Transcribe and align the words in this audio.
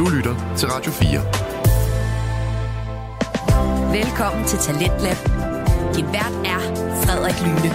Du 0.00 0.08
lytter 0.08 0.54
til 0.56 0.68
Radio 0.68 0.92
4. 0.92 1.20
Velkommen 3.98 4.44
til 4.44 4.58
Talentlab. 4.58 5.16
Din 5.96 6.04
vært 6.04 6.34
er 6.52 6.60
Frederik 7.02 7.38
Lyne. 7.44 7.70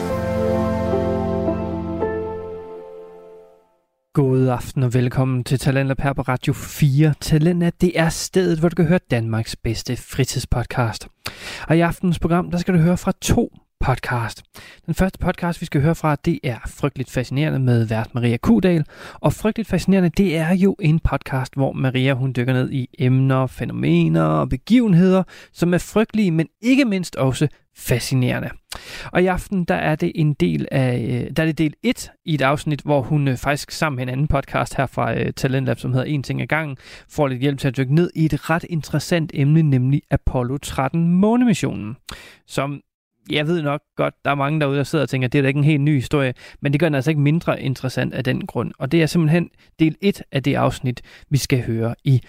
God 4.13 4.47
aften 4.47 4.83
og 4.83 4.93
velkommen 4.93 5.43
til 5.43 5.59
Talentlab 5.59 5.99
her 5.99 6.13
på 6.13 6.21
Radio 6.21 6.53
4. 6.53 7.13
Talentlab, 7.21 7.73
det 7.81 7.99
er 7.99 8.09
stedet, 8.09 8.59
hvor 8.59 8.69
du 8.69 8.75
kan 8.75 8.85
høre 8.85 8.99
Danmarks 9.11 9.55
bedste 9.55 9.97
fritidspodcast. 9.97 11.07
Og 11.67 11.77
i 11.77 11.79
aftens 11.79 12.19
program, 12.19 12.51
der 12.51 12.57
skal 12.57 12.73
du 12.73 12.79
høre 12.79 12.97
fra 12.97 13.11
to 13.21 13.49
podcast. 13.85 14.43
Den 14.85 14.93
første 14.93 15.19
podcast, 15.19 15.61
vi 15.61 15.65
skal 15.65 15.81
høre 15.81 15.95
fra, 15.95 16.15
det 16.15 16.39
er 16.43 16.57
Frygteligt 16.67 17.11
Fascinerende 17.11 17.59
med 17.59 17.85
vært 17.85 18.15
Maria 18.15 18.37
Kudal. 18.37 18.85
Og 19.13 19.33
Frygteligt 19.33 19.69
Fascinerende, 19.69 20.09
det 20.09 20.37
er 20.37 20.53
jo 20.53 20.75
en 20.79 20.99
podcast, 20.99 21.53
hvor 21.53 21.73
Maria 21.73 22.13
hun 22.13 22.33
dykker 22.37 22.53
ned 22.53 22.71
i 22.71 22.89
emner, 22.99 23.47
fænomener 23.47 24.23
og 24.23 24.49
begivenheder, 24.49 25.23
som 25.53 25.73
er 25.73 25.77
frygtelige, 25.77 26.31
men 26.31 26.47
ikke 26.61 26.85
mindst 26.85 27.15
også 27.15 27.47
fascinerende. 27.77 28.49
Og 29.11 29.23
i 29.23 29.25
aften, 29.25 29.63
der 29.63 29.75
er 29.75 29.95
det 29.95 30.11
en 30.15 30.33
del 30.33 30.67
af, 30.71 30.99
øh, 30.99 31.35
der 31.35 31.43
er 31.43 31.47
det 31.47 31.57
del 31.57 31.73
1 31.83 32.11
i 32.25 32.33
et 32.33 32.41
afsnit, 32.41 32.81
hvor 32.81 33.01
hun 33.01 33.27
øh, 33.27 33.37
faktisk 33.37 33.71
sammen 33.71 33.95
med 33.95 34.03
en 34.03 34.09
anden 34.09 34.27
podcast 34.27 34.75
her 34.75 34.85
fra 34.85 35.13
øh, 35.13 35.25
uh, 35.25 35.31
Talentlab, 35.35 35.79
som 35.79 35.93
hedder 35.93 36.05
En 36.05 36.23
ting 36.23 36.41
ad 36.41 36.47
gangen, 36.47 36.77
får 37.09 37.27
lidt 37.27 37.41
hjælp 37.41 37.59
til 37.59 37.67
at 37.67 37.77
dykke 37.77 37.95
ned 37.95 38.09
i 38.15 38.25
et 38.25 38.49
ret 38.49 38.65
interessant 38.69 39.31
emne, 39.33 39.61
nemlig 39.61 40.01
Apollo 40.11 40.57
13 40.57 41.07
månemissionen, 41.07 41.95
som 42.47 42.81
jeg 43.31 43.47
ved 43.47 43.61
nok 43.61 43.81
godt, 43.97 44.13
der 44.25 44.31
er 44.31 44.35
mange 44.35 44.59
derude, 44.59 44.77
der 44.77 44.83
sidder 44.83 45.03
og 45.03 45.09
tænker, 45.09 45.27
at 45.27 45.33
det 45.33 45.39
er 45.39 45.41
da 45.41 45.47
ikke 45.47 45.57
en 45.57 45.63
helt 45.63 45.81
ny 45.81 45.95
historie, 45.95 46.33
men 46.61 46.71
det 46.73 46.79
gør 46.79 46.87
den 46.87 46.95
altså 46.95 47.11
ikke 47.11 47.21
mindre 47.21 47.61
interessant 47.61 48.13
af 48.13 48.23
den 48.23 48.45
grund. 48.47 48.71
Og 48.79 48.91
det 48.91 49.01
er 49.01 49.05
simpelthen 49.05 49.49
del 49.79 49.95
1 50.01 50.21
af 50.31 50.43
det 50.43 50.55
afsnit, 50.55 51.01
vi 51.29 51.37
skal 51.37 51.63
høre 51.63 51.95
i 52.03 52.21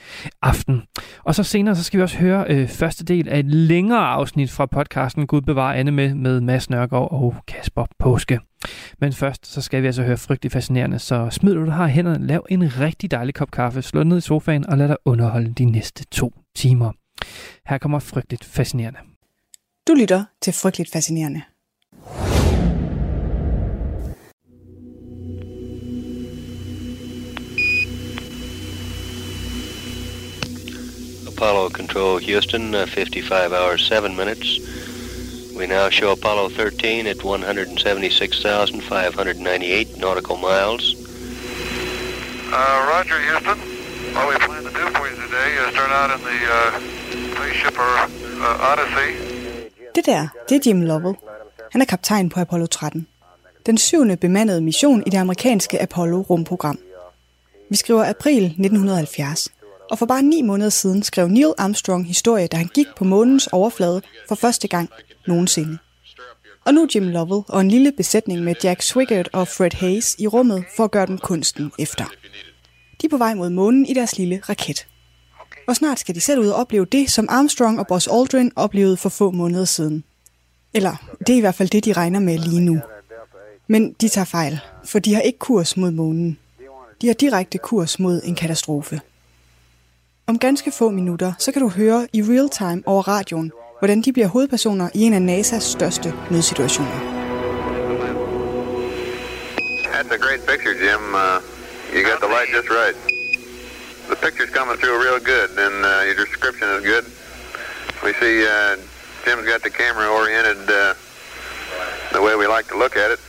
aften. 0.43 0.83
Og 1.25 1.35
så 1.35 1.43
senere, 1.43 1.77
så 1.77 1.85
skal 1.85 1.99
vi 1.99 2.03
også 2.03 2.19
høre 2.19 2.45
øh, 2.49 2.69
første 2.69 3.05
del 3.05 3.29
af 3.29 3.39
et 3.39 3.47
længere 3.47 4.07
afsnit 4.07 4.51
fra 4.51 4.67
podcasten 4.67 5.27
Gud 5.27 5.41
bevare 5.41 5.77
Anne 5.77 5.91
med, 5.91 6.15
med 6.15 6.41
Mads 6.41 6.71
Nørgaard 6.71 7.13
og 7.13 7.35
Kasper 7.49 7.87
Påske. 7.99 8.41
Men 9.01 9.13
først, 9.13 9.47
så 9.47 9.61
skal 9.61 9.83
vi 9.83 9.87
altså 9.87 10.03
høre 10.03 10.17
frygtelig 10.17 10.53
fascinerende, 10.53 10.99
så 10.99 11.29
smid 11.31 11.55
du, 11.55 11.65
du 11.65 11.71
har 11.71 11.87
hænderne, 11.87 12.27
lav 12.27 12.47
en 12.51 12.81
rigtig 12.81 13.11
dejlig 13.11 13.35
kop 13.35 13.51
kaffe, 13.51 13.83
slå 13.83 14.03
ned 14.03 14.19
i 14.19 14.21
sofaen 14.21 14.67
og 14.67 14.79
lad 14.79 14.89
dig 14.89 14.97
underholde 15.05 15.55
de 15.55 15.65
næste 15.65 16.05
to 16.05 16.33
timer. 16.57 16.93
Her 17.67 17.79
kommer 17.79 17.99
frygteligt 17.99 18.45
fascinerende. 18.45 19.16
Du 19.87 19.95
lytter 19.95 20.25
til 20.43 20.53
Frygteligt 20.53 20.93
Fascinerende. 20.93 21.43
Apollo 31.29 31.71
Control 31.71 32.25
Houston, 32.25 32.75
uh, 32.75 32.89
55 32.89 33.53
hours 33.53 33.81
7 33.81 34.17
minutes. 34.17 34.49
We 35.57 35.67
now 35.67 35.91
show 35.91 36.11
Apollo 36.13 36.49
13 36.49 37.07
at 37.07 37.25
176,598 37.25 39.97
nautical 39.97 40.37
miles. 40.37 40.95
Uh, 42.53 42.59
Roger, 42.93 43.19
Houston. 43.29 43.59
What 44.17 44.27
we 44.31 44.35
plan 44.47 44.63
to 44.65 44.71
do 44.81 44.85
for 44.97 45.05
you 45.11 45.17
today 45.27 45.51
is 45.63 45.69
turn 45.75 45.93
out 46.01 46.11
in 46.17 46.21
the 46.31 46.39
uh, 46.59 46.61
spaceship 47.35 47.77
or 47.79 47.93
uh, 48.47 48.69
Odyssey 48.71 49.36
Det 49.97 50.07
der, 50.07 50.29
det 50.49 50.57
er 50.57 50.61
Jim 50.67 50.83
Lovell. 50.83 51.17
Han 51.73 51.81
er 51.81 51.85
kaptajn 51.85 52.29
på 52.29 52.41
Apollo 52.41 52.67
13. 52.67 53.07
Den 53.67 53.79
syvende 53.79 54.17
bemandede 54.17 54.61
mission 54.61 55.03
i 55.07 55.11
det 55.11 55.19
amerikanske 55.19 55.83
Apollo-rumprogram. 55.83 56.79
Vi 57.71 57.77
skriver 57.77 58.05
april 58.05 58.45
1970, 58.45 59.49
og 59.91 59.99
for 59.99 60.07
bare 60.07 60.23
ni 60.23 60.43
måneder 60.43 60.71
siden 60.71 61.03
skrev 61.03 61.29
Neil 61.29 61.53
Armstrong 61.59 62.07
historie, 62.07 62.47
da 62.47 62.57
han 62.57 62.71
gik 62.75 62.87
på 62.97 63.05
månens 63.05 63.47
overflade 63.47 64.03
for 64.29 64.35
første 64.35 64.69
gang 64.69 64.91
nogensinde. 65.27 65.79
Og 66.65 66.75
nu 66.75 66.89
Jim 66.95 67.09
Lovell 67.09 67.45
og 67.49 67.61
en 67.61 67.71
lille 67.71 67.93
besætning 67.93 68.43
med 68.43 68.55
Jack 68.65 68.83
Swigert 68.83 69.29
og 69.33 69.49
Fred 69.49 69.75
Hayes 69.75 70.17
i 70.19 70.27
rummet 70.27 70.65
for 70.77 70.85
at 70.85 70.91
gøre 70.91 71.07
den 71.07 71.19
kunsten 71.19 71.73
efter. 71.79 72.05
De 73.03 73.07
er 73.07 73.11
på 73.11 73.17
vej 73.17 73.35
mod 73.35 73.51
månen 73.51 73.87
i 73.87 73.95
deres 73.95 74.19
lille 74.19 74.41
raket. 74.49 74.87
Og 75.67 75.77
snart 75.77 75.99
skal 75.99 76.15
de 76.15 76.21
selv 76.21 76.41
ud 76.41 76.49
og 76.49 76.57
opleve 76.57 76.85
det, 76.85 77.11
som 77.11 77.27
Armstrong 77.31 77.81
og 77.81 77.87
Buzz 77.87 78.09
Aldrin 78.13 78.53
oplevede 78.57 78.97
for 78.97 79.09
få 79.09 79.31
måneder 79.31 79.65
siden. 79.65 80.05
Eller 80.75 80.97
det 81.27 81.33
er 81.33 81.37
i 81.37 81.41
hvert 81.41 81.55
fald 81.55 81.69
det, 81.69 81.85
de 81.85 81.93
regner 81.93 82.21
med 82.21 82.39
lige 82.39 82.61
nu. 82.61 82.81
Men 83.67 83.93
de 83.93 84.09
tager 84.09 84.25
fejl, 84.25 84.61
for 84.85 84.99
de 84.99 85.15
har 85.15 85.21
ikke 85.21 85.39
kurs 85.39 85.77
mod 85.77 85.91
månen. 85.91 86.39
De 87.01 87.07
har 87.07 87.15
direkte 87.15 87.59
kurs 87.59 87.99
mod 87.99 88.21
en 88.25 88.35
katastrofe. 88.35 89.01
Om 90.27 90.39
ganske 90.39 90.71
få 90.71 90.91
minutter, 90.91 91.33
så 91.39 91.53
kan 91.53 91.63
du 91.63 91.69
høre 91.69 92.07
i 92.13 92.23
real 92.23 92.49
time 92.49 92.83
over 92.87 93.09
radioen, 93.09 93.53
hvordan 93.79 94.03
de 94.03 94.13
bliver 94.13 94.29
hovedpersoner 94.29 94.89
i 94.95 95.03
en 95.03 95.13
af 95.13 95.41
NASA's 95.41 95.61
største 95.61 96.15
nødsituationer. 96.31 97.01
That's 99.93 100.15
a 100.15 100.19
great 100.19 100.41
picture, 100.47 100.75
Jim. 100.85 101.15
Uh, 101.15 101.41
you 101.95 102.03
got 102.11 102.19
the 102.21 102.29
light 102.29 102.49
just 102.57 102.69
right 102.71 103.16
the 104.13 104.19
picture's 104.27 104.53
coming 104.59 104.77
through 104.81 104.97
real 105.07 105.21
good, 105.33 105.51
and 105.67 105.77
uh, 105.85 105.91
your 106.09 106.17
description 106.25 106.67
is 106.77 106.83
good. 106.93 107.05
We 108.05 108.11
see 108.21 108.37
uh, 108.55 108.73
Jim's 109.25 109.47
got 109.53 109.61
the 109.67 109.73
camera 109.81 110.07
oriented 110.19 110.63
uh, 110.81 110.95
the 112.17 112.23
way 112.27 112.35
we 112.41 112.47
like 112.57 112.67
to 112.73 112.79
look 112.83 112.97
at 113.05 113.09
it. 113.15 113.21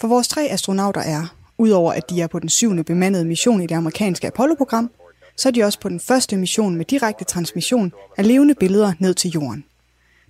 For 0.00 0.08
vores 0.08 0.28
tre 0.28 0.48
astronauter 0.50 1.00
er, 1.00 1.34
udover 1.58 1.92
at 1.92 2.10
de 2.10 2.22
er 2.22 2.26
på 2.26 2.38
den 2.38 2.48
syvende 2.48 2.84
bemandede 2.84 3.24
mission 3.24 3.60
i 3.62 3.66
det 3.66 3.74
amerikanske 3.74 4.26
Apollo-program, 4.26 4.90
så 5.36 5.48
er 5.48 5.52
de 5.52 5.62
også 5.62 5.80
på 5.80 5.88
den 5.88 6.00
første 6.00 6.36
mission 6.36 6.76
med 6.76 6.84
direkte 6.84 7.24
transmission 7.24 7.92
af 8.16 8.26
levende 8.28 8.54
billeder 8.54 8.92
ned 8.98 9.14
til 9.14 9.30
jorden. 9.30 9.64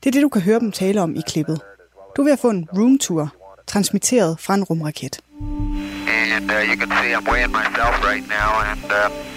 Det 0.05 0.07
er 0.07 0.13
det, 0.13 0.23
du 0.23 0.29
kan 0.29 0.43
høre 0.43 0.61
dem 0.61 0.73
tale 0.73 1.03
om 1.03 1.17
i 1.17 1.23
klippet. 1.27 1.61
Du 2.17 2.23
er 2.23 2.25
ved 2.25 2.33
at 2.33 2.39
få 2.39 2.51
en 2.51 2.69
room 2.77 2.99
tour, 2.99 3.35
transmitteret 3.67 4.41
fra 4.41 4.55
en 4.55 4.65
rumraket. 4.65 5.21
And 6.09 6.51
uh, 6.51 6.57
you 6.71 6.77
can 6.77 6.91
see 6.99 7.13
I'm 7.17 7.31
weighing 7.31 7.53
myself 7.53 7.95
right 8.11 8.29
now, 8.29 8.51
and 8.71 8.85
uh, 8.85 9.36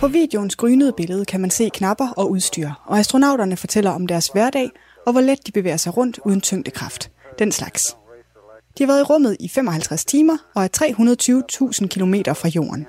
på 0.00 0.08
videoens 0.08 0.56
grynede 0.56 0.92
billede 0.96 1.24
kan 1.24 1.40
man 1.40 1.50
se 1.50 1.70
knapper 1.74 2.08
og 2.16 2.30
udstyr, 2.30 2.70
og 2.84 2.98
astronauterne 2.98 3.56
fortæller 3.56 3.90
om 3.90 4.06
deres 4.06 4.28
hverdag 4.28 4.70
og 5.06 5.12
hvor 5.12 5.20
let 5.20 5.46
de 5.46 5.52
bevæger 5.52 5.76
sig 5.76 5.96
rundt 5.96 6.18
uden 6.24 6.40
tyngdekraft. 6.40 7.10
Den 7.38 7.52
slags. 7.52 7.96
De 8.78 8.82
har 8.82 8.86
været 8.86 9.00
i 9.00 9.02
rummet 9.02 9.36
i 9.40 9.48
55 9.48 10.04
timer 10.04 10.36
og 10.54 10.64
er 10.64 10.68
320.000 11.80 11.86
km 11.86 12.14
fra 12.34 12.48
jorden. 12.48 12.86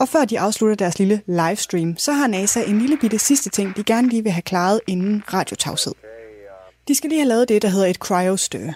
Og 0.00 0.08
før 0.08 0.24
de 0.24 0.40
afslutter 0.40 0.76
deres 0.76 0.98
lille 0.98 1.22
livestream, 1.26 1.96
så 1.96 2.12
har 2.12 2.26
NASA 2.26 2.62
en 2.62 2.78
lille 2.78 2.96
bitte 2.96 3.18
sidste 3.18 3.50
ting, 3.50 3.76
de 3.76 3.84
gerne 3.84 4.08
lige 4.08 4.22
vil 4.22 4.32
have 4.32 4.42
klaret 4.42 4.80
inden 4.86 5.22
radiotavshed. 5.32 5.92
De 6.88 6.94
skal 6.94 7.10
lige 7.10 7.20
have 7.20 7.28
lavet 7.28 7.48
det, 7.48 7.62
der 7.62 7.68
hedder 7.68 7.86
et 7.86 7.96
cryostir. 7.96 8.72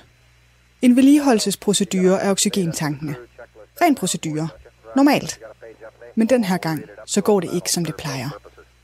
En 0.82 0.96
vedligeholdelsesprocedure 0.96 2.22
af 2.22 2.30
oxygentankene. 2.30 3.16
Ren 3.82 3.94
procedure. 3.94 4.48
Normalt. 4.96 5.38
Men 6.14 6.26
den 6.28 6.44
her 6.44 6.56
gang, 6.56 6.80
så 7.06 7.20
går 7.20 7.40
det 7.40 7.50
ikke, 7.54 7.70
som 7.70 7.84
det 7.84 7.94
plejer. 7.96 8.30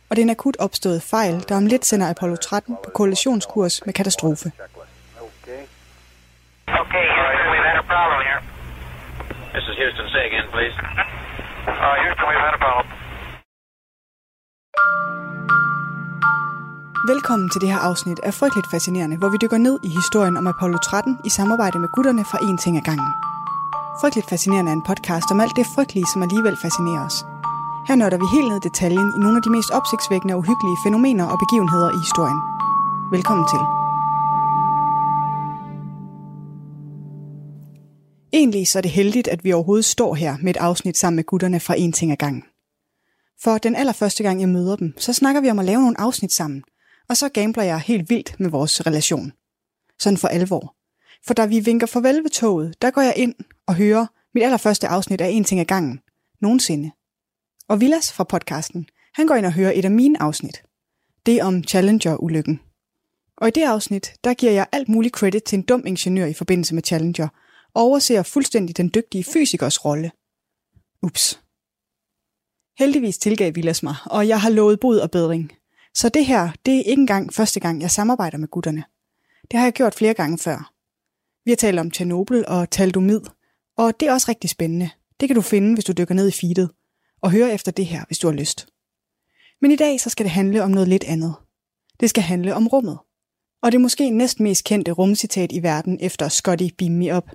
Og 0.09 0.17
det 0.17 0.23
er 0.23 0.27
en 0.27 0.31
akut 0.31 0.57
opstået 0.67 1.03
fejl, 1.03 1.45
der 1.49 1.57
om 1.57 1.67
lidt 1.67 1.87
sender 1.87 2.11
Apollo 2.11 2.37
13 2.37 2.77
på 2.85 2.91
koalitionskurs 2.91 3.87
med 3.87 3.95
katastrofe. 3.95 4.53
Okay, 6.83 7.07
Houston, 7.17 7.49
we've 7.53 7.69
had 7.71 7.79
a 7.85 7.87
problem 7.93 8.21
here. 8.29 8.41
This 9.55 9.65
is 9.71 9.75
Houston. 9.81 10.07
Say 10.15 10.23
again, 10.31 10.47
please. 10.55 10.75
Uh, 11.69 11.95
Houston, 12.03 12.25
we've 12.31 12.45
had 12.47 12.55
a 12.59 12.63
problem. 12.67 12.87
Velkommen 17.13 17.51
til 17.51 17.61
det 17.61 17.69
her 17.69 17.79
afsnit 17.79 18.21
af 18.29 18.35
Frygteligt 18.35 18.71
Fascinerende, 18.71 19.17
hvor 19.17 19.29
vi 19.29 19.37
dykker 19.43 19.59
ned 19.59 19.79
i 19.85 19.89
historien 19.89 20.37
om 20.37 20.47
Apollo 20.47 20.79
13 20.79 21.19
i 21.25 21.29
samarbejde 21.29 21.79
med 21.79 21.89
gutterne 21.89 22.25
fra 22.25 22.39
En 22.49 22.59
Ting 22.59 22.77
ad 22.77 22.83
gangen. 22.83 23.34
Frygteligt 24.01 24.29
Fascinerende 24.29 24.71
er 24.71 24.77
en 24.77 24.89
podcast 24.91 25.29
om 25.31 25.41
alt 25.41 25.57
det 25.57 25.67
frygtelige, 25.75 26.07
som 26.13 26.23
alligevel 26.23 26.57
fascinerer 26.65 27.07
os. 27.09 27.19
Her 27.89 27.97
nørder 28.01 28.19
vi 28.23 28.27
helt 28.35 28.49
ned 28.49 28.59
i 28.61 28.69
detaljen 28.69 29.09
i 29.17 29.19
nogle 29.25 29.37
af 29.39 29.43
de 29.43 29.55
mest 29.57 29.71
opsigtsvækkende 29.79 30.35
og 30.35 30.39
uhyggelige 30.39 30.79
fænomener 30.85 31.27
og 31.33 31.39
begivenheder 31.45 31.91
i 31.97 32.01
historien. 32.05 32.41
Velkommen 33.15 33.47
til. 33.53 33.63
Egentlig 38.39 38.69
så 38.69 38.79
er 38.79 38.85
det 38.87 38.91
heldigt, 38.91 39.29
at 39.29 39.45
vi 39.45 39.53
overhovedet 39.53 39.85
står 39.85 40.15
her 40.15 40.37
med 40.43 40.51
et 40.55 40.63
afsnit 40.69 40.97
sammen 40.99 41.17
med 41.17 41.25
gutterne 41.25 41.61
fra 41.61 41.75
En 41.79 41.93
Ting 41.93 42.13
ad 42.13 42.17
gangen. 42.17 42.45
For 43.43 43.59
den 43.59 43.75
allerførste 43.77 44.23
gang, 44.23 44.41
jeg 44.41 44.49
møder 44.49 44.77
dem, 44.77 44.95
så 44.99 45.13
snakker 45.13 45.41
vi 45.41 45.51
om 45.51 45.59
at 45.59 45.65
lave 45.65 45.81
nogle 45.81 46.01
afsnit 46.01 46.33
sammen, 46.33 46.63
og 47.09 47.17
så 47.17 47.29
gambler 47.29 47.63
jeg 47.63 47.81
helt 47.81 48.11
vildt 48.11 48.41
med 48.41 48.51
vores 48.51 48.87
relation. 48.87 49.33
Sådan 49.99 50.19
for 50.19 50.29
alvor. 50.29 50.84
For 51.27 51.35
da 51.35 51.47
vi 51.47 51.61
vinker 51.61 51.87
farvel 51.87 52.23
ved 52.23 52.31
toget, 52.31 52.83
der 52.83 52.91
går 52.91 53.03
jeg 53.03 53.15
ind 53.17 53.35
og 53.67 53.75
hører 53.75 54.07
mit 54.35 54.45
allerførste 54.45 54.89
afsnit 54.89 55.21
af 55.21 55.29
En 55.29 55.45
ting 55.45 55.61
ad 55.61 55.65
gangen. 55.65 56.01
Nogensinde. 56.41 56.91
Og 57.69 57.81
Villas 57.81 58.13
fra 58.13 58.25
podcasten, 58.25 58.87
han 59.15 59.27
går 59.27 59.35
ind 59.35 59.47
og 59.47 59.53
hører 59.53 59.73
et 59.75 59.85
af 59.85 59.91
mine 59.91 60.23
afsnit. 60.23 60.63
Det 61.27 61.43
om 61.43 61.65
Challenger-ulykken. 61.65 62.61
Og 63.37 63.49
i 63.49 63.51
det 63.51 63.63
afsnit, 63.63 64.15
der 64.25 64.35
giver 64.35 64.53
jeg 64.53 64.67
alt 64.73 64.89
muligt 64.89 65.15
credit 65.15 65.43
til 65.43 65.57
en 65.57 65.63
dum 65.63 65.87
ingeniør 65.87 66.27
i 66.27 66.35
forbindelse 66.35 66.75
med 66.75 66.83
Challenger, 66.83 67.29
og 67.75 67.83
overser 67.83 68.23
fuldstændig 68.23 68.77
den 68.77 68.91
dygtige 68.95 69.25
fysikers 69.25 69.85
rolle. 69.85 70.11
Ups. 71.03 71.41
Heldigvis 72.79 73.19
tilgav 73.19 73.55
Vilas 73.55 73.83
mig, 73.83 73.97
og 74.07 74.29
jeg 74.29 74.41
har 74.41 74.51
lovet 74.51 74.81
bod 74.81 74.99
og 74.99 75.11
bedring. 75.11 75.53
Så 75.95 76.09
det 76.09 76.27
her, 76.27 76.51
det 76.67 76.75
er 76.75 76.83
ikke 76.83 77.01
engang 77.01 77.35
første 77.35 77.61
gang, 77.61 77.83
jeg 77.83 77.91
samarbejder 77.91 78.39
med 78.39 78.49
gutterne. 78.49 78.85
Det 79.51 79.59
har 79.59 79.67
jeg 79.67 79.73
gjort 79.73 79.95
flere 79.95 80.15
gange 80.15 80.39
før. 80.39 80.74
Vi 81.45 81.51
har 81.51 81.57
talt 81.57 81.79
om 81.79 81.91
Tjernobyl 81.91 82.45
og 82.49 82.71
taldomid, 82.71 83.21
og 83.77 84.01
det 84.01 84.09
er 84.09 84.13
også 84.13 84.27
rigtig 84.29 84.51
spændende. 84.51 84.91
Det 85.21 85.29
kan 85.29 85.37
du 85.37 85.43
finde, 85.43 85.75
hvis 85.75 85.85
du 85.85 85.93
dykker 85.93 86.15
ned 86.15 86.29
i 86.29 86.33
feedet, 86.33 86.71
og 87.23 87.31
høre 87.31 87.55
efter 87.55 87.73
det 87.73 87.87
her, 87.87 88.05
hvis 88.07 88.19
du 88.19 88.27
har 88.27 88.35
lyst. 88.35 88.67
Men 89.61 89.71
i 89.71 89.77
dag 89.77 90.01
så 90.01 90.11
skal 90.11 90.25
det 90.25 90.33
handle 90.33 90.63
om 90.63 90.71
noget 90.71 90.89
lidt 90.89 91.05
andet. 91.05 91.35
Det 92.01 92.11
skal 92.11 92.23
handle 92.23 92.55
om 92.55 92.69
rummet. 92.69 92.99
Og 93.63 93.73
det 93.73 93.79
er 93.79 93.83
måske 93.83 94.11
næst 94.11 94.41
mest 94.41 94.65
kendte 94.65 94.93
rumcitat 94.93 95.53
i 95.53 95.63
verden 95.63 95.99
efter 96.01 96.29
Scotty 96.29 96.69
Beam 96.79 96.93
Me 96.93 97.17
Up. 97.17 97.31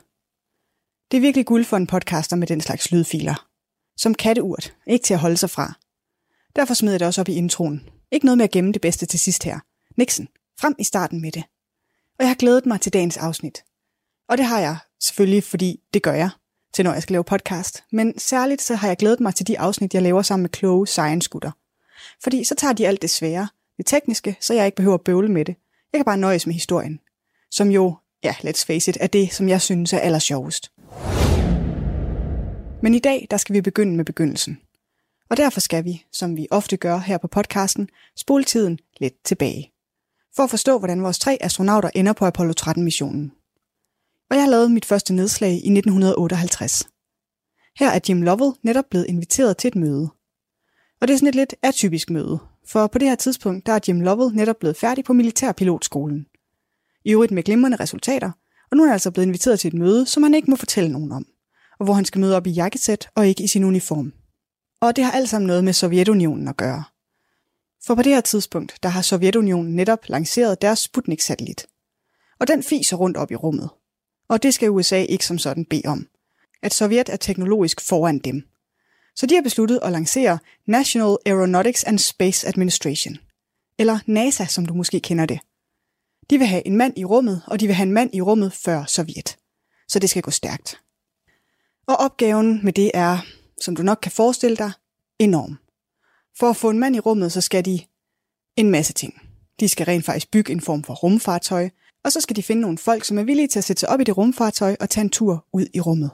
Det 1.12 1.18
er 1.18 1.22
virkelig 1.22 1.46
guld 1.46 1.66
for 1.66 1.78
en 1.78 1.88
podcaster 1.88 2.36
med 2.36 2.48
den 2.48 2.62
slags 2.62 2.92
lydfiler. 2.92 3.48
Som 3.98 4.14
katteurt, 4.14 4.76
ikke 4.88 5.04
til 5.04 5.14
at 5.14 5.20
holde 5.20 5.38
sig 5.38 5.50
fra. 5.50 5.74
Derfor 6.56 6.74
smed 6.74 6.92
jeg 6.92 7.00
det 7.00 7.08
også 7.08 7.22
op 7.22 7.30
i 7.30 7.34
introen. 7.34 7.90
Ikke 8.12 8.26
noget 8.26 8.38
med 8.38 8.44
at 8.44 8.52
gemme 8.52 8.72
det 8.72 8.82
bedste 8.82 9.06
til 9.06 9.20
sidst 9.20 9.44
her. 9.44 9.60
Nixon, 9.98 10.28
frem 10.60 10.76
i 10.80 10.84
starten 10.84 11.22
med 11.22 11.32
det. 11.32 11.44
Og 12.20 12.24
jeg 12.24 12.28
har 12.28 12.36
glædet 12.36 12.66
mig 12.66 12.82
til 12.82 12.94
dagens 12.94 13.18
afsnit. 13.18 13.64
Og 14.30 14.38
det 14.38 14.46
har 14.46 14.60
jeg 14.60 14.78
selvfølgelig, 15.02 15.44
fordi 15.44 15.80
det 15.94 16.04
gør 16.04 16.14
jeg, 16.14 16.30
til 16.74 16.86
når 16.86 16.94
jeg 16.94 17.02
skal 17.02 17.14
lave 17.14 17.24
podcast. 17.24 17.84
Men 17.92 18.20
særligt 18.20 18.62
så 18.62 18.76
har 18.76 18.88
jeg 18.88 18.98
glædet 18.98 19.20
mig 19.20 19.36
til 19.36 19.48
de 19.48 19.60
afsnit, 19.60 19.94
jeg 19.94 20.02
laver 20.02 20.22
sammen 20.22 20.44
med 20.44 20.50
kloge 20.50 20.88
science-gutter. 20.88 21.52
Fordi 22.24 22.44
så 22.44 22.56
tager 22.56 22.74
de 22.74 22.88
alt 22.88 23.02
det 23.02 23.10
svære, 23.10 23.48
det 23.78 23.86
tekniske, 23.86 24.38
så 24.42 24.54
jeg 24.54 24.66
ikke 24.66 24.76
behøver 24.76 24.96
at 24.96 25.04
bøvle 25.04 25.30
med 25.30 25.46
det. 25.46 25.56
Jeg 25.94 26.00
kan 26.00 26.06
bare 26.06 26.18
nøjes 26.18 26.46
med 26.46 26.54
historien. 26.54 27.00
Som 27.52 27.72
jo, 27.72 27.96
ja, 28.24 28.32
let's 28.32 28.66
face 28.66 28.92
it, 28.92 28.98
er 29.02 29.08
det, 29.08 29.34
som 29.34 29.50
jeg 29.50 29.62
synes 29.62 29.94
er 29.94 30.00
aller 30.00 30.20
sjovest. 30.20 30.72
Men 32.82 32.96
i 32.96 33.00
dag, 33.00 33.28
der 33.32 33.38
skal 33.38 33.56
vi 33.56 33.62
begynde 33.62 33.96
med 33.96 34.06
begyndelsen. 34.06 34.60
Og 35.30 35.38
derfor 35.38 35.60
skal 35.60 35.86
vi, 35.86 36.06
som 36.12 36.38
vi 36.38 36.48
ofte 36.52 36.78
gør 36.78 36.98
her 36.98 37.18
på 37.18 37.28
podcasten, 37.28 37.90
spole 38.16 38.44
tiden 38.44 38.80
lidt 39.00 39.24
tilbage. 39.26 39.72
For 40.36 40.44
at 40.44 40.50
forstå, 40.50 40.78
hvordan 40.78 41.04
vores 41.04 41.20
tre 41.20 41.38
astronauter 41.42 41.90
ender 41.96 42.14
på 42.14 42.26
Apollo 42.26 42.54
13-missionen. 42.62 43.39
Og 44.30 44.36
jeg 44.36 44.44
har 44.44 44.50
lavet 44.50 44.72
mit 44.72 44.86
første 44.86 45.14
nedslag 45.14 45.52
i 45.52 45.56
1958. 45.56 46.90
Her 47.80 47.90
er 47.90 48.00
Jim 48.10 48.22
Lovell 48.22 48.52
netop 48.64 48.86
blevet 48.90 49.06
inviteret 49.06 49.58
til 49.58 49.68
et 49.68 49.76
møde. 49.76 50.10
Og 51.02 51.08
det 51.08 51.14
er 51.14 51.18
sådan 51.18 51.28
et 51.28 51.36
lidt 51.36 51.56
atypisk 51.62 52.10
møde, 52.10 52.40
for 52.68 52.88
på 52.88 52.98
det 52.98 53.08
her 53.08 53.16
tidspunkt 53.16 53.66
der 53.66 53.74
er 53.74 53.80
Jim 53.88 54.02
Lovell 54.02 54.36
netop 54.36 54.56
blevet 54.60 54.78
færdig 54.78 55.04
på 55.04 55.14
militærpilotskolen. 55.14 56.26
I 57.06 57.12
øvrigt 57.12 57.32
med 57.32 57.44
glimrende 57.44 57.78
resultater, 57.78 58.32
og 58.72 58.78
nu 58.78 58.84
er 58.84 58.88
han 58.88 58.94
altså 58.94 59.12
blevet 59.12 59.26
inviteret 59.26 59.60
til 59.60 59.68
et 59.68 59.74
møde, 59.74 60.06
som 60.06 60.24
han 60.24 60.34
ikke 60.34 60.50
må 60.50 60.56
fortælle 60.56 60.92
nogen 60.92 61.12
om, 61.12 61.26
og 61.80 61.86
hvor 61.86 61.94
han 61.94 62.06
skal 62.06 62.22
møde 62.22 62.36
op 62.36 62.48
i 62.48 62.52
jakkesæt 62.52 63.10
og 63.16 63.28
ikke 63.28 63.44
i 63.44 63.48
sin 63.48 63.64
uniform. 63.64 64.14
Og 64.82 64.96
det 64.96 65.04
har 65.04 65.12
alt 65.12 65.30
sammen 65.30 65.48
noget 65.48 65.64
med 65.64 65.74
Sovjetunionen 65.74 66.48
at 66.48 66.58
gøre. 66.58 66.84
For 67.86 67.96
på 67.96 68.02
det 68.02 68.14
her 68.14 68.22
tidspunkt, 68.22 68.80
der 68.84 68.90
har 68.90 69.02
Sovjetunionen 69.02 69.76
netop 69.76 70.00
lanceret 70.08 70.62
deres 70.62 70.80
Sputnik-satellit. 70.80 71.68
Og 72.40 72.48
den 72.48 72.64
fiser 72.64 72.98
rundt 72.98 73.18
op 73.18 73.32
i 73.32 73.36
rummet. 73.36 73.70
Og 74.30 74.44
det 74.44 74.54
skal 74.54 74.70
USA 74.70 75.04
ikke 75.04 75.26
som 75.26 75.38
sådan 75.38 75.66
bede 75.66 75.82
om. 75.86 76.08
At 76.64 76.74
Sovjet 76.74 77.10
er 77.10 77.16
teknologisk 77.16 77.82
foran 77.82 78.20
dem. 78.20 78.44
Så 79.16 79.26
de 79.26 79.36
har 79.36 79.42
besluttet 79.42 79.80
at 79.84 79.92
lancere 79.92 80.40
National 80.68 81.18
Aeronautics 81.26 81.84
and 81.84 82.00
Space 82.00 82.48
Administration. 82.48 83.18
Eller 83.80 84.00
NASA, 84.06 84.46
som 84.46 84.66
du 84.66 84.74
måske 84.74 85.00
kender 85.00 85.26
det. 85.26 85.40
De 86.30 86.38
vil 86.38 86.48
have 86.48 86.68
en 86.68 86.78
mand 86.78 86.98
i 86.98 87.06
rummet, 87.06 87.42
og 87.48 87.60
de 87.60 87.68
vil 87.68 87.76
have 87.76 87.88
en 87.88 87.94
mand 87.94 88.10
i 88.14 88.22
rummet 88.22 88.54
før 88.54 88.86
Sovjet. 88.86 89.38
Så 89.88 90.00
det 90.00 90.10
skal 90.10 90.22
gå 90.22 90.32
stærkt. 90.32 90.82
Og 91.88 91.96
opgaven 91.96 92.60
med 92.64 92.74
det 92.74 92.92
er, 92.94 93.18
som 93.62 93.76
du 93.76 93.84
nok 93.84 94.00
kan 94.02 94.12
forestille 94.12 94.58
dig, 94.58 94.72
enorm. 95.20 95.58
For 96.40 96.50
at 96.50 96.56
få 96.56 96.70
en 96.70 96.80
mand 96.80 96.96
i 96.96 97.00
rummet, 97.00 97.32
så 97.32 97.42
skal 97.42 97.66
de 97.66 97.80
en 98.56 98.72
masse 98.72 98.94
ting. 98.94 99.22
De 99.60 99.70
skal 99.70 99.86
rent 99.86 100.06
faktisk 100.06 100.32
bygge 100.32 100.54
en 100.54 100.62
form 100.62 100.84
for 100.84 100.94
rumfartøj, 100.94 101.70
og 102.04 102.12
så 102.12 102.22
skal 102.22 102.36
de 102.36 102.44
finde 102.44 102.62
nogle 102.62 102.78
folk, 102.78 103.06
som 103.06 103.18
er 103.18 103.24
villige 103.24 103.48
til 103.48 103.60
at 103.60 103.64
sætte 103.64 103.80
sig 103.80 103.90
op 103.90 104.00
i 104.00 104.04
det 104.04 104.18
rumfartøj 104.18 104.76
og 104.80 104.90
tage 104.90 105.04
en 105.04 105.10
tur 105.10 105.46
ud 105.54 105.66
i 105.74 105.80
rummet. 105.80 106.12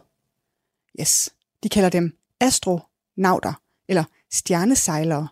Yes, 1.02 1.30
de 1.64 1.70
kalder 1.70 1.90
dem 1.90 2.18
astronauter, 2.40 3.54
eller 3.88 4.04
stjernesejlere, 4.34 5.28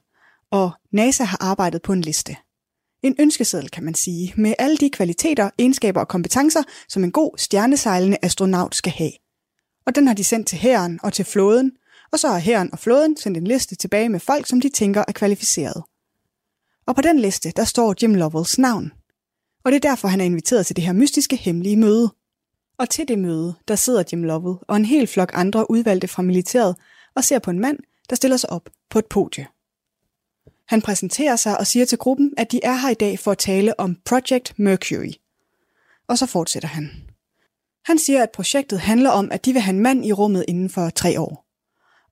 og 0.51 0.71
NASA 0.91 1.23
har 1.23 1.37
arbejdet 1.41 1.81
på 1.81 1.93
en 1.93 2.01
liste. 2.01 2.37
En 3.03 3.15
ønskeseddel, 3.19 3.69
kan 3.69 3.83
man 3.83 3.93
sige, 3.93 4.33
med 4.37 4.53
alle 4.59 4.77
de 4.77 4.89
kvaliteter, 4.89 5.49
egenskaber 5.59 5.99
og 5.99 6.07
kompetencer, 6.07 6.63
som 6.87 7.03
en 7.03 7.11
god 7.11 7.37
stjernesejlende 7.37 8.17
astronaut 8.21 8.75
skal 8.75 8.91
have. 8.91 9.11
Og 9.85 9.95
den 9.95 10.07
har 10.07 10.13
de 10.13 10.23
sendt 10.23 10.47
til 10.47 10.57
hæren 10.57 10.99
og 11.03 11.13
til 11.13 11.25
flåden, 11.25 11.71
og 12.11 12.19
så 12.19 12.27
har 12.27 12.39
hæren 12.39 12.71
og 12.71 12.79
flåden 12.79 13.17
sendt 13.17 13.37
en 13.37 13.47
liste 13.47 13.75
tilbage 13.75 14.09
med 14.09 14.19
folk, 14.19 14.47
som 14.47 14.61
de 14.61 14.69
tænker 14.69 15.03
er 15.07 15.11
kvalificerede. 15.11 15.83
Og 16.85 16.95
på 16.95 17.01
den 17.01 17.19
liste, 17.19 17.51
der 17.55 17.63
står 17.63 17.95
Jim 18.01 18.15
Lovells 18.15 18.57
navn. 18.57 18.91
Og 19.65 19.71
det 19.71 19.75
er 19.75 19.89
derfor, 19.89 20.07
han 20.07 20.21
er 20.21 20.25
inviteret 20.25 20.65
til 20.65 20.75
det 20.75 20.83
her 20.83 20.93
mystiske, 20.93 21.35
hemmelige 21.35 21.77
møde. 21.77 22.13
Og 22.77 22.89
til 22.89 23.07
det 23.07 23.19
møde, 23.19 23.55
der 23.67 23.75
sidder 23.75 24.03
Jim 24.11 24.23
Lovell 24.23 24.57
og 24.67 24.77
en 24.77 24.85
hel 24.85 25.07
flok 25.07 25.31
andre 25.33 25.71
udvalgte 25.71 26.07
fra 26.07 26.21
militæret 26.21 26.75
og 27.15 27.23
ser 27.23 27.39
på 27.39 27.51
en 27.51 27.59
mand, 27.59 27.77
der 28.09 28.15
stiller 28.15 28.37
sig 28.37 28.49
op 28.49 28.69
på 28.89 28.99
et 28.99 29.05
podie. 29.05 29.47
Han 30.67 30.81
præsenterer 30.81 31.35
sig 31.35 31.59
og 31.59 31.67
siger 31.67 31.85
til 31.85 31.97
gruppen, 31.97 32.33
at 32.37 32.51
de 32.51 32.59
er 32.63 32.73
her 32.73 32.89
i 32.89 32.93
dag 32.93 33.19
for 33.19 33.31
at 33.31 33.37
tale 33.37 33.79
om 33.79 33.97
Project 34.05 34.59
Mercury. 34.59 35.11
Og 36.07 36.17
så 36.17 36.25
fortsætter 36.25 36.69
han. 36.69 36.91
Han 37.85 37.99
siger, 37.99 38.23
at 38.23 38.31
projektet 38.31 38.79
handler 38.79 39.09
om, 39.09 39.31
at 39.31 39.45
de 39.45 39.53
vil 39.53 39.61
have 39.61 39.75
en 39.75 39.81
mand 39.83 40.05
i 40.05 40.13
rummet 40.13 40.45
inden 40.47 40.69
for 40.69 40.89
tre 40.89 41.19
år. 41.19 41.42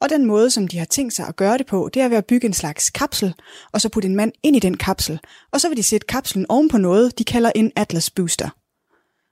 Og 0.02 0.10
den 0.10 0.26
måde, 0.26 0.52
som 0.52 0.68
de 0.68 0.78
har 0.78 0.86
tænkt 0.86 1.14
sig 1.14 1.28
at 1.28 1.36
gøre 1.36 1.58
det 1.58 1.66
på, 1.66 1.90
det 1.94 2.02
er 2.02 2.08
ved 2.08 2.18
at 2.18 2.26
bygge 2.26 2.48
en 2.48 2.54
slags 2.54 2.90
kapsel, 2.90 3.34
og 3.72 3.82
så 3.82 3.90
putte 3.90 4.08
en 4.08 4.16
mand 4.16 4.32
ind 4.44 4.56
i 4.56 4.60
den 4.60 4.78
kapsel, 4.78 5.20
og 5.52 5.62
så 5.62 5.68
vil 5.68 5.78
de 5.78 5.84
sætte 5.84 6.08
kapslen 6.08 6.46
oven 6.50 6.70
på 6.70 6.78
noget, 6.78 7.18
de 7.20 7.24
kalder 7.24 7.52
en 7.56 7.72
Atlas 7.76 8.10
Booster. 8.10 8.50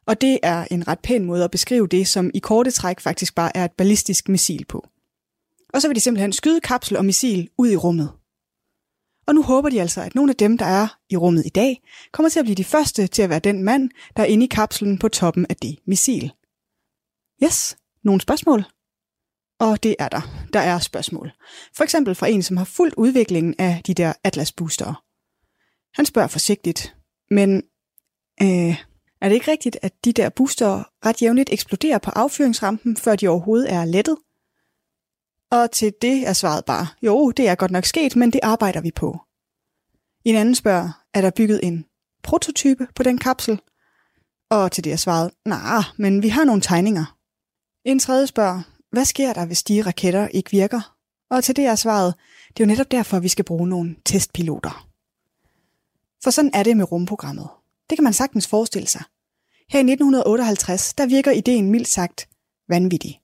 Og 0.07 0.21
det 0.21 0.39
er 0.43 0.67
en 0.71 0.87
ret 0.87 0.99
pæn 0.99 1.25
måde 1.25 1.43
at 1.43 1.51
beskrive 1.51 1.87
det, 1.87 2.07
som 2.07 2.31
i 2.33 2.39
korte 2.39 2.71
træk 2.71 2.99
faktisk 2.99 3.35
bare 3.35 3.57
er 3.57 3.65
et 3.65 3.71
ballistisk 3.71 4.29
missil 4.29 4.65
på. 4.65 4.87
Og 5.73 5.81
så 5.81 5.87
vil 5.87 5.95
de 5.95 6.01
simpelthen 6.01 6.33
skyde 6.33 6.61
kapsel 6.61 6.97
og 6.97 7.05
missil 7.05 7.49
ud 7.57 7.69
i 7.69 7.75
rummet. 7.75 8.11
Og 9.27 9.35
nu 9.35 9.43
håber 9.43 9.69
de 9.69 9.81
altså, 9.81 10.01
at 10.01 10.15
nogle 10.15 10.31
af 10.31 10.35
dem, 10.35 10.57
der 10.57 10.65
er 10.65 10.87
i 11.09 11.17
rummet 11.17 11.45
i 11.45 11.49
dag, 11.49 11.81
kommer 12.11 12.29
til 12.29 12.39
at 12.39 12.45
blive 12.45 12.55
de 12.55 12.63
første 12.63 13.07
til 13.07 13.21
at 13.21 13.29
være 13.29 13.39
den 13.39 13.63
mand, 13.63 13.89
der 14.17 14.23
er 14.23 14.27
inde 14.27 14.45
i 14.45 14.47
kapslen 14.47 14.97
på 14.97 15.09
toppen 15.09 15.45
af 15.49 15.55
det 15.55 15.79
missil. 15.87 16.31
Yes, 17.43 17.77
nogle 18.03 18.21
spørgsmål? 18.21 18.63
Og 19.59 19.83
det 19.83 19.95
er 19.99 20.09
der. 20.09 20.47
Der 20.53 20.59
er 20.59 20.79
spørgsmål. 20.79 21.31
For 21.77 21.83
eksempel 21.83 22.15
fra 22.15 22.27
en, 22.27 22.43
som 22.43 22.57
har 22.57 22.65
fulgt 22.65 22.95
udviklingen 22.95 23.55
af 23.59 23.81
de 23.87 23.93
der 23.93 24.13
Atlas 24.23 24.51
boostere. 24.51 24.95
Han 25.93 26.05
spørger 26.05 26.27
forsigtigt, 26.27 26.95
men 27.31 27.63
øh, 28.41 28.75
er 29.21 29.29
det 29.29 29.33
ikke 29.33 29.51
rigtigt, 29.51 29.77
at 29.81 30.05
de 30.05 30.13
der 30.13 30.29
booster 30.29 30.83
ret 31.05 31.21
jævnligt 31.21 31.49
eksploderer 31.53 31.97
på 31.97 32.11
affyringsrampen, 32.15 32.97
før 32.97 33.15
de 33.15 33.27
overhovedet 33.27 33.73
er 33.73 33.85
lettet? 33.85 34.17
Og 35.51 35.71
til 35.71 35.93
det 36.01 36.27
er 36.27 36.33
svaret 36.33 36.65
bare, 36.65 36.87
jo, 37.01 37.31
det 37.31 37.47
er 37.47 37.55
godt 37.55 37.71
nok 37.71 37.85
sket, 37.85 38.15
men 38.15 38.33
det 38.33 38.39
arbejder 38.43 38.81
vi 38.81 38.91
på. 38.91 39.19
En 40.25 40.35
anden 40.35 40.55
spørger, 40.55 41.03
er 41.13 41.21
der 41.21 41.29
bygget 41.29 41.59
en 41.63 41.85
prototype 42.23 42.87
på 42.95 43.03
den 43.03 43.17
kapsel? 43.17 43.61
Og 44.49 44.71
til 44.71 44.83
det 44.83 44.91
er 44.91 44.97
svaret, 44.97 45.31
nej, 45.45 45.59
nah, 45.59 45.83
men 45.97 46.23
vi 46.23 46.29
har 46.29 46.43
nogle 46.43 46.61
tegninger. 46.61 47.17
En 47.85 47.99
tredje 47.99 48.27
spørger, 48.27 48.61
hvad 48.91 49.05
sker 49.05 49.33
der, 49.33 49.45
hvis 49.45 49.63
de 49.63 49.81
raketter 49.81 50.27
ikke 50.27 50.51
virker? 50.51 50.95
Og 51.29 51.43
til 51.43 51.55
det 51.55 51.65
er 51.65 51.75
svaret, 51.75 52.13
det 52.47 52.59
er 52.59 52.65
jo 52.65 52.69
netop 52.69 52.91
derfor, 52.91 53.19
vi 53.19 53.27
skal 53.27 53.45
bruge 53.45 53.67
nogle 53.67 53.95
testpiloter. 54.05 54.87
For 56.23 56.29
sådan 56.29 56.51
er 56.53 56.63
det 56.63 56.77
med 56.77 56.91
rumprogrammet. 56.91 57.47
Det 57.89 57.97
kan 57.97 58.03
man 58.03 58.13
sagtens 58.13 58.47
forestille 58.47 58.87
sig. 58.87 59.03
Her 59.69 59.79
i 59.79 59.91
1958, 59.91 60.93
der 60.93 61.05
virker 61.05 61.31
ideen 61.31 61.71
mildt 61.71 61.87
sagt 61.87 62.29
vanvittig. 62.69 63.21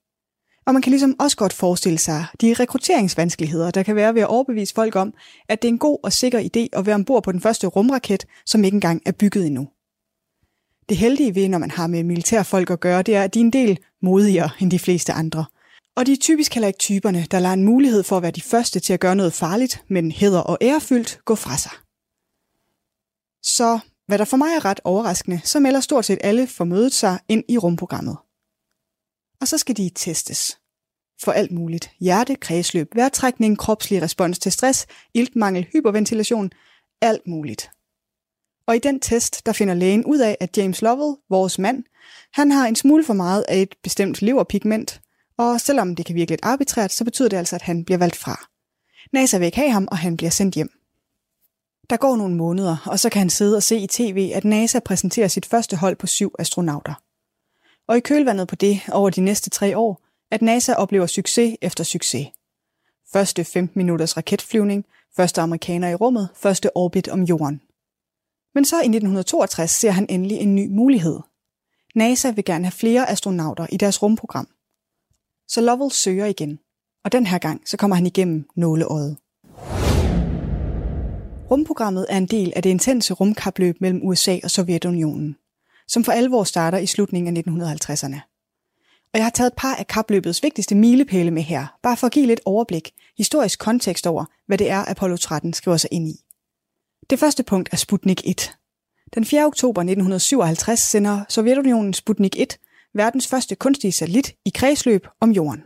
Og 0.65 0.73
man 0.73 0.81
kan 0.81 0.89
ligesom 0.89 1.15
også 1.19 1.37
godt 1.37 1.53
forestille 1.53 1.97
sig 1.97 2.25
de 2.41 2.53
rekrutteringsvanskeligheder, 2.53 3.71
der 3.71 3.83
kan 3.83 3.95
være 3.95 4.15
ved 4.15 4.21
at 4.21 4.27
overbevise 4.27 4.73
folk 4.73 4.95
om, 4.95 5.13
at 5.49 5.61
det 5.61 5.67
er 5.67 5.71
en 5.71 5.79
god 5.79 5.99
og 6.03 6.13
sikker 6.13 6.39
idé 6.39 6.79
at 6.79 6.85
være 6.85 6.95
ombord 6.95 7.23
på 7.23 7.31
den 7.31 7.41
første 7.41 7.67
rumraket, 7.67 8.25
som 8.45 8.63
ikke 8.63 8.75
engang 8.75 9.01
er 9.05 9.11
bygget 9.11 9.45
endnu. 9.45 9.67
Det 10.89 10.97
heldige 10.97 11.35
ved, 11.35 11.49
når 11.49 11.57
man 11.57 11.71
har 11.71 11.87
med 11.87 12.03
militærfolk 12.03 12.69
at 12.69 12.79
gøre, 12.79 13.01
det 13.01 13.15
er, 13.15 13.23
at 13.23 13.33
de 13.33 13.39
er 13.39 13.43
en 13.43 13.53
del 13.53 13.79
modigere 14.01 14.49
end 14.59 14.71
de 14.71 14.79
fleste 14.79 15.13
andre. 15.13 15.45
Og 15.97 16.05
de 16.05 16.11
er 16.11 16.17
typisk 16.17 16.53
heller 16.53 16.67
ikke 16.67 16.79
typerne, 16.79 17.27
der 17.31 17.39
lader 17.39 17.53
en 17.53 17.65
mulighed 17.65 18.03
for 18.03 18.17
at 18.17 18.23
være 18.23 18.31
de 18.31 18.41
første 18.41 18.79
til 18.79 18.93
at 18.93 18.99
gøre 18.99 19.15
noget 19.15 19.33
farligt, 19.33 19.83
men 19.87 20.11
heder 20.11 20.39
og 20.39 20.57
ærefyldt 20.61 21.19
gå 21.25 21.35
fra 21.35 21.57
sig. 21.57 21.71
Så 23.43 23.79
hvad 24.07 24.17
der 24.17 24.25
for 24.25 24.37
mig 24.37 24.55
er 24.55 24.65
ret 24.65 24.79
overraskende, 24.83 25.41
så 25.43 25.59
melder 25.59 25.79
stort 25.79 26.05
set 26.05 26.19
alle 26.21 26.47
for 26.47 26.63
mødet 26.63 26.93
sig 26.93 27.19
ind 27.29 27.43
i 27.49 27.57
rumprogrammet. 27.57 28.17
Og 29.41 29.47
så 29.47 29.57
skal 29.57 29.77
de 29.77 29.89
testes. 29.89 30.59
For 31.21 31.31
alt 31.31 31.51
muligt. 31.51 31.91
Hjerte, 31.99 32.35
kredsløb, 32.35 32.95
vejrtrækning, 32.95 33.57
kropslig 33.57 34.01
respons 34.01 34.39
til 34.39 34.51
stress, 34.51 34.87
iltmangel, 35.13 35.67
hyperventilation, 35.73 36.51
alt 37.01 37.27
muligt. 37.27 37.69
Og 38.67 38.75
i 38.75 38.79
den 38.79 38.99
test, 38.99 39.45
der 39.45 39.53
finder 39.53 39.73
lægen 39.73 40.05
ud 40.05 40.19
af, 40.19 40.37
at 40.39 40.57
James 40.57 40.81
Lovell, 40.81 41.15
vores 41.29 41.59
mand, 41.59 41.83
han 42.33 42.51
har 42.51 42.67
en 42.67 42.75
smule 42.75 43.03
for 43.03 43.13
meget 43.13 43.45
af 43.47 43.61
et 43.61 43.75
bestemt 43.83 44.21
leverpigment, 44.21 45.01
og 45.37 45.61
selvom 45.61 45.95
det 45.95 46.05
kan 46.05 46.15
virke 46.15 46.31
lidt 46.31 46.45
arbitrært, 46.45 46.91
så 46.91 47.03
betyder 47.03 47.29
det 47.29 47.37
altså, 47.37 47.55
at 47.55 47.61
han 47.61 47.85
bliver 47.85 47.97
valgt 47.97 48.15
fra. 48.15 48.47
NASA 49.13 49.37
vil 49.37 49.45
ikke 49.45 49.57
have 49.57 49.71
ham, 49.71 49.87
og 49.91 49.97
han 49.97 50.17
bliver 50.17 50.29
sendt 50.29 50.55
hjem. 50.55 50.69
Der 51.89 51.97
går 51.97 52.15
nogle 52.15 52.35
måneder, 52.35 52.77
og 52.85 52.99
så 52.99 53.09
kan 53.09 53.19
han 53.19 53.29
sidde 53.29 53.57
og 53.57 53.63
se 53.63 53.77
i 53.77 53.87
tv, 53.87 54.31
at 54.33 54.45
NASA 54.45 54.79
præsenterer 54.79 55.27
sit 55.27 55.45
første 55.45 55.77
hold 55.77 55.95
på 55.95 56.07
syv 56.07 56.35
astronauter. 56.39 56.93
Og 57.87 57.97
i 57.97 57.99
kølvandet 57.99 58.47
på 58.47 58.55
det 58.55 58.81
over 58.91 59.09
de 59.09 59.21
næste 59.21 59.49
tre 59.49 59.77
år, 59.77 60.01
at 60.31 60.41
NASA 60.41 60.73
oplever 60.73 61.05
succes 61.05 61.57
efter 61.61 61.83
succes. 61.83 62.27
Første 63.13 63.43
15 63.43 63.79
minutters 63.79 64.17
raketflyvning, 64.17 64.85
første 65.15 65.41
amerikaner 65.41 65.89
i 65.89 65.95
rummet, 65.95 66.29
første 66.35 66.77
orbit 66.77 67.07
om 67.07 67.23
jorden. 67.23 67.61
Men 68.55 68.65
så 68.65 68.75
i 68.75 68.79
1962 68.79 69.71
ser 69.71 69.91
han 69.91 70.05
endelig 70.09 70.37
en 70.37 70.55
ny 70.55 70.67
mulighed. 70.69 71.19
NASA 71.95 72.31
vil 72.31 72.45
gerne 72.45 72.65
have 72.65 72.71
flere 72.71 73.09
astronauter 73.09 73.67
i 73.71 73.77
deres 73.77 74.03
rumprogram. 74.03 74.47
Så 75.47 75.61
Lovell 75.61 75.91
søger 75.91 76.25
igen, 76.25 76.59
og 77.03 77.11
den 77.11 77.27
her 77.27 77.37
gang 77.37 77.61
så 77.65 77.77
kommer 77.77 77.95
han 77.95 78.05
igennem 78.05 78.45
nåleøjet. 78.55 79.17
Rumprogrammet 81.51 82.05
er 82.09 82.17
en 82.17 82.25
del 82.25 82.53
af 82.55 82.63
det 82.63 82.69
intense 82.69 83.13
rumkapløb 83.13 83.81
mellem 83.81 84.01
USA 84.03 84.39
og 84.43 84.51
Sovjetunionen, 84.51 85.35
som 85.87 86.03
for 86.03 86.11
alvor 86.11 86.43
starter 86.43 86.77
i 86.77 86.85
slutningen 86.85 87.37
af 87.37 87.41
1950'erne. 87.47 88.19
Og 89.13 89.17
jeg 89.19 89.25
har 89.25 89.29
taget 89.29 89.47
et 89.47 89.57
par 89.57 89.75
af 89.75 89.87
kapløbets 89.87 90.43
vigtigste 90.43 90.75
milepæle 90.75 91.31
med 91.31 91.41
her, 91.41 91.77
bare 91.83 91.97
for 91.97 92.07
at 92.07 92.13
give 92.13 92.25
lidt 92.25 92.41
overblik, 92.45 92.91
historisk 93.17 93.59
kontekst 93.59 94.07
over, 94.07 94.25
hvad 94.47 94.57
det 94.57 94.69
er, 94.69 94.85
Apollo 94.85 95.17
13 95.17 95.53
skriver 95.53 95.77
sig 95.77 95.89
ind 95.91 96.07
i. 96.07 96.19
Det 97.09 97.19
første 97.19 97.43
punkt 97.43 97.69
er 97.71 97.77
Sputnik 97.77 98.21
1. 98.25 98.51
Den 99.15 99.25
4. 99.25 99.45
oktober 99.45 99.81
1957 99.81 100.79
sender 100.79 101.23
Sovjetunionen 101.29 101.93
Sputnik 101.93 102.39
1, 102.39 102.57
verdens 102.95 103.27
første 103.27 103.55
kunstige 103.55 103.91
satellit, 103.91 104.35
i 104.45 104.49
kredsløb 104.49 105.07
om 105.21 105.31
jorden. 105.31 105.61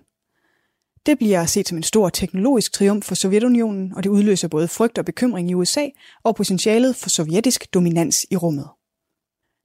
Det 1.06 1.18
bliver 1.18 1.46
set 1.46 1.68
som 1.68 1.78
en 1.78 1.84
stor 1.84 2.10
teknologisk 2.10 2.72
triumf 2.74 3.06
for 3.06 3.16
Sovjetunionen, 3.16 3.94
og 3.96 4.04
det 4.04 4.10
udløser 4.10 4.48
både 4.48 4.68
frygt 4.68 4.98
og 4.98 5.06
bekymring 5.06 5.50
i 5.50 5.54
USA 5.54 5.88
og 6.24 6.36
potentialet 6.36 6.96
for 6.96 7.10
sovjetisk 7.10 7.74
dominans 7.74 8.26
i 8.32 8.36
rummet. 8.36 8.70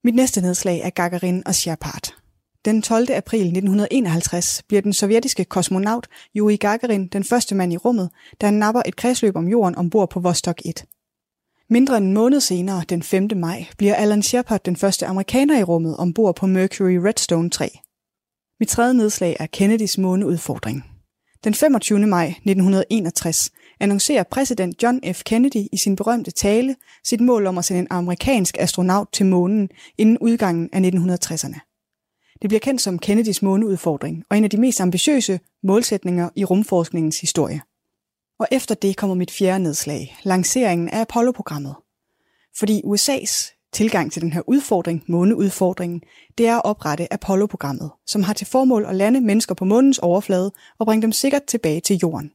Mit 0.04 0.14
næste 0.14 0.40
nedslag 0.40 0.80
er 0.80 0.90
Gagarin 0.90 1.42
og 1.46 1.54
Shepard. 1.54 2.14
Den 2.64 2.82
12. 2.82 3.10
april 3.10 3.40
1951 3.40 4.62
bliver 4.68 4.82
den 4.82 4.92
sovjetiske 4.92 5.44
kosmonaut 5.44 6.06
Yuri 6.36 6.56
Gagarin 6.56 7.08
den 7.08 7.24
første 7.24 7.54
mand 7.54 7.72
i 7.72 7.76
rummet, 7.76 8.10
da 8.40 8.46
han 8.46 8.54
napper 8.54 8.82
et 8.86 8.96
kredsløb 8.96 9.36
om 9.36 9.48
jorden 9.48 9.76
ombord 9.76 10.10
på 10.10 10.20
Vostok 10.20 10.60
1. 10.64 10.84
Mindre 11.70 11.96
end 11.96 12.06
en 12.06 12.12
måned 12.12 12.40
senere, 12.40 12.84
den 12.88 13.02
5. 13.02 13.28
maj, 13.36 13.66
bliver 13.78 13.94
Alan 13.94 14.22
Shepard 14.22 14.60
den 14.64 14.76
første 14.76 15.06
amerikaner 15.06 15.58
i 15.58 15.62
rummet 15.62 15.96
ombord 15.96 16.36
på 16.36 16.46
Mercury 16.46 16.96
Redstone 16.96 17.50
3. 17.50 17.70
Mit 18.60 18.68
tredje 18.68 18.94
nedslag 18.94 19.36
er 19.40 19.46
Kennedys 19.46 19.98
måneudfordring. 19.98 20.84
Den 21.44 21.54
25. 21.54 22.06
maj 22.06 22.26
1961 22.26 23.50
annoncerer 23.80 24.22
præsident 24.22 24.82
John 24.82 25.00
F. 25.14 25.22
Kennedy 25.24 25.66
i 25.72 25.76
sin 25.76 25.96
berømte 25.96 26.30
tale 26.30 26.76
sit 27.04 27.20
mål 27.20 27.46
om 27.46 27.58
at 27.58 27.64
sende 27.64 27.80
en 27.80 27.86
amerikansk 27.90 28.56
astronaut 28.58 29.08
til 29.12 29.26
månen 29.26 29.68
inden 29.98 30.18
udgangen 30.18 30.68
af 30.72 30.80
1960'erne. 30.80 31.58
Det 32.42 32.50
bliver 32.50 32.60
kendt 32.60 32.80
som 32.80 32.98
Kennedys 32.98 33.42
måneudfordring 33.42 34.24
og 34.30 34.36
en 34.36 34.44
af 34.44 34.50
de 34.50 34.60
mest 34.60 34.80
ambitiøse 34.80 35.40
målsætninger 35.62 36.28
i 36.36 36.44
rumforskningens 36.44 37.20
historie. 37.20 37.60
Og 38.38 38.48
efter 38.52 38.74
det 38.74 38.96
kommer 38.96 39.14
mit 39.16 39.30
fjerde 39.30 39.62
nedslag, 39.62 40.16
lanceringen 40.22 40.88
af 40.88 41.00
Apollo-programmet. 41.00 41.74
Fordi 42.58 42.82
USA's 42.84 43.54
tilgang 43.72 44.12
til 44.12 44.22
den 44.22 44.32
her 44.32 44.42
udfordring, 44.46 45.04
måneudfordringen, 45.08 46.02
det 46.38 46.46
er 46.46 46.56
at 46.56 46.64
oprette 46.64 47.12
Apollo-programmet, 47.12 47.90
som 48.06 48.22
har 48.22 48.32
til 48.32 48.46
formål 48.46 48.84
at 48.84 48.94
lande 48.94 49.20
mennesker 49.20 49.54
på 49.54 49.64
månens 49.64 49.98
overflade 49.98 50.52
og 50.78 50.86
bringe 50.86 51.02
dem 51.02 51.12
sikkert 51.12 51.44
tilbage 51.44 51.80
til 51.80 51.96
jorden. 51.96 52.30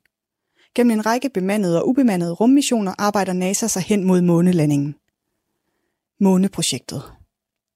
Gennem 0.76 0.92
en 0.92 1.06
række 1.06 1.30
bemandede 1.30 1.82
og 1.82 1.88
ubemandede 1.88 2.34
rummissioner 2.34 2.94
arbejder 2.98 3.34
NASA 3.34 3.68
sig 3.68 3.82
hen 3.82 4.04
mod 4.04 4.22
månelandingen. 4.22 4.96
Måneprojektet. 6.20 7.04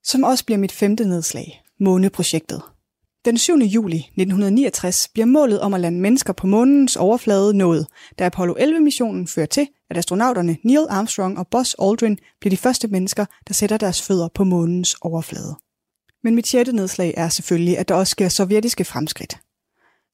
Som 0.03 0.23
også 0.23 0.45
bliver 0.45 0.57
mit 0.57 0.71
femte 0.71 1.05
nedslag, 1.05 1.63
måneprojektet. 1.79 2.61
Den 3.25 3.37
7. 3.37 3.57
juli 3.57 3.97
1969 3.97 5.07
bliver 5.13 5.25
målet 5.25 5.61
om 5.61 5.73
at 5.73 5.81
lande 5.81 5.99
mennesker 5.99 6.33
på 6.33 6.47
månens 6.47 6.95
overflade 6.95 7.53
nået, 7.53 7.87
da 8.19 8.25
Apollo 8.25 8.53
11-missionen 8.53 9.27
fører 9.27 9.45
til, 9.45 9.67
at 9.89 9.97
astronauterne 9.97 10.57
Neil 10.63 10.85
Armstrong 10.89 11.39
og 11.39 11.47
Buzz 11.47 11.73
Aldrin 11.81 12.17
bliver 12.39 12.49
de 12.49 12.57
første 12.57 12.87
mennesker, 12.87 13.25
der 13.47 13.53
sætter 13.53 13.77
deres 13.77 14.01
fødder 14.01 14.27
på 14.27 14.43
månens 14.43 14.95
overflade. 15.01 15.55
Men 16.23 16.35
mit 16.35 16.47
sjette 16.47 16.71
nedslag 16.71 17.13
er 17.17 17.29
selvfølgelig, 17.29 17.77
at 17.77 17.89
der 17.89 17.95
også 17.95 18.11
sker 18.11 18.29
sovjetiske 18.29 18.85
fremskridt. 18.85 19.37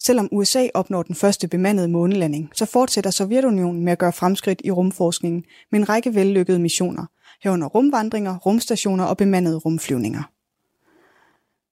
Selvom 0.03 0.29
USA 0.31 0.67
opnår 0.73 1.03
den 1.03 1.15
første 1.15 1.47
bemandede 1.47 1.87
månelanding, 1.87 2.49
så 2.53 2.65
fortsætter 2.65 3.11
Sovjetunionen 3.11 3.83
med 3.83 3.91
at 3.91 3.99
gøre 3.99 4.13
fremskridt 4.13 4.61
i 4.63 4.71
rumforskningen 4.71 5.43
med 5.71 5.79
en 5.79 5.89
række 5.89 6.15
vellykkede 6.15 6.59
missioner, 6.59 7.05
herunder 7.43 7.67
rumvandringer, 7.67 8.37
rumstationer 8.37 9.03
og 9.03 9.17
bemandede 9.17 9.57
rumflyvninger. 9.57 10.23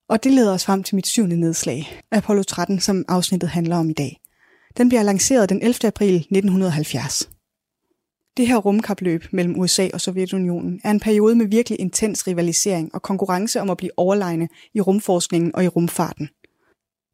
Og 0.09 0.23
det 0.23 0.31
leder 0.31 0.53
os 0.53 0.65
frem 0.65 0.83
til 0.83 0.95
mit 0.95 1.07
syvende 1.07 1.39
nedslag, 1.39 2.01
Apollo 2.11 2.43
13, 2.43 2.79
som 2.79 3.05
afsnittet 3.07 3.49
handler 3.49 3.77
om 3.77 3.89
i 3.89 3.93
dag. 3.93 4.19
Den 4.77 4.89
bliver 4.89 5.03
lanceret 5.03 5.49
den 5.49 5.61
11. 5.61 5.87
april 5.87 6.15
1970. 6.15 7.29
Det 8.37 8.47
her 8.47 8.57
rumkapløb 8.57 9.23
mellem 9.31 9.59
USA 9.59 9.87
og 9.93 10.01
Sovjetunionen 10.01 10.81
er 10.83 10.91
en 10.91 10.99
periode 10.99 11.35
med 11.35 11.45
virkelig 11.45 11.79
intens 11.79 12.27
rivalisering 12.27 12.95
og 12.95 13.01
konkurrence 13.01 13.61
om 13.61 13.69
at 13.69 13.77
blive 13.77 13.91
overlegne 13.97 14.47
i 14.73 14.81
rumforskningen 14.81 15.55
og 15.55 15.63
i 15.63 15.67
rumfarten. 15.67 16.29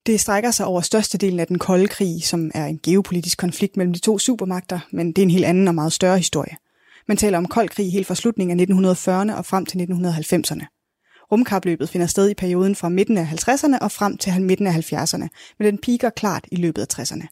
Det 0.06 0.20
strækker 0.20 0.52
sig 0.52 0.66
over 0.66 0.82
størstedelen 0.82 1.40
af 1.40 1.48
den 1.48 1.60
kolde 1.60 1.88
krig, 1.88 2.24
som 2.24 2.52
er 2.54 2.66
en 2.66 2.80
geopolitisk 2.84 3.38
konflikt 3.38 3.78
mellem 3.78 3.94
de 3.94 4.00
to 4.00 4.20
supermagter, 4.20 4.80
men 4.92 5.08
det 5.08 5.18
er 5.18 5.24
en 5.24 5.32
helt 5.32 5.46
anden 5.46 5.68
og 5.68 5.76
meget 5.76 5.94
større 5.94 6.18
historie. 6.18 6.58
Man 7.08 7.18
taler 7.18 7.38
om 7.38 7.46
kold 7.46 7.70
krig 7.70 7.92
helt 7.92 8.08
fra 8.08 8.16
slutningen 8.16 8.60
af 8.60 8.66
1940'erne 8.66 9.38
og 9.38 9.46
frem 9.46 9.66
til 9.66 9.78
1990'erne. 9.78 10.73
Rumkapløbet 11.34 11.90
finder 11.90 12.08
sted 12.08 12.30
i 12.30 12.34
perioden 12.34 12.76
fra 12.76 12.90
midten 12.90 13.18
af 13.18 13.26
50'erne 13.26 13.78
og 13.82 13.92
frem 13.92 14.18
til 14.18 14.42
midten 14.42 14.68
af 14.68 14.94
70'erne, 14.94 15.28
men 15.60 15.66
den 15.66 15.78
piker 15.78 16.10
klart 16.10 16.48
i 16.52 16.56
løbet 16.56 16.82
af 16.82 17.00
60'erne. 17.00 17.28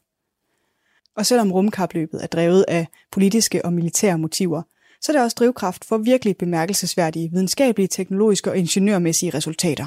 Og 1.16 1.26
selvom 1.26 1.52
rumkapløbet 1.52 2.22
er 2.22 2.26
drevet 2.26 2.64
af 2.68 2.86
politiske 3.12 3.64
og 3.64 3.72
militære 3.72 4.18
motiver, 4.18 4.62
så 5.00 5.12
er 5.12 5.16
det 5.16 5.24
også 5.24 5.34
drivkraft 5.38 5.84
for 5.84 5.98
virkelig 5.98 6.36
bemærkelsesværdige 6.36 7.30
videnskabelige, 7.30 7.88
teknologiske 7.88 8.50
og 8.50 8.58
ingeniørmæssige 8.58 9.34
resultater. 9.34 9.86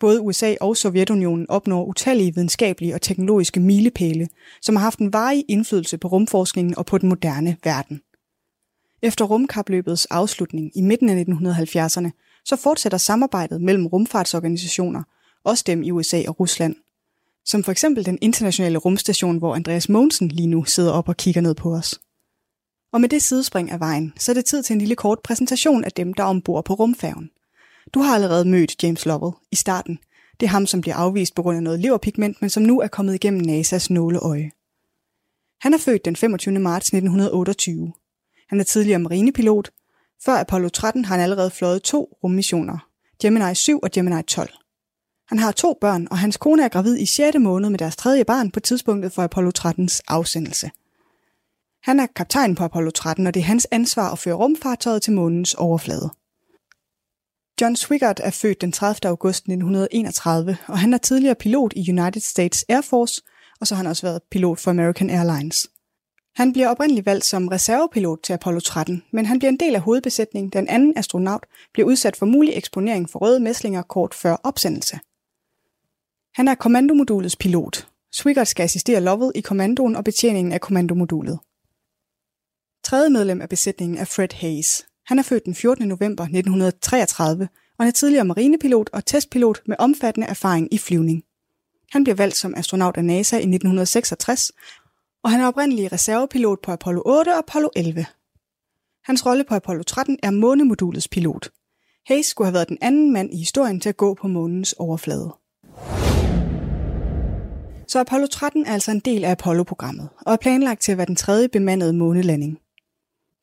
Både 0.00 0.20
USA 0.20 0.54
og 0.60 0.76
Sovjetunionen 0.76 1.50
opnår 1.50 1.84
utallige 1.84 2.34
videnskabelige 2.34 2.94
og 2.94 3.00
teknologiske 3.00 3.60
milepæle, 3.60 4.28
som 4.62 4.76
har 4.76 4.82
haft 4.82 4.98
en 4.98 5.12
varig 5.12 5.44
indflydelse 5.48 5.98
på 5.98 6.08
rumforskningen 6.08 6.78
og 6.78 6.86
på 6.86 6.98
den 6.98 7.08
moderne 7.08 7.56
verden. 7.64 8.00
Efter 9.02 9.24
rumkapløbets 9.24 10.06
afslutning 10.06 10.76
i 10.76 10.80
midten 10.80 11.08
af 11.08 11.24
1970'erne 11.24 12.10
så 12.44 12.56
fortsætter 12.56 12.98
samarbejdet 12.98 13.60
mellem 13.60 13.86
rumfartsorganisationer, 13.86 15.02
også 15.44 15.64
dem 15.66 15.82
i 15.82 15.90
USA 15.90 16.22
og 16.28 16.40
Rusland. 16.40 16.76
Som 17.44 17.64
for 17.64 17.72
eksempel 17.72 18.06
den 18.06 18.18
internationale 18.20 18.78
rumstation, 18.78 19.38
hvor 19.38 19.54
Andreas 19.54 19.88
Mogensen 19.88 20.28
lige 20.28 20.46
nu 20.46 20.64
sidder 20.64 20.92
op 20.92 21.08
og 21.08 21.16
kigger 21.16 21.40
ned 21.40 21.54
på 21.54 21.74
os. 21.74 22.00
Og 22.92 23.00
med 23.00 23.08
det 23.08 23.22
sidespring 23.22 23.70
af 23.70 23.80
vejen, 23.80 24.12
så 24.18 24.32
er 24.32 24.34
det 24.34 24.44
tid 24.44 24.62
til 24.62 24.74
en 24.74 24.78
lille 24.78 24.96
kort 24.96 25.18
præsentation 25.24 25.84
af 25.84 25.92
dem, 25.92 26.14
der 26.14 26.22
er 26.22 26.28
ombord 26.28 26.64
på 26.64 26.74
rumfærgen. 26.74 27.30
Du 27.94 28.00
har 28.00 28.14
allerede 28.14 28.44
mødt 28.44 28.82
James 28.82 29.06
Lovell 29.06 29.32
i 29.50 29.56
starten. 29.56 29.98
Det 30.40 30.46
er 30.46 30.50
ham, 30.50 30.66
som 30.66 30.80
bliver 30.80 30.96
afvist 30.96 31.34
på 31.34 31.42
grund 31.42 31.56
af 31.56 31.62
noget 31.62 31.80
leverpigment, 31.80 32.40
men 32.40 32.50
som 32.50 32.62
nu 32.62 32.80
er 32.80 32.88
kommet 32.88 33.14
igennem 33.14 33.60
NASA's 33.60 33.86
nåleøje. 33.90 34.50
Han 35.60 35.74
er 35.74 35.78
født 35.78 36.04
den 36.04 36.16
25. 36.16 36.58
marts 36.58 36.86
1928. 36.86 37.92
Han 38.48 38.60
er 38.60 38.64
tidligere 38.64 38.98
marinepilot, 38.98 39.70
før 40.24 40.34
Apollo 40.34 40.68
13 40.68 41.04
har 41.04 41.14
han 41.14 41.22
allerede 41.22 41.50
fløjet 41.50 41.82
to 41.82 42.18
rummissioner, 42.24 42.88
Gemini 43.22 43.54
7 43.54 43.80
og 43.80 43.90
Gemini 43.90 44.22
12. 44.22 44.50
Han 45.28 45.38
har 45.38 45.52
to 45.52 45.78
børn, 45.80 46.08
og 46.10 46.18
hans 46.18 46.36
kone 46.36 46.64
er 46.64 46.68
gravid 46.68 46.98
i 46.98 47.06
6. 47.06 47.38
måned 47.38 47.70
med 47.70 47.78
deres 47.78 47.96
tredje 47.96 48.24
barn 48.24 48.50
på 48.50 48.60
tidspunktet 48.60 49.12
for 49.12 49.22
Apollo 49.22 49.50
13's 49.58 50.00
afsendelse. 50.08 50.70
Han 51.82 52.00
er 52.00 52.06
kaptajn 52.16 52.54
på 52.54 52.64
Apollo 52.64 52.90
13, 52.90 53.26
og 53.26 53.34
det 53.34 53.40
er 53.40 53.44
hans 53.44 53.66
ansvar 53.70 54.12
at 54.12 54.18
føre 54.18 54.34
rumfartøjet 54.34 55.02
til 55.02 55.12
månens 55.12 55.54
overflade. 55.54 56.10
John 57.60 57.76
Swigert 57.76 58.20
er 58.24 58.30
født 58.30 58.60
den 58.60 58.72
30. 58.72 59.08
august 59.08 59.38
1931, 59.38 60.56
og 60.66 60.78
han 60.78 60.94
er 60.94 60.98
tidligere 60.98 61.34
pilot 61.34 61.72
i 61.76 61.90
United 61.90 62.20
States 62.20 62.64
Air 62.68 62.80
Force, 62.80 63.22
og 63.60 63.66
så 63.66 63.74
har 63.74 63.82
han 63.82 63.90
også 63.90 64.06
været 64.06 64.22
pilot 64.30 64.60
for 64.60 64.70
American 64.70 65.10
Airlines. 65.10 65.68
Han 66.34 66.52
bliver 66.52 66.68
oprindeligt 66.68 67.06
valgt 67.06 67.24
som 67.24 67.48
reservepilot 67.48 68.18
til 68.22 68.32
Apollo 68.32 68.60
13, 68.60 69.02
men 69.10 69.26
han 69.26 69.38
bliver 69.38 69.50
en 69.50 69.60
del 69.60 69.74
af 69.74 69.80
hovedbesætningen, 69.80 70.50
da 70.50 70.58
en 70.58 70.68
anden 70.68 70.92
astronaut 70.96 71.46
bliver 71.72 71.88
udsat 71.88 72.16
for 72.16 72.26
mulig 72.26 72.54
eksponering 72.56 73.10
for 73.10 73.18
røde 73.18 73.40
mæslinger 73.40 73.82
kort 73.82 74.14
før 74.14 74.36
opsendelse. 74.42 74.98
Han 76.34 76.48
er 76.48 76.54
kommandomodulets 76.54 77.36
pilot. 77.36 77.88
Swigert 78.12 78.48
skal 78.48 78.64
assistere 78.64 79.00
Lovell 79.00 79.32
i 79.34 79.40
kommandoen 79.40 79.96
og 79.96 80.04
betjeningen 80.04 80.52
af 80.52 80.60
kommandomodulet. 80.60 81.38
Tredje 82.84 83.10
medlem 83.10 83.40
af 83.40 83.48
besætningen 83.48 83.98
er 83.98 84.04
Fred 84.04 84.34
Hayes. 84.34 84.86
Han 85.06 85.18
er 85.18 85.22
født 85.22 85.44
den 85.44 85.54
14. 85.54 85.88
november 85.88 86.24
1933 86.24 87.48
og 87.78 87.86
er 87.86 87.90
tidligere 87.90 88.24
marinepilot 88.24 88.90
og 88.92 89.06
testpilot 89.06 89.62
med 89.66 89.76
omfattende 89.78 90.26
erfaring 90.26 90.74
i 90.74 90.78
flyvning. 90.78 91.22
Han 91.90 92.04
bliver 92.04 92.16
valgt 92.16 92.36
som 92.36 92.54
astronaut 92.56 92.96
af 92.96 93.04
NASA 93.04 93.36
i 93.36 93.38
1966 93.38 94.52
og 95.24 95.30
han 95.30 95.40
er 95.40 95.46
oprindelig 95.46 95.92
reservepilot 95.92 96.60
på 96.62 96.72
Apollo 96.72 97.02
8 97.06 97.28
og 97.28 97.38
Apollo 97.38 97.68
11. 97.76 98.06
Hans 99.04 99.26
rolle 99.26 99.44
på 99.44 99.54
Apollo 99.54 99.82
13 99.82 100.18
er 100.22 100.30
månemodulets 100.30 101.08
pilot. 101.08 101.50
Hayes 102.06 102.26
skulle 102.26 102.46
have 102.46 102.54
været 102.54 102.68
den 102.68 102.78
anden 102.80 103.12
mand 103.12 103.34
i 103.34 103.36
historien 103.36 103.80
til 103.80 103.88
at 103.88 103.96
gå 103.96 104.14
på 104.14 104.28
månens 104.28 104.72
overflade. 104.72 105.34
Så 107.88 108.00
Apollo 108.00 108.26
13 108.26 108.66
er 108.66 108.72
altså 108.72 108.90
en 108.90 109.00
del 109.00 109.24
af 109.24 109.30
Apollo-programmet, 109.30 110.08
og 110.26 110.32
er 110.32 110.36
planlagt 110.36 110.82
til 110.82 110.92
at 110.92 110.98
være 110.98 111.06
den 111.06 111.16
tredje 111.16 111.48
bemandede 111.48 111.92
månelanding. 111.92 112.58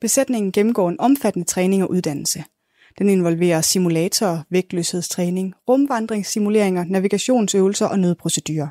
Besætningen 0.00 0.52
gennemgår 0.52 0.88
en 0.88 1.00
omfattende 1.00 1.46
træning 1.48 1.82
og 1.82 1.90
uddannelse. 1.90 2.44
Den 2.98 3.08
involverer 3.08 3.60
simulatorer, 3.60 4.42
vægtløshedstræning, 4.50 5.54
rumvandringssimuleringer, 5.68 6.84
navigationsøvelser 6.84 7.86
og 7.86 7.98
nødprocedurer. 7.98 8.68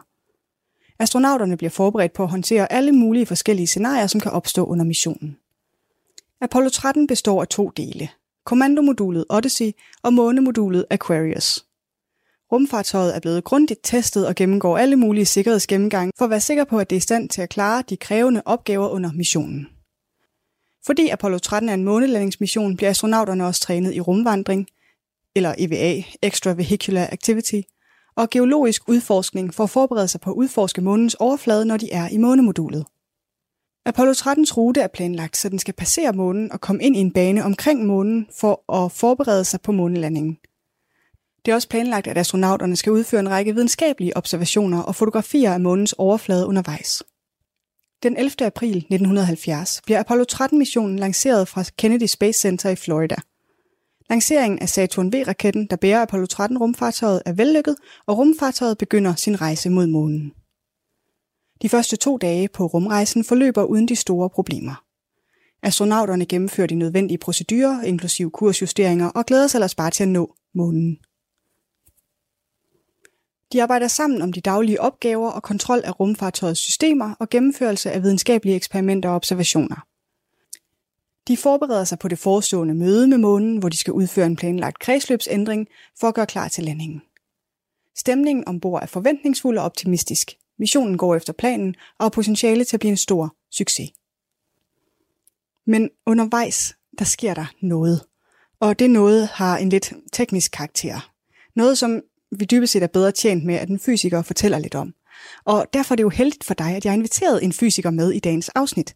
Astronauterne 1.00 1.58
bliver 1.58 1.70
forberedt 1.70 2.14
på 2.14 2.24
at 2.24 2.30
håndtere 2.30 2.72
alle 2.72 2.92
mulige 2.92 3.26
forskellige 3.26 3.68
scenarier, 3.68 4.08
som 4.08 4.22
kan 4.22 4.32
opstå 4.32 4.66
under 4.66 4.86
missionen. 4.86 5.38
Apollo 6.42 6.70
13 6.70 7.08
består 7.08 7.42
af 7.42 7.48
to 7.48 7.70
dele. 7.70 8.10
Kommandomodulet 8.46 9.26
Odyssey 9.30 9.72
og 10.04 10.14
månemodulet 10.14 10.86
Aquarius. 10.90 11.66
Rumfartøjet 12.52 13.16
er 13.16 13.20
blevet 13.20 13.44
grundigt 13.44 13.80
testet 13.84 14.28
og 14.28 14.36
gennemgår 14.36 14.78
alle 14.78 14.96
mulige 14.96 15.26
sikkerhedsgennemgange 15.26 16.12
for 16.18 16.26
at 16.26 16.32
være 16.32 16.42
sikker 16.42 16.64
på, 16.64 16.80
at 16.80 16.90
det 16.90 16.96
er 16.96 16.98
i 16.98 17.02
stand 17.02 17.30
til 17.30 17.42
at 17.42 17.50
klare 17.50 17.84
de 17.90 17.98
krævende 17.98 18.42
opgaver 18.46 18.88
under 18.90 19.12
missionen. 19.12 19.68
Fordi 20.86 21.10
Apollo 21.10 21.38
13 21.38 21.70
er 21.70 21.74
en 21.74 21.84
månelandingsmission, 21.84 22.78
bliver 22.78 22.90
astronauterne 22.90 23.46
også 23.46 23.62
trænet 23.62 23.96
i 23.96 24.02
rumvandring, 24.02 24.68
eller 25.36 25.56
EVA, 25.58 26.04
Extravehicular 26.22 27.10
Activity, 27.12 27.62
og 28.20 28.30
geologisk 28.30 28.90
udforskning 28.90 29.54
for 29.54 29.64
at 29.64 29.70
forberede 29.70 30.08
sig 30.08 30.22
på 30.22 30.30
at 30.30 30.36
udforske 30.36 30.82
månens 30.82 31.14
overflade, 31.14 31.66
når 31.66 31.78
de 31.78 31.92
er 31.92 32.10
i 32.10 32.18
månemodulet. 32.18 32.86
Apollo 33.86 34.12
13's 34.12 34.58
rute 34.58 34.82
er 34.82 34.88
planlagt, 34.88 35.38
så 35.38 35.50
den 35.50 35.60
skal 35.60 35.74
passere 35.74 36.14
månen 36.14 36.52
og 36.52 36.62
komme 36.62 36.84
ind 36.84 36.96
i 36.96 37.00
en 37.00 37.14
bane 37.14 37.44
omkring 37.44 37.86
månen 37.86 38.28
for 38.40 38.84
at 38.84 38.92
forberede 38.92 39.46
sig 39.46 39.62
på 39.62 39.72
månelandingen. 39.72 40.38
Det 41.46 41.52
er 41.52 41.56
også 41.56 41.70
planlagt, 41.70 42.08
at 42.08 42.18
astronauterne 42.18 42.76
skal 42.76 42.92
udføre 42.92 43.20
en 43.20 43.30
række 43.30 43.54
videnskabelige 43.54 44.18
observationer 44.18 44.82
og 44.82 44.96
fotografier 44.96 45.54
af 45.54 45.60
månens 45.60 45.94
overflade 45.94 46.48
undervejs. 46.48 47.04
Den 48.04 48.18
11. 48.18 48.32
april 48.42 48.78
1970 48.78 49.82
bliver 49.86 50.00
Apollo 50.00 50.26
13-missionen 50.32 51.00
lanceret 51.00 51.48
fra 51.48 51.64
Kennedy 51.78 52.06
Space 52.06 52.40
Center 52.40 52.70
i 52.70 52.76
Florida. 52.76 53.16
Lanceringen 54.10 54.60
af 54.60 54.70
Saturn 54.70 55.14
V-raketten, 55.14 55.68
der 55.68 55.76
bærer 55.76 56.02
Apollo 56.02 56.26
13-rumfartøjet, 56.34 57.22
er 57.26 57.34
vellykket, 57.34 57.76
og 58.06 58.18
rumfartøjet 58.18 58.78
begynder 58.78 59.16
sin 59.16 59.42
rejse 59.42 59.70
mod 59.70 59.88
månen. 59.88 60.34
De 61.62 61.70
første 61.70 61.96
to 61.96 62.18
dage 62.18 62.48
på 62.48 62.66
rumrejsen 62.66 63.24
forløber 63.24 63.64
uden 63.64 63.88
de 63.88 63.96
store 63.96 64.30
problemer. 64.30 64.84
Astronauterne 65.64 66.26
gennemfører 66.26 66.68
de 66.68 66.76
nødvendige 66.76 67.18
procedurer, 67.18 67.82
inklusive 67.82 68.32
kursjusteringer, 68.32 69.08
og 69.08 69.26
glæder 69.26 69.48
sig 69.48 69.58
ellers 69.58 69.76
bare 69.76 69.92
til 69.92 70.04
at 70.04 70.10
nå 70.10 70.36
månen. 70.56 70.98
De 73.54 73.64
arbejder 73.64 73.88
sammen 73.88 74.22
om 74.22 74.34
de 74.34 74.42
daglige 74.42 74.82
opgaver 74.82 75.30
og 75.32 75.44
kontrol 75.44 75.82
af 75.84 76.00
rumfartøjets 76.00 76.60
systemer 76.60 77.16
og 77.20 77.30
gennemførelse 77.30 77.92
af 77.92 78.04
videnskabelige 78.04 78.56
eksperimenter 78.56 79.10
og 79.10 79.16
observationer. 79.16 79.89
De 81.30 81.38
forbereder 81.38 81.84
sig 81.84 82.00
på 82.00 82.08
det 82.08 82.20
forestående 82.20 82.74
møde 82.74 83.08
med 83.08 83.18
månen, 83.18 83.58
hvor 83.58 83.70
de 83.70 83.78
skal 83.78 83.94
udføre 83.94 84.26
en 84.26 84.36
planlagt 84.36 84.80
kredsløbsændring 84.80 85.68
for 86.00 86.08
at 86.08 86.16
gøre 86.16 86.26
klar 86.26 86.48
til 86.48 86.64
landingen. 86.64 87.02
Stemningen 87.98 88.48
ombord 88.48 88.82
er 88.82 88.86
forventningsfuld 88.86 89.58
og 89.58 89.66
optimistisk. 89.66 90.32
Missionen 90.60 90.98
går 90.98 91.16
efter 91.16 91.34
planen 91.34 91.76
og 91.98 92.06
har 92.06 92.10
potentiale 92.10 92.64
til 92.64 92.76
at 92.76 92.80
blive 92.80 92.92
en 92.92 92.98
stor 92.98 93.36
succes. 93.52 93.90
Men 95.66 95.90
undervejs, 96.06 96.76
der 97.00 97.06
sker 97.06 97.34
der 97.34 97.46
noget. 97.62 98.04
Og 98.60 98.80
det 98.80 98.90
noget 98.90 99.28
har 99.28 99.58
en 99.58 99.70
lidt 99.70 99.94
teknisk 100.12 100.52
karakter. 100.52 101.12
Noget, 101.56 101.78
som 101.78 102.02
vi 102.32 102.46
dybest 102.46 102.74
set 102.74 102.84
er 102.84 102.88
bedre 102.88 103.12
tjent 103.12 103.46
med, 103.46 103.56
at 103.56 103.70
en 103.70 103.80
fysiker 103.80 104.22
fortæller 104.22 104.60
lidt 104.60 104.76
om. 104.76 104.94
Og 105.46 105.68
derfor 105.74 105.94
er 105.94 105.96
det 105.96 106.04
jo 106.04 106.10
heldigt 106.10 106.44
for 106.44 106.54
dig, 106.54 106.76
at 106.76 106.86
jeg 106.86 106.92
har 106.92 106.98
inviteret 106.98 107.44
en 107.44 107.54
fysiker 107.54 107.90
med 107.90 108.12
i 108.12 108.20
dagens 108.20 108.50
afsnit. 108.50 108.96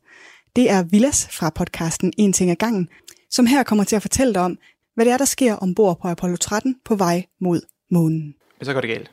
Det 0.56 0.70
er 0.70 0.84
Villas 0.84 1.28
fra 1.32 1.50
podcasten 1.50 2.14
En 2.18 2.34
ting 2.34 2.52
ad 2.52 2.56
gangen, 2.56 2.90
som 3.30 3.46
her 3.46 3.64
kommer 3.64 3.84
til 3.84 3.96
at 3.96 4.02
fortælle 4.02 4.34
dig 4.34 4.42
om, 4.42 4.58
hvad 4.96 5.06
det 5.06 5.14
er, 5.14 5.18
der 5.18 5.26
sker 5.26 5.56
ombord 5.56 6.02
på 6.02 6.08
Apollo 6.08 6.36
13 6.36 6.76
på 6.86 6.96
vej 6.96 7.26
mod 7.42 7.62
månen. 7.92 8.36
Men 8.60 8.66
så 8.66 8.74
går 8.74 8.82
det 8.82 8.90
galt. 8.90 9.12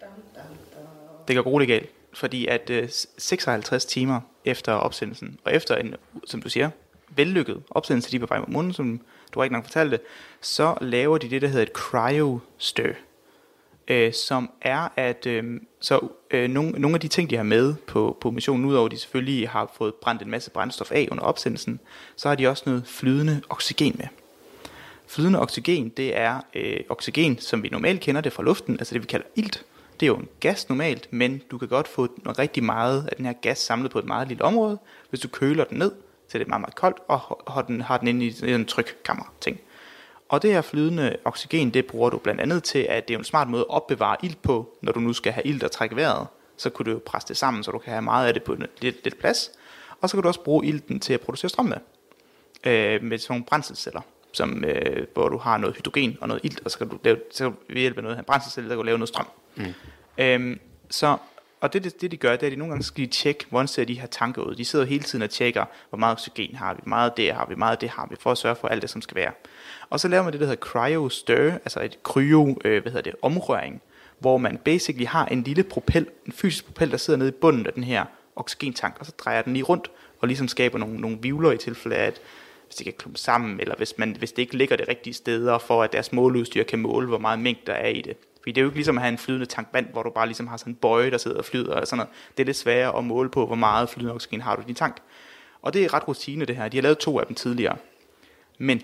Det 1.28 1.36
går 1.36 1.42
grueligt 1.42 1.68
galt, 1.68 1.90
fordi 2.14 2.46
at 2.46 2.70
øh, 2.70 2.88
56 3.18 3.84
timer 3.84 4.20
efter 4.44 4.72
opsendelsen, 4.72 5.38
og 5.44 5.54
efter 5.54 5.76
en, 5.76 5.94
som 6.26 6.42
du 6.42 6.48
siger, 6.48 6.70
vellykket 7.16 7.62
opsendelse, 7.70 8.10
de 8.10 8.16
er 8.16 8.20
på 8.20 8.26
vej 8.26 8.38
mod 8.38 8.48
månen, 8.48 8.72
som 8.72 9.00
du 9.34 9.38
har 9.38 9.44
ikke 9.44 9.54
nok 9.54 9.64
fortalt 9.64 9.90
det, 9.90 10.00
så 10.40 10.74
laver 10.80 11.18
de 11.18 11.30
det, 11.30 11.42
der 11.42 11.48
hedder 11.48 11.62
et 11.62 11.72
cryo-stir 11.72 12.92
øh, 13.90 14.12
som 14.12 14.50
er, 14.62 14.88
at 14.96 15.26
øh, 15.26 15.60
så 15.80 16.08
øh, 16.30 16.50
nogle, 16.50 16.70
nogle 16.70 16.94
af 16.94 17.00
de 17.00 17.08
ting, 17.08 17.30
de 17.30 17.36
har 17.36 17.42
med 17.42 17.74
på, 17.74 18.16
på 18.20 18.30
missionen, 18.30 18.64
udover 18.64 18.86
at 18.86 18.92
de 18.92 18.98
selvfølgelig 18.98 19.48
har 19.48 19.72
fået 19.76 19.94
brændt 19.94 20.22
en 20.22 20.30
masse 20.30 20.50
brændstof 20.50 20.92
af 20.92 21.08
under 21.10 21.24
opsendelsen, 21.24 21.80
så 22.16 22.28
har 22.28 22.36
de 22.36 22.48
også 22.48 22.62
noget 22.66 22.86
flydende 22.86 23.40
oxygen 23.48 23.94
med. 23.98 24.06
Flydende 25.06 25.40
oxygen, 25.40 25.88
det 25.88 26.16
er 26.16 26.40
øh, 26.54 26.80
oxygen, 26.88 27.38
som 27.38 27.62
vi 27.62 27.68
normalt 27.68 28.00
kender 28.00 28.20
det 28.20 28.32
fra 28.32 28.42
luften, 28.42 28.74
altså 28.74 28.94
det 28.94 29.02
vi 29.02 29.06
kalder 29.06 29.26
ilt. 29.36 29.64
Det 30.00 30.06
er 30.06 30.10
jo 30.10 30.16
en 30.16 30.28
gas 30.40 30.68
normalt, 30.68 31.12
men 31.12 31.42
du 31.50 31.58
kan 31.58 31.68
godt 31.68 31.88
få 31.88 32.08
rigtig 32.38 32.64
meget 32.64 33.06
af 33.10 33.16
den 33.16 33.26
her 33.26 33.32
gas 33.32 33.58
samlet 33.58 33.90
på 33.90 33.98
et 33.98 34.04
meget 34.04 34.28
lille 34.28 34.44
område, 34.44 34.78
hvis 35.10 35.20
du 35.20 35.28
køler 35.28 35.64
den 35.64 35.78
ned, 35.78 35.92
så 36.28 36.38
det 36.38 36.44
er 36.44 36.48
meget, 36.48 36.60
meget 36.60 36.74
koldt, 36.74 36.98
og 37.08 37.42
har 37.48 37.62
den, 37.62 37.80
har 37.80 37.98
den 37.98 38.08
inde 38.08 38.26
i 38.26 38.52
en 38.52 38.64
trykkammer 38.64 39.24
ting. 39.40 39.60
Og 40.30 40.42
det 40.42 40.52
her 40.52 40.62
flydende 40.62 41.16
oxygen, 41.24 41.70
det 41.74 41.86
bruger 41.86 42.10
du 42.10 42.18
blandt 42.18 42.40
andet 42.40 42.64
til, 42.64 42.78
at 42.78 43.08
det 43.08 43.14
er 43.14 43.18
en 43.18 43.24
smart 43.24 43.48
måde 43.48 43.60
at 43.60 43.68
opbevare 43.68 44.16
ilt 44.22 44.42
på, 44.42 44.76
når 44.82 44.92
du 44.92 45.00
nu 45.00 45.12
skal 45.12 45.32
have 45.32 45.46
ilt 45.46 45.62
og 45.62 45.70
trække 45.70 45.96
vejret. 45.96 46.26
Så 46.56 46.70
kunne 46.70 46.86
du 46.86 46.90
jo 46.90 47.02
presse 47.06 47.28
det 47.28 47.36
sammen, 47.36 47.64
så 47.64 47.70
du 47.70 47.78
kan 47.78 47.92
have 47.92 48.02
meget 48.02 48.26
af 48.26 48.34
det 48.34 48.42
på 48.42 48.56
lidt, 48.80 49.04
lidt 49.04 49.18
plads. 49.18 49.50
Og 50.00 50.08
så 50.08 50.16
kan 50.16 50.22
du 50.22 50.28
også 50.28 50.40
bruge 50.40 50.66
ilten 50.66 51.00
til 51.00 51.12
at 51.12 51.20
producere 51.20 51.48
strøm 51.48 51.64
med. 51.64 51.76
Øh, 52.66 53.02
med 53.02 53.18
sådan 53.18 53.32
nogle 53.32 53.44
brændselsceller, 53.44 54.00
som, 54.32 54.64
øh, 54.64 55.06
hvor 55.14 55.28
du 55.28 55.38
har 55.38 55.58
noget 55.58 55.76
hydrogen 55.76 56.18
og 56.20 56.28
noget 56.28 56.44
ilt, 56.44 56.60
og 56.64 56.70
så 56.70 56.78
kan 56.78 56.88
du 56.88 56.98
lave, 57.04 57.18
så 57.30 57.52
ved 57.68 57.80
hjælp 57.80 57.96
af 57.96 58.02
noget 58.02 58.16
af 58.16 58.26
brændselsceller, 58.26 58.68
der 58.68 58.74
kan 58.74 58.78
du 58.78 58.86
lave 58.86 58.98
noget 58.98 59.08
strøm. 59.08 59.26
Mm. 59.56 59.64
Øh, 60.18 60.56
så 60.90 61.16
og 61.60 61.72
det, 61.72 62.00
det, 62.00 62.10
de 62.10 62.16
gør, 62.16 62.30
det 62.30 62.42
er, 62.42 62.46
at 62.46 62.52
de 62.52 62.56
nogle 62.56 62.72
gange 62.72 62.84
skal 62.84 63.04
de 63.04 63.10
tjekke, 63.10 63.46
hvordan 63.50 63.68
ser 63.68 63.84
de 63.84 64.00
her 64.00 64.06
tanker 64.06 64.42
ud. 64.42 64.54
De 64.54 64.64
sidder 64.64 64.84
hele 64.84 65.02
tiden 65.02 65.22
og 65.22 65.30
tjekker, 65.30 65.64
hvor 65.88 65.98
meget 65.98 66.12
oxygen 66.12 66.56
har 66.56 66.74
vi, 66.74 66.80
hvor 66.82 66.88
meget 66.88 67.16
det 67.16 67.32
har 67.32 67.46
vi, 67.46 67.54
hvor 67.54 67.58
meget 67.58 67.80
det 67.80 67.88
har 67.88 68.06
vi, 68.10 68.16
for 68.20 68.30
at 68.30 68.38
sørge 68.38 68.56
for 68.56 68.68
alt 68.68 68.82
det, 68.82 68.90
som 68.90 69.02
skal 69.02 69.14
være. 69.14 69.32
Og 69.90 70.00
så 70.00 70.08
laver 70.08 70.22
man 70.22 70.32
det, 70.32 70.40
der 70.40 70.46
hedder 70.46 70.60
cryo 70.60 71.08
stir, 71.08 71.52
altså 71.52 71.80
et 71.80 72.02
kryo, 72.02 72.58
øh, 72.64 72.82
hvad 72.82 72.92
hedder 72.92 73.10
det, 73.10 73.14
omrøring, 73.22 73.82
hvor 74.18 74.38
man 74.38 74.58
basically 74.58 75.06
har 75.06 75.26
en 75.26 75.42
lille 75.42 75.62
propel, 75.62 76.06
en 76.26 76.32
fysisk 76.32 76.64
propel, 76.64 76.90
der 76.90 76.96
sidder 76.96 77.18
nede 77.18 77.28
i 77.28 77.32
bunden 77.40 77.66
af 77.66 77.72
den 77.72 77.84
her 77.84 78.04
oxygentank, 78.36 78.96
og 79.00 79.06
så 79.06 79.12
drejer 79.18 79.42
den 79.42 79.52
lige 79.52 79.62
rundt, 79.62 79.90
og 80.20 80.28
ligesom 80.28 80.48
skaber 80.48 80.78
nogle, 80.78 81.00
nogle 81.00 81.18
vivler 81.20 81.52
i 81.52 81.56
tilfælde 81.56 81.96
af, 81.96 82.06
at 82.06 82.20
hvis 82.66 82.76
det 82.76 82.84
kan 82.84 82.94
klumpe 82.98 83.18
sammen, 83.18 83.60
eller 83.60 83.74
hvis, 83.76 83.94
man, 83.98 84.16
hvis 84.18 84.32
det 84.32 84.42
ikke 84.42 84.56
ligger 84.56 84.76
det 84.76 84.88
rigtige 84.88 85.14
steder, 85.14 85.58
for 85.58 85.82
at 85.82 85.92
deres 85.92 86.12
måleudstyr 86.12 86.62
kan 86.62 86.78
måle, 86.78 87.06
hvor 87.06 87.18
meget 87.18 87.38
mængde 87.38 87.62
der 87.66 87.72
er 87.72 87.88
i 87.88 88.02
det. 88.02 88.16
Fordi 88.40 88.52
det 88.52 88.60
er 88.60 88.62
jo 88.62 88.68
ikke 88.68 88.78
ligesom 88.78 88.98
at 88.98 89.02
have 89.02 89.12
en 89.12 89.18
flydende 89.18 89.46
tank 89.46 89.68
vand, 89.72 89.86
hvor 89.92 90.02
du 90.02 90.10
bare 90.10 90.26
ligesom 90.26 90.46
har 90.46 90.56
sådan 90.56 90.72
en 90.72 90.76
bøje, 90.76 91.10
der 91.10 91.18
sidder 91.18 91.38
og 91.38 91.44
flyder 91.44 91.74
og 91.74 91.86
sådan 91.86 91.98
noget. 91.98 92.12
Det 92.36 92.42
er 92.42 92.46
lidt 92.46 92.56
sværere 92.56 92.98
at 92.98 93.04
måle 93.04 93.30
på, 93.30 93.46
hvor 93.46 93.54
meget 93.54 93.88
flydende 93.88 94.14
oxygen 94.14 94.40
har 94.40 94.56
du 94.56 94.62
i 94.62 94.64
din 94.64 94.74
tank. 94.74 94.96
Og 95.62 95.74
det 95.74 95.84
er 95.84 95.94
ret 95.94 96.08
rutine 96.08 96.44
det 96.44 96.56
her. 96.56 96.68
De 96.68 96.76
har 96.76 96.82
lavet 96.82 96.98
to 96.98 97.18
af 97.18 97.26
dem 97.26 97.34
tidligere. 97.34 97.76
Men 98.58 98.82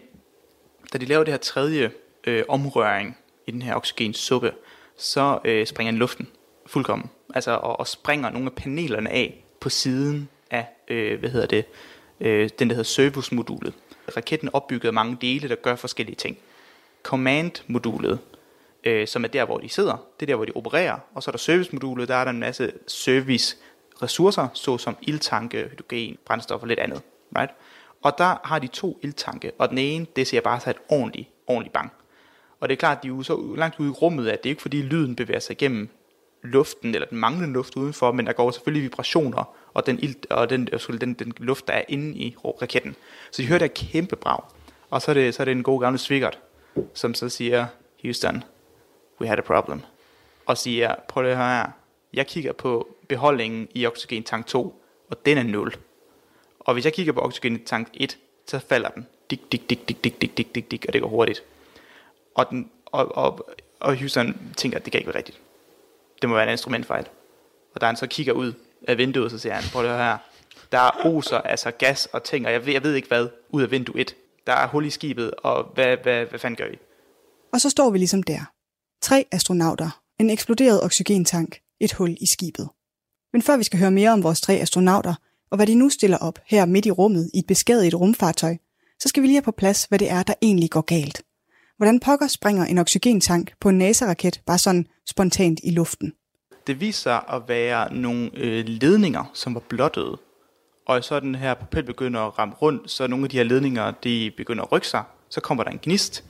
da 0.93 0.99
de 0.99 1.05
laver 1.05 1.25
det 1.25 1.33
her 1.33 1.39
tredje 1.39 1.91
øh, 2.27 2.45
omrøring 2.49 3.17
i 3.47 3.51
den 3.51 3.63
her 3.63 3.75
oxygensuppe, 3.75 4.53
så 4.97 5.39
øh, 5.45 5.67
springer 5.67 5.91
den 5.91 5.99
luften 5.99 6.29
fuldkommen. 6.67 7.11
Altså, 7.35 7.51
og, 7.51 7.81
og 7.81 7.87
springer 7.87 8.31
nogle 8.31 8.47
af 8.47 8.53
panelerne 8.53 9.11
af 9.11 9.45
på 9.61 9.69
siden 9.69 10.29
af, 10.51 10.67
øh, 10.89 11.21
hvad 11.21 11.31
hedder 11.31 11.47
det, 11.47 11.65
øh, 12.21 12.51
den 12.59 12.69
der 12.69 12.75
hedder 12.75 12.89
service-modulet. 12.89 13.75
Raketten 14.17 14.51
opbyggede 14.53 14.93
mange 14.93 15.19
dele, 15.21 15.49
der 15.49 15.55
gør 15.55 15.77
forskellige 15.77 16.17
ting. 16.17 16.39
Command-modulet, 17.03 18.19
øh, 18.87 19.07
som 19.07 19.25
er 19.25 19.29
der, 19.29 19.45
hvor 19.45 19.59
de 19.59 19.69
sidder, 19.69 19.97
det 20.21 20.23
er 20.23 20.27
der, 20.27 20.35
hvor 20.35 20.45
de 20.45 20.53
opererer. 20.55 20.99
Og 21.15 21.23
så 21.23 21.31
er 21.31 21.33
der 21.33 21.39
servicemodulet, 21.39 22.09
der 22.09 22.15
er 22.15 22.25
der 22.25 22.31
en 22.31 22.41
masse 22.41 22.73
service-ressourcer, 22.87 24.49
såsom 24.55 24.97
ildtanke, 25.03 25.69
hydrogen, 25.71 26.19
brændstof 26.27 26.63
og 26.63 26.69
lidt 26.69 26.79
andet. 26.79 27.03
Right? 27.39 27.53
Og 28.03 28.19
der 28.19 28.37
har 28.45 28.59
de 28.59 28.67
to 28.67 28.99
ildtanke, 29.03 29.53
og 29.59 29.71
den 29.71 29.79
ene, 29.79 30.07
det 30.17 30.27
ser 30.27 30.41
bare 30.41 30.61
sig 30.61 30.71
et 30.71 30.77
ordentligt, 30.89 31.29
ordentligt 31.47 31.73
bang. 31.73 31.93
Og 32.61 32.69
det 32.69 32.75
er 32.75 32.79
klart, 32.79 32.97
at 32.97 33.03
de 33.03 33.09
er 33.09 33.13
jo 33.13 33.23
så 33.23 33.55
langt 33.57 33.81
ude 33.81 33.89
i 33.89 33.93
rummet, 33.93 34.29
at 34.29 34.43
det 34.43 34.49
er 34.49 34.53
ikke 34.53 34.63
fordi 34.63 34.83
lyden 34.83 35.17
bevæger 35.17 35.41
sig 35.41 35.53
igennem 35.53 35.89
luften, 36.43 36.95
eller 36.95 37.09
den 37.09 37.19
manglende 37.19 37.55
luft 37.55 37.77
udenfor, 37.77 38.13
men 38.13 38.27
der 38.27 38.33
går 38.33 38.51
selvfølgelig 38.51 38.83
vibrationer, 38.83 39.57
og 39.75 39.87
den, 39.87 39.99
ild, 39.99 40.31
og 40.31 40.51
den, 40.51 40.69
skulle, 40.79 41.01
den, 41.01 41.15
den 41.15 41.33
luft, 41.39 41.69
der 41.69 41.75
er 41.75 41.83
inde 41.89 42.19
i 42.19 42.37
raketten. 42.45 42.97
Så 43.31 43.43
de 43.43 43.47
hører 43.47 43.59
der 43.59 43.67
kæmpe 43.67 44.17
brag. 44.17 44.41
Og 44.91 45.03
så 45.03 45.11
er 45.11 45.15
det, 45.15 45.35
så 45.35 45.43
er 45.43 45.45
det 45.45 45.53
en 45.53 45.63
god 45.63 45.81
gamle 45.81 45.99
Svigert, 45.99 46.39
som 46.95 47.15
så 47.15 47.29
siger, 47.29 47.67
Houston, 48.03 48.45
we 49.21 49.27
had 49.27 49.39
a 49.39 49.43
problem. 49.43 49.81
Og 50.47 50.59
siger, 50.59 50.95
prøv 51.09 51.27
at 51.27 51.37
høre 51.37 51.49
her, 51.49 51.67
jeg 52.13 52.27
kigger 52.27 52.53
på 52.53 52.89
beholdningen 53.09 53.69
i 53.75 53.87
oxygen 53.87 54.23
tank 54.23 54.47
2, 54.47 54.83
og 55.11 55.27
den 55.27 55.39
er 55.39 55.43
0. 55.43 55.75
Og 56.61 56.75
hvis 56.75 56.85
jeg 56.85 56.93
kigger 56.93 57.13
på 57.13 57.21
oxygentank 57.21 57.89
1, 57.95 58.19
så 58.47 58.59
falder 58.59 58.89
den. 58.89 59.07
Dik, 59.31 59.53
dik, 59.53 59.71
dik, 59.71 59.89
dik, 59.89 60.05
dik, 60.05 60.21
dik, 60.21 60.37
dik, 60.37 60.55
dik, 60.55 60.71
dik, 60.71 60.85
og 60.89 60.93
det 60.93 61.03
går 61.03 61.09
hurtigt. 61.09 61.43
Og, 62.35 62.51
den, 62.51 62.71
og, 62.87 63.17
og, 63.17 63.51
og 63.81 63.97
Houston 63.97 64.53
tænker, 64.57 64.79
at 64.79 64.85
det 64.85 64.93
kan 64.93 64.99
ikke 64.99 65.09
være 65.09 65.19
rigtigt. 65.19 65.41
Det 66.23 66.29
må 66.29 66.35
være 66.35 66.45
en 66.45 66.51
instrumentfejl. 66.51 67.09
Og 67.75 67.81
da 67.81 67.87
han 67.87 67.97
så 67.97 68.07
kigger 68.07 68.33
ud 68.33 68.53
af 68.89 68.99
vinduet, 68.99 69.31
så 69.31 69.39
siger 69.39 69.55
han, 69.55 69.65
prøv 69.73 69.83
at 69.85 69.89
høre 69.89 69.99
her, 69.99 70.19
der 70.73 70.79
er 70.79 71.07
oser, 71.07 71.39
altså 71.39 71.71
gas 71.71 72.07
og 72.07 72.23
ting, 72.23 72.47
og 72.47 72.53
jeg 72.53 72.67
ved, 72.67 72.73
jeg 72.73 72.83
ved 72.83 72.95
ikke 72.95 73.09
hvad, 73.09 73.29
ud 73.49 73.63
af 73.63 73.71
vindue 73.71 74.01
1. 74.01 74.17
Der 74.47 74.53
er 74.53 74.67
hul 74.67 74.87
i 74.87 74.91
skibet, 74.91 75.31
og 75.39 75.65
hvad, 75.75 75.97
hvad, 75.97 76.27
hvad 76.27 76.39
fanden 76.39 76.57
gør 76.57 76.67
I? 76.67 76.79
Og 77.53 77.61
så 77.61 77.71
står 77.71 77.91
vi 77.91 77.99
ligesom 77.99 78.23
der. 78.23 78.56
Tre 79.03 79.25
astronauter, 79.33 80.01
en 80.21 80.31
eksploderet 80.31 80.83
oxygentank, 80.83 81.59
et 81.81 81.93
hul 81.93 82.17
i 82.21 82.27
skibet. 82.27 82.69
Men 83.33 83.43
før 83.43 83.57
vi 83.57 83.65
skal 83.65 83.79
høre 83.79 83.91
mere 83.91 84.11
om 84.11 84.23
vores 84.23 84.41
tre 84.41 84.55
astronauter, 84.55 85.15
og 85.51 85.57
hvad 85.57 85.67
de 85.67 85.75
nu 85.75 85.89
stiller 85.89 86.19
op 86.19 86.39
her 86.47 86.67
midt 86.67 86.87
i 86.87 86.91
rummet 86.91 87.31
i 87.35 87.39
et 87.39 87.47
beskadiget 87.47 87.95
rumfartøj, 87.95 88.57
så 89.01 89.09
skal 89.09 89.23
vi 89.23 89.27
lige 89.27 89.37
have 89.37 89.43
på 89.43 89.53
plads, 89.53 89.85
hvad 89.85 89.99
det 89.99 90.11
er, 90.11 90.23
der 90.23 90.35
egentlig 90.43 90.71
går 90.71 90.81
galt. 90.81 91.23
Hvordan 91.77 92.01
pokker 92.01 92.27
springer 92.27 92.65
en 92.65 92.79
oxygentank 92.79 93.53
på 93.61 93.69
en 93.69 93.79
NASA-raket 93.79 94.41
bare 94.47 94.59
sådan 94.59 94.87
spontant 95.07 95.61
i 95.63 95.71
luften? 95.71 96.13
Det 96.67 96.81
viser 96.81 97.03
sig 97.03 97.23
at 97.33 97.43
være 97.49 97.95
nogle 97.95 98.31
øh, 98.35 98.65
ledninger, 98.67 99.31
som 99.35 99.55
var 99.55 99.61
blottede. 99.61 100.19
Og 100.87 101.05
så 101.05 101.21
den 101.21 101.35
her 101.35 101.55
propel 101.55 101.83
begynder 101.83 102.21
at 102.21 102.39
ramme 102.39 102.55
rundt, 102.55 102.91
så 102.91 103.07
nogle 103.07 103.25
af 103.25 103.31
de 103.31 103.37
her 103.37 103.45
ledninger, 103.45 103.91
de 103.91 104.33
begynder 104.37 104.65
at 104.65 104.73
rykke 104.73 104.89
sig. 104.89 105.03
Så 105.29 105.41
kommer 105.41 105.65
der 105.65 105.71
en 105.71 105.79
gnist. 105.83 106.25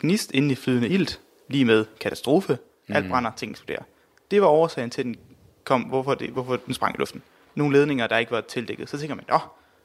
Gnist 0.00 0.30
inde 0.30 0.52
i 0.52 0.54
flydende 0.54 0.88
ilt, 0.88 1.20
lige 1.48 1.64
med 1.64 1.84
katastrofe. 2.00 2.58
Alt 2.88 3.10
brænder, 3.10 3.30
ting 3.36 3.50
eksploderer. 3.50 3.82
Det 4.30 4.42
var 4.42 4.48
årsagen 4.48 4.90
til, 4.90 5.00
at 5.00 5.04
den 5.04 5.16
kom, 5.64 5.82
hvorfor, 5.82 6.14
det, 6.14 6.30
hvorfor 6.30 6.56
den 6.56 6.74
sprang 6.74 6.94
i 6.94 6.98
luften. 6.98 7.22
Nogle 7.54 7.78
ledninger, 7.78 8.06
der 8.06 8.18
ikke 8.18 8.32
var 8.32 8.40
tildækket. 8.40 8.88
Så 8.88 8.98
tænker 8.98 9.14
man, 9.14 9.24
nå, 9.28 9.38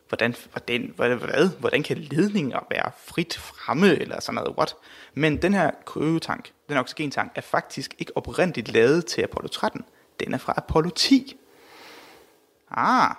hvordan, 0.08 0.36
hvordan, 0.52 0.94
hvad, 0.96 1.16
hvad, 1.16 1.50
hvordan 1.60 1.84
kan 1.84 1.98
ledninger 1.98 2.60
være 2.70 2.92
frit 3.06 3.38
fremme, 3.38 3.88
eller 3.88 4.22
sådan 4.22 4.36
noget, 4.36 4.58
what? 4.58 4.76
Men 5.14 5.42
den 5.42 5.54
her 5.54 5.72
kryotank, 5.86 6.52
den 6.70 6.78
oxygentank, 6.78 7.32
er 7.36 7.42
faktisk 7.42 7.96
ikke 8.00 8.18
oprindeligt 8.18 8.74
lavet 8.74 9.06
til 9.06 9.22
Apollo 9.22 9.48
13. 9.48 9.82
Den 10.20 10.34
er 10.34 10.38
fra 10.38 10.54
Apollo 10.58 10.90
10. 10.90 11.38
Ah, 12.72 13.16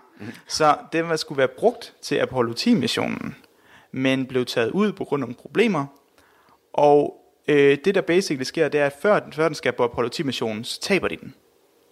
så 0.46 0.76
den 0.92 1.08
var 1.08 1.16
skulle 1.16 1.38
være 1.38 1.48
brugt 1.48 1.94
til 2.02 2.16
Apollo 2.16 2.52
10-missionen, 2.52 3.36
men 3.92 4.26
blev 4.26 4.44
taget 4.44 4.70
ud 4.70 4.92
på 4.92 5.04
grund 5.04 5.22
af 5.22 5.28
nogle 5.28 5.42
problemer. 5.42 5.86
Og 6.72 7.23
øh, 7.48 7.78
det 7.84 7.94
der 7.94 8.00
basically 8.00 8.44
sker, 8.44 8.68
det 8.68 8.80
er, 8.80 8.86
at 8.86 8.94
før, 9.02 9.20
før 9.32 9.48
den 9.48 9.54
skal 9.54 9.72
på 9.72 9.84
Apollo 9.84 10.10
10-missionen, 10.14 10.64
så 10.64 10.80
taber 10.80 11.08
de 11.08 11.16
den. 11.16 11.34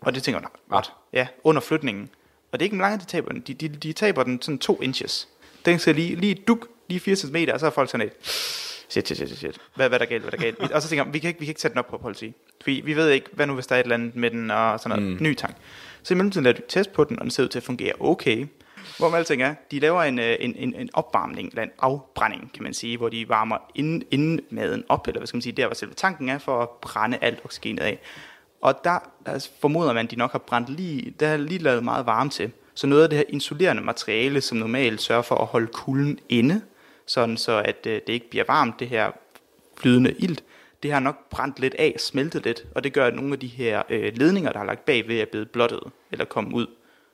Og 0.01 0.15
det 0.15 0.23
tænker 0.23 0.41
man, 0.41 0.51
what? 0.73 0.93
Ja, 1.13 1.27
under 1.45 1.61
flytningen. 1.61 2.11
Og 2.53 2.61
det 2.61 2.65
er 2.65 2.67
ikke 2.67 2.77
mange, 2.77 2.99
de 2.99 3.05
taber 3.05 3.33
den. 3.33 3.41
De, 3.41 3.55
de, 3.55 3.69
de 3.69 3.93
taber 3.93 4.23
den 4.23 4.43
sådan 4.43 4.59
to 4.59 4.79
inches. 4.83 5.29
Den 5.65 5.79
skal 5.79 5.95
lige, 5.95 6.15
lige 6.15 6.35
duk, 6.35 6.69
lige 6.89 7.01
4 7.01 7.17
cm, 7.17 7.37
og 7.53 7.61
så 7.61 7.67
er 7.67 7.71
folk 7.71 7.91
sådan 7.91 8.07
et, 8.07 8.13
shit, 8.93 9.07
shit, 9.07 9.17
shit, 9.17 9.39
shit. 9.39 9.59
Hvad, 9.75 9.89
hvad 9.89 10.01
er 10.01 10.05
der 10.05 10.11
galt, 10.11 10.23
hvad 10.23 10.33
er 10.33 10.37
der 10.37 10.43
galt? 10.43 10.73
Og 10.73 10.83
så 10.83 10.89
tænker 10.89 11.05
jeg, 11.05 11.15
vi 11.15 11.19
kan 11.19 11.29
ikke, 11.29 11.41
vi 11.41 11.47
kan 11.47 11.51
ikke 11.51 11.61
sætte 11.61 11.73
den 11.73 11.79
op 11.79 11.87
på 11.87 11.97
Apollo 11.97 12.15
10. 12.15 12.35
Vi, 12.65 12.81
vi 12.81 12.97
ved 12.97 13.11
ikke, 13.11 13.27
hvad 13.33 13.47
nu 13.47 13.55
hvis 13.55 13.67
der 13.67 13.75
er 13.75 13.81
et 13.81 13.85
eller 13.85 13.95
andet 13.95 14.17
med 14.17 14.31
den, 14.31 14.51
og 14.51 14.81
sådan 14.81 14.99
noget, 14.99 15.13
mm. 15.13 15.23
ny 15.23 15.35
tank. 15.35 15.57
Så 16.03 16.15
i 16.15 16.17
mellemtiden 16.17 16.45
laver 16.45 16.57
de 16.57 16.63
test 16.69 16.93
på 16.93 17.05
den, 17.05 17.19
og 17.19 17.23
den 17.23 17.31
ser 17.31 17.43
ud 17.43 17.49
til 17.49 17.59
at 17.59 17.63
fungere 17.63 17.93
okay. 18.01 18.47
Hvor 18.99 19.09
man 19.09 19.19
alting 19.19 19.43
er, 19.43 19.55
de 19.71 19.79
laver 19.79 20.03
en, 20.03 20.19
øh, 20.19 20.37
en, 20.41 20.55
en, 20.57 20.75
en 20.75 20.91
opvarmning, 20.93 21.49
eller 21.49 21.63
en 21.63 21.71
afbrænding, 21.79 22.53
kan 22.55 22.63
man 22.63 22.75
sige, 22.75 22.97
hvor 22.97 23.09
de 23.09 23.29
varmer 23.29 23.57
inden, 23.75 24.03
inden 24.11 24.41
maden 24.51 24.85
op, 24.89 25.07
eller 25.07 25.21
hvad 25.21 25.27
skal 25.27 25.37
man 25.37 25.43
sige, 25.43 25.53
der 25.53 25.67
hvor 25.67 25.75
selve 25.75 25.95
tanken 25.95 26.29
er, 26.29 26.39
for 26.39 26.63
at 26.63 26.69
brænde 26.69 27.19
alt 27.21 27.41
oxygenet 27.45 27.83
af. 27.83 27.99
Og 28.61 28.85
der 28.85 28.99
altså, 29.27 29.51
formoder 29.61 29.93
man, 29.93 30.05
at 30.05 30.11
de 30.11 30.17
nok 30.17 30.33
har 30.33 30.39
brændt 30.39 30.69
lige, 30.69 31.15
der 31.21 31.29
er 31.29 31.37
lige 31.37 31.59
lavet 31.59 31.85
meget 31.85 32.07
varme 32.07 32.31
til. 32.31 32.51
Så 32.75 32.87
noget 32.87 33.03
af 33.03 33.09
det 33.09 33.19
her 33.19 33.25
insulerende 33.29 33.83
materiale, 33.83 34.41
som 34.41 34.59
normalt 34.59 35.03
sørger 35.03 35.23
for 35.23 35.35
at 35.35 35.47
holde 35.47 35.67
kulden 35.67 36.19
inde, 36.29 36.63
sådan 37.07 37.37
så 37.37 37.63
at 37.65 37.87
øh, 37.87 38.01
det 38.07 38.13
ikke 38.13 38.31
bliver 38.31 38.45
varmt, 38.49 38.81
det 38.81 38.89
her 38.89 39.11
flydende 39.77 40.15
ilt, 40.19 40.45
det 40.83 40.93
har 40.93 41.01
nok 41.01 41.31
brændt 41.31 41.61
lidt 41.61 41.75
af, 41.75 41.95
smeltet 41.99 42.45
lidt, 42.45 42.65
og 42.75 42.85
det 42.85 42.93
gør, 42.93 43.07
at 43.07 43.15
nogle 43.15 43.33
af 43.33 43.39
de 43.39 43.47
her 43.47 43.83
øh, 43.89 44.13
ledninger, 44.17 44.53
der 44.53 44.59
har 44.59 44.67
lagt 44.67 44.85
bagved, 44.85 45.21
er 45.21 45.25
blevet 45.25 45.51
blottet 45.51 45.81
eller 46.13 46.25
kommet 46.25 46.53
ud, 46.53 46.67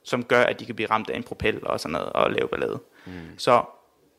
som 0.09 0.25
gør, 0.25 0.43
at 0.43 0.61
de 0.61 0.67
kan 0.67 0.75
blive 0.75 0.91
ramt 0.91 1.11
af 1.11 1.17
en 1.17 1.23
propel 1.23 1.67
og 1.67 1.81
sådan 1.81 1.93
noget, 1.93 2.09
og 2.09 2.31
lave 2.31 2.49
ballade. 2.49 2.79
Mm. 3.07 3.13
Så 3.37 3.63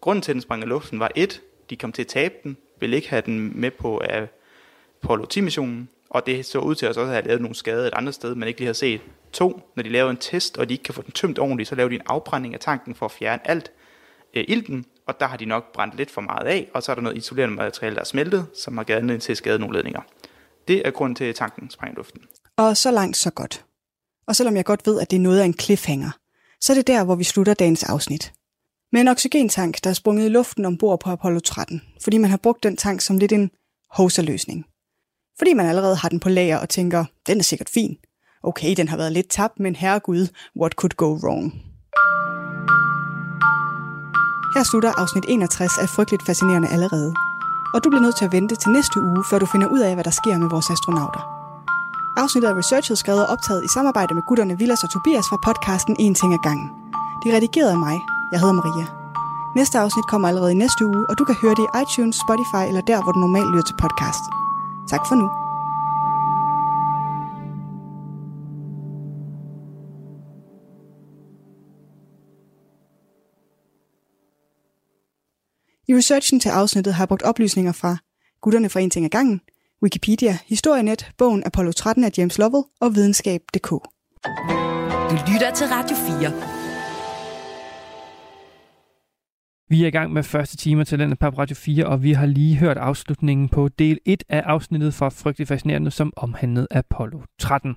grunden 0.01 0.21
til, 0.21 0.31
at 0.31 0.33
den 0.33 0.41
sprang 0.41 0.63
i 0.63 0.65
luften, 0.65 0.99
var 0.99 1.11
et, 1.15 1.41
de 1.69 1.75
kom 1.75 1.91
til 1.91 2.01
at 2.01 2.07
tabe 2.07 2.33
den, 2.43 2.57
ville 2.79 2.95
ikke 2.95 3.09
have 3.09 3.21
den 3.25 3.61
med 3.61 3.71
på 3.71 3.97
af 3.97 4.27
Apollo 5.03 5.25
10-missionen, 5.33 5.89
og 6.09 6.25
det 6.25 6.45
så 6.45 6.59
ud 6.59 6.75
til 6.75 6.85
at 6.85 6.97
også 6.97 7.05
have 7.05 7.25
lavet 7.25 7.41
nogle 7.41 7.55
skader 7.55 7.87
et 7.87 7.93
andet 7.93 8.13
sted, 8.13 8.35
man 8.35 8.47
ikke 8.47 8.59
lige 8.59 8.67
har 8.67 8.73
set. 8.73 9.01
To, 9.33 9.61
når 9.75 9.83
de 9.83 9.89
laver 9.89 10.09
en 10.09 10.17
test, 10.17 10.57
og 10.57 10.69
de 10.69 10.73
ikke 10.73 10.83
kan 10.83 10.93
få 10.93 11.01
den 11.01 11.11
tømt 11.11 11.39
ordentligt, 11.39 11.69
så 11.69 11.75
laver 11.75 11.89
de 11.89 11.95
en 11.95 12.01
afbrænding 12.05 12.53
af 12.53 12.59
tanken 12.59 12.95
for 12.95 13.05
at 13.05 13.11
fjerne 13.11 13.49
alt 13.49 13.71
øh, 14.33 14.45
ilten, 14.47 14.85
og 15.05 15.19
der 15.19 15.27
har 15.27 15.37
de 15.37 15.45
nok 15.45 15.73
brændt 15.73 15.95
lidt 15.95 16.11
for 16.11 16.21
meget 16.21 16.47
af, 16.47 16.69
og 16.73 16.83
så 16.83 16.91
er 16.91 16.95
der 16.95 17.01
noget 17.01 17.17
isolerende 17.17 17.55
materiale, 17.55 17.95
der 17.95 18.01
er 18.01 18.05
smeltet, 18.05 18.45
som 18.55 18.77
har 18.77 18.83
givet 18.83 18.97
anledning 18.97 19.21
til 19.21 19.31
at 19.31 19.37
skade 19.37 19.59
nogle 19.59 19.75
ledninger. 19.75 20.01
Det 20.67 20.87
er 20.87 20.91
grunden 20.91 21.15
til, 21.15 21.25
at 21.25 21.35
tanken 21.35 21.69
sprang 21.69 21.93
i 21.93 21.95
luften. 21.95 22.21
Og 22.57 22.77
så 22.77 22.91
langt, 22.91 23.17
så 23.17 23.31
godt. 23.31 23.65
Og 24.29 24.35
selvom 24.35 24.55
jeg 24.55 24.65
godt 24.65 24.87
ved, 24.87 24.99
at 24.99 25.11
det 25.11 25.17
er 25.17 25.21
noget 25.21 25.39
af 25.39 25.45
en 25.45 25.59
cliffhanger, 25.59 26.11
så 26.61 26.73
er 26.73 26.75
det 26.75 26.87
der, 26.87 27.03
hvor 27.03 27.15
vi 27.15 27.23
slutter 27.23 27.53
dagens 27.53 27.83
afsnit. 27.83 28.33
Med 28.91 29.01
en 29.01 29.07
oxygentank, 29.07 29.83
der 29.83 29.89
er 29.89 29.93
sprunget 29.93 30.25
i 30.25 30.29
luften 30.29 30.65
ombord 30.65 30.99
på 30.99 31.09
Apollo 31.09 31.39
13, 31.39 31.81
fordi 32.03 32.17
man 32.17 32.29
har 32.29 32.37
brugt 32.37 32.63
den 32.63 32.77
tank 32.77 33.01
som 33.01 33.17
lidt 33.17 33.31
en 33.31 33.51
hoserløsning. 33.91 34.65
Fordi 35.37 35.53
man 35.53 35.65
allerede 35.65 35.95
har 35.95 36.09
den 36.09 36.19
på 36.19 36.29
lager 36.29 36.57
og 36.57 36.69
tænker, 36.69 37.05
den 37.27 37.39
er 37.39 37.43
sikkert 37.43 37.69
fin. 37.69 37.97
Okay, 38.43 38.75
den 38.75 38.87
har 38.87 38.97
været 38.97 39.11
lidt 39.11 39.29
tabt, 39.29 39.59
men 39.59 39.75
herregud, 39.75 40.27
what 40.61 40.71
could 40.71 40.95
go 40.95 41.19
wrong? 41.23 41.53
Her 44.55 44.63
slutter 44.63 44.91
afsnit 45.01 45.25
61 45.27 45.71
af 45.81 45.89
Frygteligt 45.89 46.25
Fascinerende 46.25 46.69
allerede. 46.69 47.13
Og 47.73 47.83
du 47.83 47.89
bliver 47.89 48.01
nødt 48.01 48.17
til 48.17 48.25
at 48.25 48.31
vente 48.31 48.55
til 48.55 48.71
næste 48.71 49.01
uge, 49.01 49.23
før 49.29 49.39
du 49.39 49.45
finder 49.45 49.67
ud 49.67 49.79
af, 49.79 49.93
hvad 49.93 50.03
der 50.03 50.11
sker 50.21 50.37
med 50.37 50.49
vores 50.49 50.69
astronauter. 50.69 51.38
Afsnittet 52.17 52.49
af 52.49 52.55
researchet, 52.55 52.97
skrevet 52.97 53.25
og 53.25 53.31
optaget 53.33 53.63
i 53.63 53.67
samarbejde 53.67 54.13
med 54.13 54.23
gutterne 54.27 54.57
Villas 54.57 54.83
og 54.83 54.89
Tobias 54.89 55.25
fra 55.29 55.37
podcasten 55.47 55.95
En 55.99 56.15
ting 56.15 56.33
ad 56.33 56.39
gangen. 56.43 56.69
De 57.23 57.29
er 57.29 57.35
redigeret 57.35 57.71
af 57.71 57.77
mig. 57.77 57.97
Jeg 58.31 58.39
hedder 58.39 58.53
Maria. 58.53 58.87
Næste 59.55 59.79
afsnit 59.79 60.07
kommer 60.07 60.27
allerede 60.27 60.51
i 60.51 60.61
næste 60.63 60.85
uge, 60.85 61.05
og 61.09 61.17
du 61.17 61.23
kan 61.25 61.35
høre 61.41 61.55
det 61.55 61.65
i 61.67 61.71
iTunes, 61.83 62.15
Spotify 62.25 62.63
eller 62.69 62.81
der, 62.81 63.03
hvor 63.03 63.11
du 63.11 63.19
normalt 63.19 63.49
lytter 63.51 63.67
til 63.67 63.75
podcast. 63.83 64.23
Tak 64.91 65.03
for 65.07 65.15
nu. 65.15 65.27
I 75.89 75.95
researchen 75.95 76.39
til 76.39 76.49
afsnittet 76.49 76.93
har 76.93 77.03
jeg 77.03 77.07
brugt 77.07 77.23
oplysninger 77.23 77.71
fra 77.71 77.97
Gutterne 78.41 78.69
fra 78.69 78.79
En 78.79 78.89
ting 78.89 79.05
ad 79.05 79.09
gangen, 79.09 79.41
Wikipedia, 79.83 80.37
Historienet, 80.47 81.11
bogen 81.17 81.43
Apollo 81.45 81.71
13 81.71 82.03
af 82.03 82.09
James 82.17 82.37
Lovell 82.37 82.63
og 82.81 82.95
videnskab.dk. 82.95 83.69
Du 85.09 85.15
lytter 85.33 85.51
til 85.55 85.67
Radio 85.67 85.95
4. 85.95 86.59
Vi 89.69 89.83
er 89.83 89.87
i 89.87 89.89
gang 89.89 90.13
med 90.13 90.23
første 90.23 90.57
time 90.57 90.83
til 90.83 90.99
den 90.99 91.17
på 91.17 91.27
Radio 91.27 91.55
4, 91.55 91.85
og 91.85 92.03
vi 92.03 92.11
har 92.11 92.25
lige 92.25 92.57
hørt 92.57 92.77
afslutningen 92.77 93.49
på 93.49 93.67
del 93.67 93.99
1 94.05 94.23
af 94.29 94.41
afsnittet 94.45 94.93
fra 94.93 95.09
Frygtelig 95.09 95.47
Fascinerende, 95.47 95.91
som 95.91 96.13
omhandlede 96.15 96.67
Apollo 96.71 97.19
13. 97.39 97.75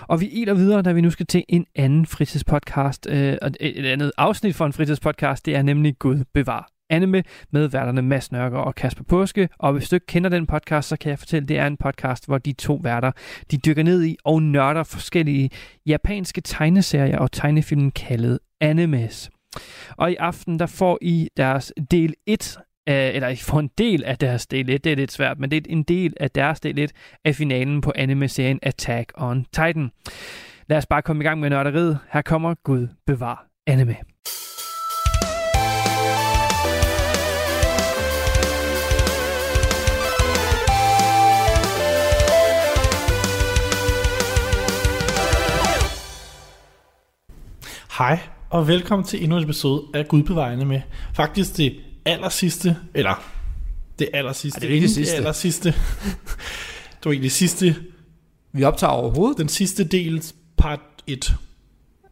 Og 0.00 0.20
vi 0.20 0.28
iler 0.28 0.54
videre, 0.54 0.82
da 0.82 0.92
vi 0.92 1.00
nu 1.00 1.10
skal 1.10 1.26
til 1.26 1.44
en 1.48 1.66
anden 1.74 2.06
fritidspodcast, 2.06 3.06
øh, 3.10 3.36
og 3.42 3.50
et 3.60 3.86
andet 3.86 4.12
afsnit 4.16 4.54
for 4.54 4.66
en 4.66 4.72
fritidspodcast, 4.72 5.46
det 5.46 5.56
er 5.56 5.62
nemlig 5.62 5.98
Gud 5.98 6.24
bevar 6.34 6.68
anime 6.92 7.22
med 7.50 7.68
værterne 7.68 8.02
Mads 8.02 8.32
Nørker 8.32 8.58
og 8.58 8.74
Kasper 8.74 9.04
Påske. 9.04 9.48
Og 9.58 9.72
hvis 9.72 9.88
du 9.88 9.96
ikke 9.96 10.06
kender 10.06 10.30
den 10.30 10.46
podcast, 10.46 10.88
så 10.88 10.96
kan 10.96 11.10
jeg 11.10 11.18
fortælle, 11.18 11.42
at 11.44 11.48
det 11.48 11.58
er 11.58 11.66
en 11.66 11.76
podcast, 11.76 12.26
hvor 12.26 12.38
de 12.38 12.52
to 12.52 12.80
værter, 12.82 13.12
de 13.50 13.56
dykker 13.56 13.82
ned 13.82 14.04
i 14.04 14.16
og 14.24 14.42
nørder 14.42 14.82
forskellige 14.82 15.50
japanske 15.86 16.40
tegneserier 16.40 17.18
og 17.18 17.32
tegnefilm 17.32 17.90
kaldet 17.90 18.38
animes. 18.60 19.30
Og 19.96 20.12
i 20.12 20.16
aften, 20.16 20.58
der 20.58 20.66
får 20.66 20.98
I 21.02 21.28
deres 21.36 21.72
del 21.90 22.14
1 22.26 22.58
eller 22.86 23.28
I 23.28 23.36
får 23.36 23.60
en 23.60 23.70
del 23.78 24.04
af 24.04 24.18
deres 24.18 24.46
del 24.46 24.70
1, 24.70 24.84
det 24.84 24.92
er 24.92 24.96
lidt 24.96 25.12
svært, 25.12 25.38
men 25.38 25.50
det 25.50 25.56
er 25.56 25.70
en 25.72 25.82
del 25.82 26.14
af 26.20 26.30
deres 26.30 26.60
del 26.60 26.78
1 26.78 26.92
af 27.24 27.34
finalen 27.34 27.80
på 27.80 27.92
anime-serien 27.94 28.58
Attack 28.62 29.12
on 29.14 29.44
Titan. 29.44 29.90
Lad 30.68 30.78
os 30.78 30.86
bare 30.86 31.02
komme 31.02 31.24
i 31.24 31.26
gang 31.26 31.40
med 31.40 31.50
nørderiet. 31.50 31.98
Her 32.12 32.22
kommer 32.22 32.54
Gud 32.64 32.88
bevar 33.06 33.46
anime. 33.66 34.11
Hej, 47.98 48.18
og 48.50 48.68
velkommen 48.68 49.06
til 49.06 49.22
endnu 49.22 49.36
en 49.36 49.44
episode 49.44 49.82
af 49.94 50.08
Gud 50.08 50.22
bevarende 50.22 50.64
med 50.64 50.80
faktisk 51.14 51.56
det 51.56 51.76
aller 52.04 52.28
sidste, 52.28 52.76
eller 52.94 53.22
det 53.98 54.08
aller 54.12 54.32
sidste, 54.32 54.58
Ej, 54.58 54.60
det 54.60 54.70
er 54.70 54.74
ikke 54.74 54.86
det 54.86 54.94
sidste. 54.94 55.12
Det 55.12 55.18
aller 55.18 55.32
sidste. 55.32 55.68
det 56.98 57.04
var 57.04 57.12
ikke 57.12 57.22
det 57.22 57.32
sidste, 57.32 57.76
Vi 58.52 58.64
optager 58.64 58.90
overhovedet. 58.90 59.38
den 59.38 59.48
sidste 59.48 59.84
del, 59.84 60.22
part 60.56 60.80
1. 61.06 61.36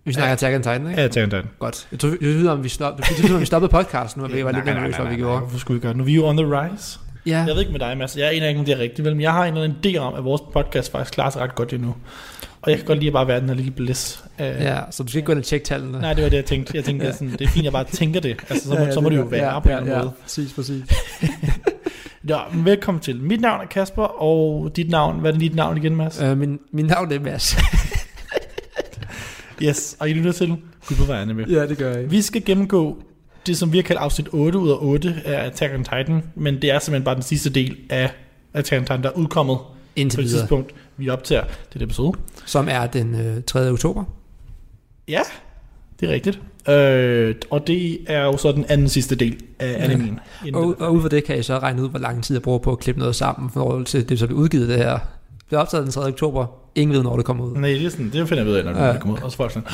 Vi 0.05 0.13
snakker 0.13 0.33
Attack 0.33 0.55
on 0.55 0.63
Titan, 0.63 0.89
ikke? 0.89 1.01
Ja, 1.01 1.05
Attack 1.07 1.25
on 1.25 1.31
Titan. 1.31 1.47
Godt. 1.59 1.89
Jeg 1.93 2.01
tror, 2.01 2.09
jeg 2.09 2.19
ved, 2.21 2.49
om 2.49 2.65
vi, 2.65 2.69
stop, 2.69 3.01
om 3.35 3.41
vi 3.41 3.47
stoppede 3.47 3.71
podcasten 3.71 4.21
nu, 4.21 4.27
og 4.29 4.33
vi 4.33 4.45
var 4.45 4.53
lidt 4.53 4.65
nervøse, 4.65 4.99
hvad 4.99 5.11
vi 5.11 5.17
gjorde. 5.17 5.39
Hvorfor 5.39 5.59
skulle 5.59 5.81
vi 5.81 5.83
gøre? 5.83 5.95
Nu 5.95 6.03
er 6.03 6.07
vi 6.07 6.15
jo 6.15 6.27
on 6.29 6.37
the 6.37 6.47
rise. 6.47 6.99
Ja, 7.27 7.39
Jeg 7.39 7.47
ved 7.47 7.61
ikke 7.61 7.73
med 7.73 7.81
dig, 7.81 7.99
Mads. 7.99 8.17
Jeg 8.17 8.27
er 8.27 8.31
en 8.31 8.43
af 8.43 8.55
dem, 8.55 8.65
det 8.65 8.75
er 8.75 8.79
rigtigt, 8.79 9.05
vel? 9.05 9.17
Men 9.17 9.21
jeg 9.23 9.33
har 9.33 9.45
en 9.45 9.57
eller 9.57 9.65
anden 9.65 9.97
idé 9.97 9.99
om, 9.99 10.15
at 10.15 10.25
vores 10.25 10.43
podcast 10.53 10.93
faktisk 10.93 11.15
klarer 11.15 11.31
sig 11.31 11.43
ret 11.43 11.55
godt 11.55 11.71
lige 11.71 11.83
nu. 11.83 11.95
Og 12.63 12.71
jeg 12.71 12.79
kan 12.79 12.87
godt 12.87 12.99
lide 12.99 13.09
at 13.09 13.13
bare 13.13 13.27
være 13.29 13.41
den 13.41 13.49
her 13.49 13.57
lille 13.57 13.71
bliss. 13.71 14.25
Uh, 14.39 14.45
ja, 14.45 14.79
så 14.91 15.03
du 15.03 15.09
skal 15.09 15.19
ikke 15.19 15.27
gå 15.27 15.33
ind 15.33 15.39
og 15.39 15.45
tjekke 15.45 15.67
tallene. 15.67 16.01
Nej, 16.01 16.13
det 16.15 16.25
var 16.25 16.31
det, 16.31 16.37
jeg 16.37 16.45
tænkte. 16.45 16.73
Jeg 16.77 16.85
tænkte, 16.85 17.07
ja. 17.07 17.13
sådan, 17.13 17.33
det 17.33 17.41
er 17.41 17.49
fint, 17.49 17.65
jeg 17.65 17.73
bare 17.73 17.85
tænker 17.85 18.21
det. 18.21 18.37
Altså, 18.51 18.69
så 18.69 18.75
må, 18.79 18.93
så 18.93 19.01
må 19.01 19.09
det 19.09 19.17
jo 19.17 19.23
være 19.23 19.53
ja, 19.53 19.59
på 19.59 19.69
en 19.69 19.73
ja, 19.73 19.77
anden 19.81 19.93
ja, 19.93 19.99
måde. 19.99 20.13
præcis, 20.23 20.53
præcis. 20.53 20.83
Ja, 22.29 22.39
men 22.55 22.65
velkommen 22.65 23.01
til. 23.01 23.21
Mit 23.23 23.41
navn 23.41 23.61
er 23.63 23.67
Kasper, 23.67 24.03
og 24.03 24.71
dit 24.77 24.91
navn, 24.91 25.21
hvad 25.21 25.31
er 25.31 25.33
det 25.33 25.41
dit 25.41 25.55
navn 25.55 25.77
igen, 25.77 25.97
Mads? 25.97 26.21
Øh, 26.23 26.39
min, 26.39 26.59
min 26.73 26.85
navn 26.85 27.13
er 27.13 27.21
Mads. 27.21 27.57
Yes, 29.63 29.97
og 30.01 30.11
I 30.11 30.13
lytter 30.13 30.33
til 30.33 30.49
Gud 30.87 30.97
på 30.97 31.05
vejene 31.05 31.35
med. 31.35 31.47
ja, 31.47 31.67
det 31.67 31.79
gør 31.79 31.93
jeg. 31.97 32.11
Vi 32.11 32.23
skal 32.23 32.45
gennemgå 32.45 33.03
det, 33.47 33.59
som 33.59 33.73
vi 33.73 33.79
har 33.79 33.83
kaldt 33.83 34.01
afsnit 34.01 34.29
8 34.33 34.59
ud 34.59 34.71
af 34.71 34.77
8 34.81 35.15
af 35.25 35.47
Attack 35.47 35.75
on 35.75 35.85
Titan, 35.85 36.23
men 36.35 36.63
det 36.63 36.71
er 36.71 36.79
simpelthen 36.79 37.05
bare 37.05 37.15
den 37.15 37.23
sidste 37.23 37.51
del 37.51 37.77
af 37.91 38.11
Attack 38.55 38.81
on 38.81 38.85
Titan, 38.87 39.03
der 39.03 39.09
er 39.09 39.17
udkommet 39.19 39.57
på 39.59 39.65
Indtil 39.97 40.19
det 40.19 40.27
videre. 40.27 40.41
tidspunkt, 40.41 40.75
vi 41.01 41.09
optager 41.09 41.45
det 41.75 41.83
episode. 41.83 42.19
Som 42.47 42.69
er 42.71 42.87
den 42.87 43.15
øh, 43.15 43.43
3. 43.47 43.71
oktober. 43.71 44.05
Ja, 45.09 45.21
det 46.01 46.09
er 46.09 46.13
rigtigt. 46.13 46.41
Øh, 46.69 47.35
og 47.51 47.67
det 47.67 47.99
er 48.07 48.25
jo 48.25 48.37
så 48.37 48.53
den 48.53 48.65
anden 48.69 48.89
sidste 48.89 49.15
del 49.15 49.43
af 49.59 49.85
animen. 49.85 50.21
Inden 50.47 50.55
Og, 50.65 50.77
og 50.81 50.95
ud 50.95 51.01
fra 51.01 51.09
det 51.09 51.25
kan 51.25 51.39
I 51.39 51.43
så 51.43 51.59
regne 51.59 51.83
ud, 51.83 51.89
hvor 51.89 51.99
lang 51.99 52.25
tid 52.25 52.35
jeg 52.37 52.43
bruger 52.43 52.59
på 52.59 52.73
at 52.73 52.79
klippe 52.79 52.99
noget 52.99 53.17
sammen, 53.17 53.51
for 53.51 53.61
forhold 53.61 53.85
til 53.85 54.09
det, 54.09 54.19
så 54.19 54.27
bliver 54.27 54.41
udgivet 54.41 54.69
det 54.69 54.77
her. 54.77 54.93
Det 54.93 55.47
bliver 55.47 55.61
optaget 55.61 55.85
den 55.85 55.93
3. 55.93 56.01
oktober. 56.07 56.47
Ingen 56.75 56.97
ved, 56.97 57.03
når 57.03 57.17
det 57.17 57.25
kommer 57.25 57.45
ud. 57.45 57.57
Nej, 57.57 57.69
det, 57.71 57.87
er 57.87 57.91
sådan, 57.91 58.11
det 58.13 58.29
finder 58.29 58.45
jeg 58.45 58.47
ved 58.47 58.57
af, 58.57 58.65
når 58.65 58.73
Ja. 58.73 58.87
ja. 58.87 58.93
det 58.93 59.01
kommer 59.01 59.17
ud. 59.19 59.23
Og 59.23 59.31
så 59.31 59.37
folk 59.37 59.53
sådan, 59.53 59.69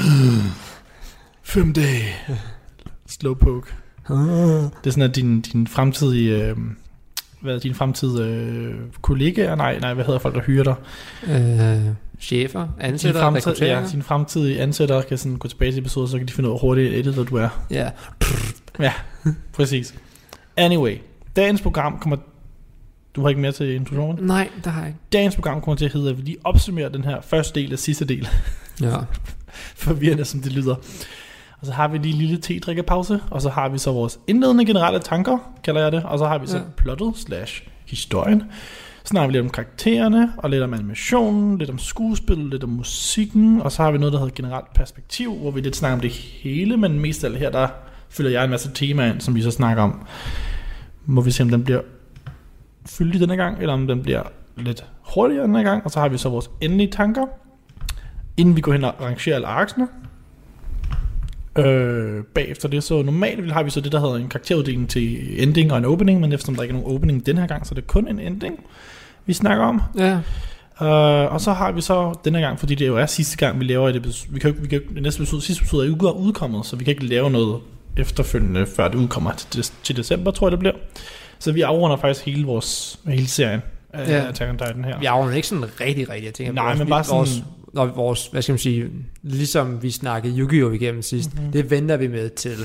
fem 1.43 1.73
dage. 1.73 2.05
Slowpoke. 3.07 3.67
Det 4.09 4.87
er 4.87 4.91
sådan, 4.91 5.03
at 5.03 5.17
din, 5.17 5.41
din 5.41 5.67
fremtidige... 5.67 6.43
Øh, 6.45 6.57
hvad 7.47 7.61
din 7.61 7.75
fremtidige 7.75 8.29
øh, 8.29 8.75
kollega? 9.03 9.55
Nej, 9.55 9.79
nej, 9.79 9.95
hvad 9.95 10.05
hedder 10.05 10.19
folk, 10.19 10.35
der 10.35 10.41
hyrer 10.43 10.65
dig? 10.65 10.75
Øh, 11.29 11.95
chefer, 12.21 12.61
Din 12.63 12.71
ansætter, 12.81 13.21
fremtidige, 13.21 13.47
rekrutteringer. 13.49 13.81
ja, 13.81 13.87
din 13.93 14.03
fremtidige 14.03 14.61
ansætter 14.61 15.03
kan 15.03 15.19
sådan 15.19 15.37
gå 15.37 15.49
tilbage 15.49 15.73
til 15.73 15.79
episoden, 15.81 16.09
så 16.09 16.19
kan 16.19 16.27
de 16.27 16.33
finde 16.33 16.49
ud 16.49 16.55
af, 16.55 16.61
hurtigt 16.61 16.95
editor 16.95 17.25
du 17.25 17.37
er. 17.37 17.49
Ja. 17.71 17.91
Ja, 18.81 18.93
præcis. 19.53 19.95
Anyway, 20.57 20.97
dagens 21.37 21.61
program 21.61 21.99
kommer... 21.99 22.17
Du 23.17 23.23
har 23.23 23.29
ikke 23.29 23.41
mere 23.41 23.53
til 23.53 23.75
introduktionen? 23.75 24.25
Nej, 24.27 24.51
det 24.65 24.73
har 24.73 24.81
jeg 24.81 24.89
ikke. 24.89 25.01
Dagens 25.13 25.35
program 25.35 25.61
kommer 25.61 25.77
til 25.77 25.85
at 25.85 25.93
hedde, 25.93 26.11
at 26.11 26.17
vi 26.17 26.23
lige 26.23 26.37
opsummerer 26.45 26.89
den 26.89 27.05
her 27.05 27.21
første 27.21 27.61
del 27.61 27.73
og 27.73 27.79
sidste 27.79 28.05
del. 28.05 28.29
Ja. 28.83 28.97
Forvirrende, 29.85 30.25
som 30.25 30.41
det 30.41 30.53
lyder. 30.53 30.75
Og 31.61 31.67
så 31.67 31.73
har 31.73 31.89
vi 31.89 31.99
lige 31.99 32.13
en 32.13 32.19
lille 32.19 32.39
te-drikkepause, 32.41 33.21
og 33.31 33.43
så 33.43 33.49
har 33.49 33.69
vi 33.69 33.79
så 33.79 33.93
vores 33.93 34.19
indledende 34.27 34.65
generelle 34.67 34.99
tanker, 35.01 35.39
kalder 35.65 35.81
jeg 35.83 35.93
det, 35.93 36.03
og 36.05 36.19
så 36.19 36.27
har 36.27 36.39
vi 36.39 36.47
så 36.47 36.57
Ja. 36.57 36.63
plottet 36.77 37.13
slash 37.17 37.63
historien. 37.87 38.43
Så 39.05 39.11
snakker 39.11 39.27
vi 39.27 39.33
lidt 39.33 39.45
om 39.45 39.51
karaktererne, 39.51 40.33
og 40.37 40.51
lidt 40.51 40.63
om 40.63 40.75
animationen, 40.75 41.59
lidt 41.59 41.71
om 41.71 41.79
skuespillet, 41.79 42.51
lidt 42.51 42.65
om 42.65 42.71
musikken, 42.71 43.63
og 43.63 43.73
så 43.73 43.83
har 43.83 43.91
vi 43.91 43.99
noget, 43.99 44.13
der 44.13 44.19
hedder 44.19 44.35
generelt 44.35 44.73
perspektiv, 44.75 45.35
hvor 45.35 45.51
vi 45.51 45.61
lidt 45.61 45.77
snakker 45.77 45.95
om 45.95 46.01
det 46.01 46.11
hele, 46.11 46.77
men 46.77 47.01
mest 47.01 47.25
af 47.25 47.29
alt 47.29 47.39
her, 47.39 47.51
der 47.51 47.69
følger 48.09 48.31
jeg 48.33 48.45
en 48.45 48.51
masse 48.51 48.71
temaer 48.75 49.13
ind, 49.13 49.21
som 49.21 49.35
vi 49.35 49.43
så 49.43 49.51
snakker 49.51 49.83
om. 49.83 50.07
Må 51.07 51.21
vi 51.21 51.31
se, 51.31 51.43
om 51.43 51.49
den 51.49 51.65
bliver 51.65 51.81
fyldig 52.87 53.21
denne 53.21 53.37
gang, 53.37 53.59
eller 53.61 53.75
om 53.75 53.87
den 53.87 54.03
bliver 54.03 54.23
lidt 54.57 54.85
hurtigere 55.15 55.43
denne 55.43 55.63
gang, 55.63 55.85
og 55.85 55.91
så 55.91 56.01
har 56.01 56.09
vi 56.09 56.19
så 56.19 56.29
vores 56.29 56.51
endelige 56.61 56.91
tanker, 56.91 57.27
inden 58.37 58.57
vi 58.57 58.61
går 58.61 58.73
hen 58.73 58.85
og 58.85 58.95
rangerer 59.01 59.35
alle 59.35 59.47
arksene. 59.47 59.89
Øh, 61.59 62.25
bagefter 62.35 62.69
det, 62.69 62.83
så 62.83 63.03
normalt 63.03 63.43
vil- 63.43 63.53
har 63.53 63.63
vi 63.63 63.71
så 63.71 63.81
det, 63.81 63.93
der 63.93 64.01
hedder 64.01 64.15
en 64.17 64.29
karakteruddeling 64.29 64.89
til 64.91 65.43
ending 65.43 65.73
og 65.73 65.79
en 65.79 65.85
opening, 65.85 66.21
men 66.21 66.33
eftersom 66.33 66.55
der 66.55 66.63
ikke 66.63 66.73
er 66.75 66.79
nogen 66.79 66.97
opening 66.97 67.27
den 67.27 67.39
her 67.39 67.47
gang, 67.47 67.67
så 67.67 67.73
er 67.73 67.75
det 67.75 67.87
kun 67.87 68.09
en 68.09 68.21
ending, 68.21 68.61
vi 69.27 69.33
snakker 69.33 69.65
om. 69.65 69.83
Ja. 69.99 70.19
Uh, 70.81 71.33
og 71.35 71.41
så 71.41 71.53
har 71.53 71.73
vi 71.73 71.81
så 71.81 72.15
denne 72.25 72.41
gang, 72.41 72.59
fordi 72.59 72.75
det 72.75 72.87
jo 72.87 72.97
er 72.97 73.07
sidste 73.07 73.37
gang, 73.37 73.61
vi 73.61 73.65
laver 73.65 73.89
et 73.89 73.97
episode. 73.97 74.33
Vi 74.33 74.39
kan, 74.41 74.57
vi 74.63 74.69
kan, 74.69 74.81
det 74.95 75.03
næste 75.03 75.21
episode, 75.23 75.43
sidste 75.43 75.63
episode 75.63 75.87
er 75.87 75.91
jo 75.91 76.11
udkommet, 76.13 76.67
så 76.67 76.77
vi 76.77 76.85
kan 76.85 76.91
ikke 76.93 77.07
lave 77.07 77.31
noget 77.31 77.59
efterfølgende, 77.97 78.67
før 78.77 78.89
det 78.89 78.95
udkommer 78.99 79.33
til, 79.51 79.65
til 79.83 79.97
december, 79.97 80.31
tror 80.31 80.47
jeg 80.47 80.51
det 80.53 80.59
bliver. 80.59 80.75
Så 81.39 81.53
vi 81.53 81.61
afrunder 81.61 81.97
faktisk 81.97 82.27
hele 82.27 82.47
vores 82.47 82.99
hele 83.07 83.27
serien 83.27 83.61
af 83.93 84.09
Ja. 84.09 84.17
ja. 84.17 84.29
Attack 84.29 84.51
on 84.51 84.59
Titan 84.59 84.85
her. 84.85 84.99
Vi 85.01 85.07
afrunder 85.07 85.35
ikke 85.35 85.49
sådan 85.49 85.65
rigtig, 85.81 86.09
rigtig, 86.11 86.25
jeg 86.27 86.35
tænker. 86.35 86.53
Nej, 86.53 86.65
vores, 86.67 86.79
men 86.79 86.89
bare 86.89 87.05
sådan- 87.05 87.17
Vores, 87.19 87.43
når 87.75 87.87
vores, 87.87 88.27
hvad 88.27 88.43
skal 88.43 88.53
man 88.53 88.59
sige, 88.59 88.87
ligesom 89.23 89.83
vi 89.83 89.91
snakkede 89.91 90.39
Yu-Gi-Oh! 90.39 90.75
igennem 90.75 91.03
sidst, 91.03 91.29
Mhm. 91.33 91.39
mm-hmm. 91.39 91.53
det 91.53 91.71
venter 91.71 91.97
vi 91.97 92.07
med 92.09 92.31
til 92.31 92.57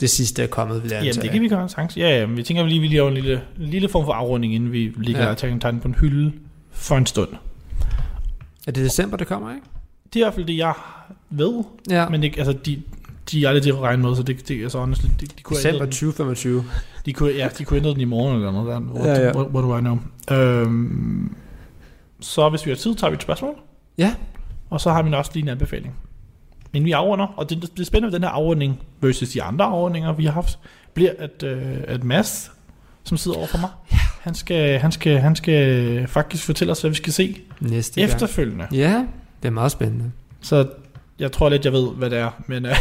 det 0.00 0.10
sidste 0.10 0.42
er 0.42 0.46
kommet, 0.46 0.82
vil 0.82 0.90
jeg 0.90 1.02
Jamen, 1.04 1.22
det 1.22 1.30
kan 1.30 1.40
vi 1.42 1.48
gøre 1.48 1.68
chance. 1.68 2.00
Ja, 2.00 2.18
ja, 2.20 2.26
men 2.26 2.36
vi 2.36 2.42
tænker, 2.42 2.62
at 2.62 2.66
vi 2.66 2.70
lige 2.70 2.80
vil 2.80 2.90
lave 2.90 3.08
en 3.08 3.14
lille, 3.14 3.42
en 3.60 3.64
lille 3.66 3.88
form 3.88 4.04
for 4.04 4.12
afrunding, 4.12 4.54
inden 4.54 4.72
vi 4.72 4.92
ligger 4.96 5.22
Ja. 5.22 5.30
Attack 5.30 5.52
on 5.52 5.60
Titan 5.60 5.80
på 5.80 5.88
en 5.88 5.94
hylde 5.94 6.32
for 6.70 6.96
en 6.96 7.06
stund. 7.06 7.28
Er 8.66 8.72
det 8.72 8.84
december, 8.84 9.16
det 9.16 9.26
kommer, 9.26 9.50
ikke? 9.50 9.66
Det 10.14 10.20
er 10.20 10.24
i 10.24 10.24
hvert 10.26 10.34
fald 10.34 10.46
det, 10.46 10.56
jeg 10.56 10.72
ved. 11.30 11.64
Ja. 11.90 12.08
Men 12.08 12.22
det, 12.22 12.34
altså, 12.38 12.52
de, 12.52 12.82
de 13.30 13.44
er 13.44 13.48
aldrig 13.48 13.62
til 13.62 13.70
at 13.70 13.78
regne 13.80 14.02
med, 14.02 14.16
så 14.16 14.22
det, 14.22 14.48
det 14.48 14.62
er 14.64 14.68
så 14.68 14.78
honestly, 14.78 15.08
de, 15.20 15.26
de 15.26 15.42
kunne 15.42 15.56
december 15.56 15.74
ændre 15.76 15.84
den. 15.86 15.92
2025. 15.92 16.64
De 17.06 17.12
kunne, 17.12 17.32
ja, 17.32 17.48
de 17.58 17.64
kunne 17.64 17.76
ændre 17.76 17.90
den 17.90 18.00
i 18.00 18.04
morgen 18.04 18.36
eller 18.36 18.52
noget. 18.52 18.66
Der. 18.68 18.80
What, 19.00 19.06
Ja, 19.20 19.26
ja. 19.26 19.36
What, 19.36 19.46
what 19.54 19.62
do 19.62 19.76
I 19.76 19.80
know? 19.80 19.98
Øhm, 20.38 21.34
så 22.20 22.48
hvis 22.48 22.66
vi 22.66 22.70
har 22.70 22.76
tid, 22.76 22.94
tager 22.94 23.10
vi 23.10 23.14
et 23.14 23.22
spørgsmål. 23.22 23.54
Ja. 23.98 24.14
Og 24.70 24.80
så 24.80 24.92
har 24.92 25.02
vi 25.02 25.12
også 25.12 25.30
lige 25.34 25.42
en 25.42 25.48
anbefaling. 25.48 25.94
Men 26.72 26.84
vi 26.84 26.92
afrunder, 26.92 27.26
og 27.36 27.50
det, 27.50 27.70
det 27.76 27.86
spændende 27.86 28.12
ved 28.12 28.18
den 28.20 28.22
her 28.28 28.30
afrunding 28.34 28.80
versus 29.00 29.28
de 29.28 29.42
andre 29.42 29.64
afrundinger, 29.64 30.12
vi 30.12 30.24
har 30.24 30.32
haft, 30.32 30.58
bliver, 30.94 31.10
at, 31.18 31.42
øh, 31.42 31.76
at 31.88 32.04
Mads, 32.04 32.50
som 33.04 33.16
sidder 33.16 33.36
over 33.38 33.46
for 33.46 33.58
mig, 33.58 33.68
ja. 33.92 33.98
han, 34.20 34.34
skal, 34.34 34.78
han, 34.78 34.92
skal, 34.92 35.18
han 35.18 35.36
skal 35.36 36.08
faktisk 36.08 36.44
fortælle 36.44 36.70
os, 36.72 36.80
hvad 36.80 36.90
vi 36.90 36.96
skal 36.96 37.12
se 37.12 37.40
Næste 37.60 38.00
gang. 38.00 38.12
efterfølgende. 38.12 38.66
Ja, 38.72 39.06
det 39.42 39.48
er 39.48 39.52
meget 39.52 39.72
spændende. 39.72 40.10
Så 40.40 40.68
jeg 41.18 41.32
tror 41.32 41.48
lidt, 41.48 41.64
jeg 41.64 41.72
ved, 41.72 41.90
hvad 41.94 42.10
det 42.10 42.18
er. 42.18 42.30
Men 42.46 42.64
øh, 42.66 42.70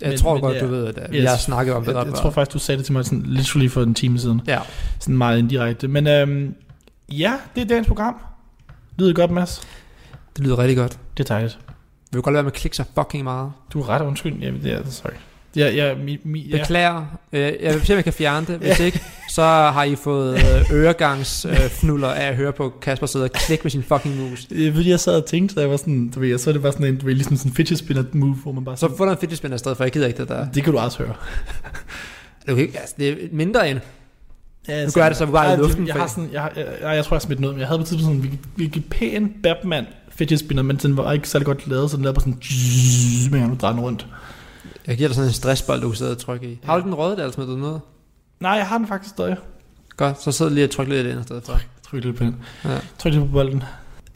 Jeg 0.00 0.08
Men- 0.08 0.18
tror 0.18 0.32
men 0.34 0.40
godt, 0.42 0.56
ja. 0.56 0.60
du 0.60 0.66
ved, 0.66 0.86
at 0.86 1.10
Yes. 1.12 1.30
har 1.30 1.36
snakket 1.36 1.74
om 1.74 1.84
det 1.84 1.92
jeg, 1.92 1.96
jeg 1.98 2.06
før. 2.06 2.12
tror 2.14 2.30
faktisk, 2.30 2.54
du 2.54 2.58
sagde 2.58 2.76
det 2.78 2.84
til 2.84 2.92
mig 2.92 3.04
sådan 3.04 3.22
literally 3.26 3.68
for 3.68 3.82
en 3.82 3.94
time 3.94 4.18
siden. 4.18 4.40
Ja, 4.46 4.58
Sådan 4.98 5.16
meget 5.16 5.38
indirekte. 5.38 5.88
Men 5.88 6.06
øhm, 6.06 6.54
ja, 7.12 7.32
det 7.54 7.60
er 7.62 7.66
dagens 7.66 7.86
program. 7.88 8.16
Lyder 8.98 9.12
godt, 9.12 9.30
Mads? 9.30 9.60
Det 10.36 10.44
lyder 10.44 10.58
rigtig 10.58 10.76
godt. 10.76 10.98
Det 11.18 11.30
er 11.30 11.34
dejligt. 11.34 11.58
Vi 12.10 12.16
vil 12.16 12.22
godt 12.22 12.32
lade 12.32 12.34
være 12.34 12.42
med 12.42 12.52
at 12.52 12.58
klikke 12.58 12.76
så 12.76 12.84
fucking 12.94 13.24
meget. 13.24 13.52
Du 13.72 13.80
er 13.80 13.88
ret 13.88 14.02
undskyld. 14.02 14.34
Jamen, 14.40 14.62
det 14.62 14.72
er, 14.72 14.80
sorry. 14.90 15.10
Ja, 15.56 15.70
ja, 15.70 15.94
mi, 15.94 16.18
mi, 16.24 16.48
ja. 16.50 16.58
Beklager. 16.58 17.18
Øh, 17.32 17.40
Jeg 17.62 17.74
vil 17.74 17.86
se, 17.86 17.92
om 17.92 17.96
jeg 17.96 18.04
kan 18.04 18.12
fjerne 18.12 18.46
det. 18.46 18.58
Hvis 18.58 18.80
ikke, 18.80 19.00
så 19.30 19.42
har 19.42 19.84
I 19.84 19.94
fået 19.96 20.34
øh, 20.38 20.72
øregangsfnuller 20.72 22.08
af 22.08 22.28
at 22.28 22.36
høre 22.36 22.52
på 22.52 22.72
Kasper 22.82 23.06
sidde 23.06 23.24
og 23.24 23.30
klikke 23.32 23.64
med 23.64 23.70
sin 23.70 23.82
fucking 23.82 24.16
mus. 24.16 24.46
Øh, 24.50 24.74
Fordi 24.74 24.90
jeg 24.90 25.00
sad 25.00 25.16
og 25.22 25.26
tænkte, 25.26 25.54
så 25.54 25.60
jeg 25.60 25.70
var 25.70 25.76
sådan, 25.76 26.08
du 26.14 26.20
ved, 26.20 26.28
jeg 26.28 26.40
så 26.40 26.52
det 26.52 26.62
var 26.62 26.70
sådan 26.70 26.86
en, 26.86 26.96
du 26.98 27.06
ved, 27.06 27.14
ligesom 27.14 27.36
sådan 27.36 27.50
en 27.50 27.54
fidget 27.56 27.78
spinner 27.78 28.04
move, 28.12 28.34
hvor 28.34 28.52
man 28.52 28.64
bare 28.64 28.76
Så 28.76 28.80
sådan, 28.80 28.96
få 28.96 29.04
dig 29.04 29.12
en 29.12 29.18
fidget 29.18 29.38
spinner 29.38 29.54
i 29.54 29.58
stedet 29.58 29.76
for, 29.76 29.84
jeg 29.84 29.92
gider 29.92 30.06
ikke 30.06 30.18
det 30.18 30.28
der. 30.28 30.46
det 30.54 30.64
kan 30.64 30.72
du 30.72 30.78
også 30.78 30.98
høre. 31.04 31.14
Du 32.48 32.56
ikke, 32.56 32.78
altså, 32.78 32.94
det 32.98 33.08
er 33.08 33.16
mindre 33.32 33.70
end. 33.70 33.80
Ja, 34.68 34.84
Nu 34.84 34.90
gør 34.94 35.08
det 35.08 35.16
så 35.16 35.26
bare 35.26 35.46
i 35.46 35.50
Ej, 35.50 35.56
luften, 35.56 35.86
Jeg, 35.86 35.94
for- 35.94 36.00
har 36.00 36.08
sådan, 36.08 36.30
jeg, 36.32 36.50
jeg, 36.56 36.66
jeg, 36.82 36.96
jeg, 36.96 37.04
tror, 37.04 37.14
jeg 37.16 37.18
har 37.18 37.18
smidt 37.18 37.40
noget, 37.40 37.54
men 37.56 37.60
jeg 37.60 37.68
havde 37.68 37.78
på 37.78 37.84
tidspunkt 37.86 38.24
sådan 38.24 38.70
en 38.76 38.84
pæn 38.90 39.32
Batman 39.42 39.86
fidget 40.18 40.38
spinner, 40.40 40.62
men 40.62 40.76
den 40.76 40.96
var 40.96 41.12
ikke 41.12 41.28
særlig 41.28 41.46
godt 41.46 41.68
lavet, 41.68 41.90
så 41.90 41.96
den 41.96 42.04
lavede 42.04 42.14
bare 42.14 42.20
sådan, 42.20 43.40
med 43.40 43.52
at 43.56 43.60
dreje 43.60 43.72
den 43.72 43.80
rundt. 43.80 44.06
Jeg 44.86 44.96
giver 44.96 45.08
dig 45.08 45.14
sådan 45.14 45.28
en 45.28 45.34
stressbold, 45.34 45.80
du 45.80 45.88
kan 45.88 45.96
sidde 45.96 46.10
og 46.10 46.18
trykke 46.18 46.46
i. 46.46 46.58
Har 46.64 46.78
du 46.78 46.84
den 46.84 46.94
røde 46.94 47.16
der, 47.16 47.22
eller 47.22 47.32
smider 47.32 47.50
du 47.50 47.56
noget? 47.56 47.80
Nej, 48.40 48.52
jeg 48.52 48.66
har 48.66 48.78
den 48.78 48.86
faktisk 48.86 49.10
stadig. 49.14 49.36
Godt, 49.96 50.22
så 50.22 50.32
sidder 50.32 50.52
lige 50.52 50.64
og 50.64 50.70
trykker 50.70 50.94
lidt 50.94 51.06
ind 51.06 51.20
i 51.20 51.22
stedet 51.22 51.42
for. 51.44 51.60
Tryk 51.90 52.04
lidt 52.04 52.16
på 52.16 52.24
den. 52.24 52.36
Ja. 52.64 52.78
Tryk 52.98 53.12
lidt 53.12 53.24
på 53.24 53.30
bolden. 53.30 53.62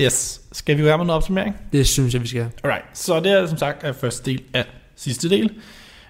Yes. 0.00 0.40
Skal 0.52 0.78
vi 0.78 0.84
være 0.84 0.98
med 0.98 1.06
noget 1.06 1.16
opsummering? 1.16 1.56
Det 1.72 1.86
synes 1.88 2.14
jeg, 2.14 2.22
vi 2.22 2.26
skal. 2.28 2.46
Alright. 2.64 2.84
Så 2.94 3.20
det 3.20 3.32
er 3.32 3.46
som 3.46 3.58
sagt 3.58 3.84
er 3.84 3.92
første 3.92 4.30
del 4.30 4.42
af 4.54 4.64
sidste 4.96 5.30
del. 5.30 5.50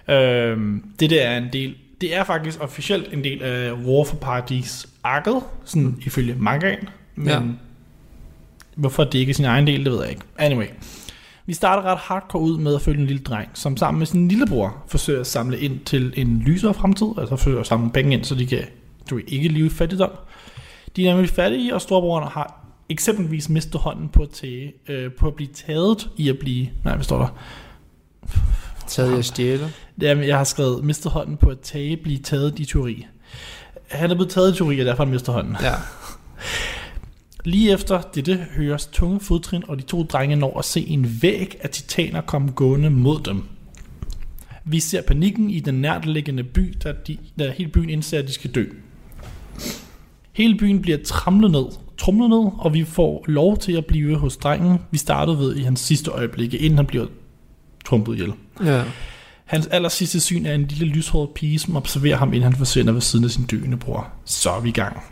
Øhm, 0.09 0.83
det 0.99 1.09
der 1.09 1.21
er 1.21 1.37
en 1.37 1.49
del, 1.53 1.75
det 2.01 2.15
er 2.15 2.23
faktisk 2.23 2.61
officielt 2.61 3.13
en 3.13 3.23
del 3.23 3.43
af 3.43 3.71
War 3.73 4.03
for 4.03 4.15
Paradis 4.15 4.87
arket, 5.03 5.35
sådan 5.65 5.83
mm. 5.83 6.01
ifølge 6.05 6.35
mangaen. 6.39 6.89
Men 7.15 7.27
Ja. 7.27 7.39
Hvorfor 8.75 9.03
det 9.03 9.19
ikke 9.19 9.29
er 9.29 9.33
sin 9.33 9.45
egen 9.45 9.67
del, 9.67 9.85
det 9.85 9.91
ved 9.91 10.01
jeg 10.01 10.09
ikke. 10.09 10.21
Anyway. 10.37 10.67
Vi 11.45 11.53
starter 11.53 11.83
ret 11.83 11.97
hardcore 11.97 12.41
ud 12.41 12.57
med 12.57 12.75
at 12.75 12.81
følge 12.81 13.01
en 13.01 13.07
lille 13.07 13.23
dreng, 13.23 13.49
som 13.53 13.77
sammen 13.77 13.99
med 13.99 14.07
sin 14.07 14.27
lillebror 14.27 14.83
forsøger 14.87 15.19
at 15.19 15.27
samle 15.27 15.59
ind 15.59 15.79
til 15.85 16.13
en 16.15 16.39
lysere 16.45 16.73
fremtid, 16.73 17.07
altså 17.17 17.35
forsøger 17.35 17.59
at 17.59 17.67
samle 17.67 17.91
penge 17.91 18.13
ind, 18.13 18.23
så 18.23 18.35
de 18.35 18.47
kan 18.47 18.63
du 19.09 19.19
ikke 19.27 19.47
leve 19.47 19.65
i 19.65 19.69
fattigdom. 19.69 20.11
De 20.95 21.07
er 21.07 21.13
nemlig 21.13 21.29
fattige, 21.29 21.75
og 21.75 21.81
storebroren 21.81 22.27
har 22.27 22.65
eksempelvis 22.89 23.49
mistet 23.49 23.81
hånden 23.81 24.09
på 24.09 24.23
at, 24.23 24.29
tage, 24.29 24.73
øh, 24.87 25.11
på 25.11 25.27
at 25.27 25.35
blive 25.35 25.49
taget 25.53 26.09
i 26.17 26.29
at 26.29 26.39
blive... 26.39 26.67
Nej, 26.83 26.95
hvad 26.95 27.03
står 27.03 27.17
der? 27.17 27.27
Taget 28.87 29.15
jeg 29.15 29.25
stjæle. 29.25 29.71
Jamen, 30.01 30.27
jeg 30.27 30.37
har 30.37 30.43
skrevet, 30.43 30.83
mistet 30.83 31.11
hånden 31.11 31.37
på 31.37 31.49
at 31.49 31.59
tage, 31.59 31.97
blive 31.97 32.19
taget 32.19 32.59
i 32.59 32.65
teori. 32.65 33.05
Han 33.87 34.11
er 34.11 34.15
blevet 34.15 34.31
taget 34.31 34.53
i 34.53 34.57
teori, 34.57 34.79
og 34.79 34.85
derfor 34.85 34.97
har 34.97 35.05
han 35.05 35.13
mistet 35.13 35.33
hånden. 35.33 35.57
Ja. 35.61 35.73
Lige 37.45 37.71
efter 37.71 38.01
dette 38.01 38.35
høres 38.55 38.85
tunge 38.85 39.19
fodtrin, 39.19 39.63
og 39.67 39.77
de 39.77 39.81
to 39.81 40.03
drenge 40.03 40.35
når 40.35 40.59
at 40.59 40.65
se 40.65 40.87
en 40.87 41.17
væg 41.21 41.57
af 41.61 41.69
titaner 41.69 42.21
komme 42.21 42.51
gående 42.51 42.89
mod 42.89 43.19
dem. 43.19 43.43
Vi 44.65 44.79
ser 44.79 45.01
panikken 45.01 45.49
i 45.49 45.59
den 45.59 45.81
nærtliggende 45.81 46.43
by, 46.43 46.73
da, 46.83 46.93
de, 47.07 47.17
da 47.39 47.53
hele 47.57 47.71
byen 47.71 47.89
indser, 47.89 48.19
at 48.19 48.27
de 48.27 48.33
skal 48.33 48.51
dø. 48.51 48.65
Hele 50.31 50.57
byen 50.57 50.81
bliver 50.81 50.97
tramlet 51.05 51.51
ned, 51.51 51.65
trumlet 51.97 52.29
ned, 52.29 52.51
og 52.57 52.73
vi 52.73 52.83
får 52.83 53.25
lov 53.27 53.57
til 53.57 53.71
at 53.71 53.85
blive 53.85 54.17
hos 54.17 54.37
drengen, 54.37 54.79
vi 54.91 54.97
startede 54.97 55.37
ved 55.37 55.55
i 55.55 55.61
hans 55.61 55.79
sidste 55.79 56.11
øjeblikke, 56.11 56.57
inden 56.57 56.77
han 56.77 56.85
bliver 56.85 57.05
trumpet 57.85 58.13
ihjel. 58.13 58.33
Ja. 58.65 58.83
Hans 59.45 59.67
aller 59.67 59.89
sidste 59.89 60.19
syn 60.19 60.45
er 60.45 60.55
en 60.55 60.65
lille 60.65 60.85
lyshåret 60.85 61.29
pige, 61.29 61.59
som 61.59 61.75
observerer 61.75 62.17
ham, 62.17 62.33
inden 62.33 62.43
han 62.43 62.55
forsvinder 62.55 62.93
ved 62.93 63.01
siden 63.01 63.25
af 63.25 63.31
sin 63.31 63.45
døende 63.45 63.77
bror. 63.77 64.07
Så 64.25 64.51
er 64.51 64.59
vi 64.59 64.69
i 64.69 64.71
gang. 64.71 65.03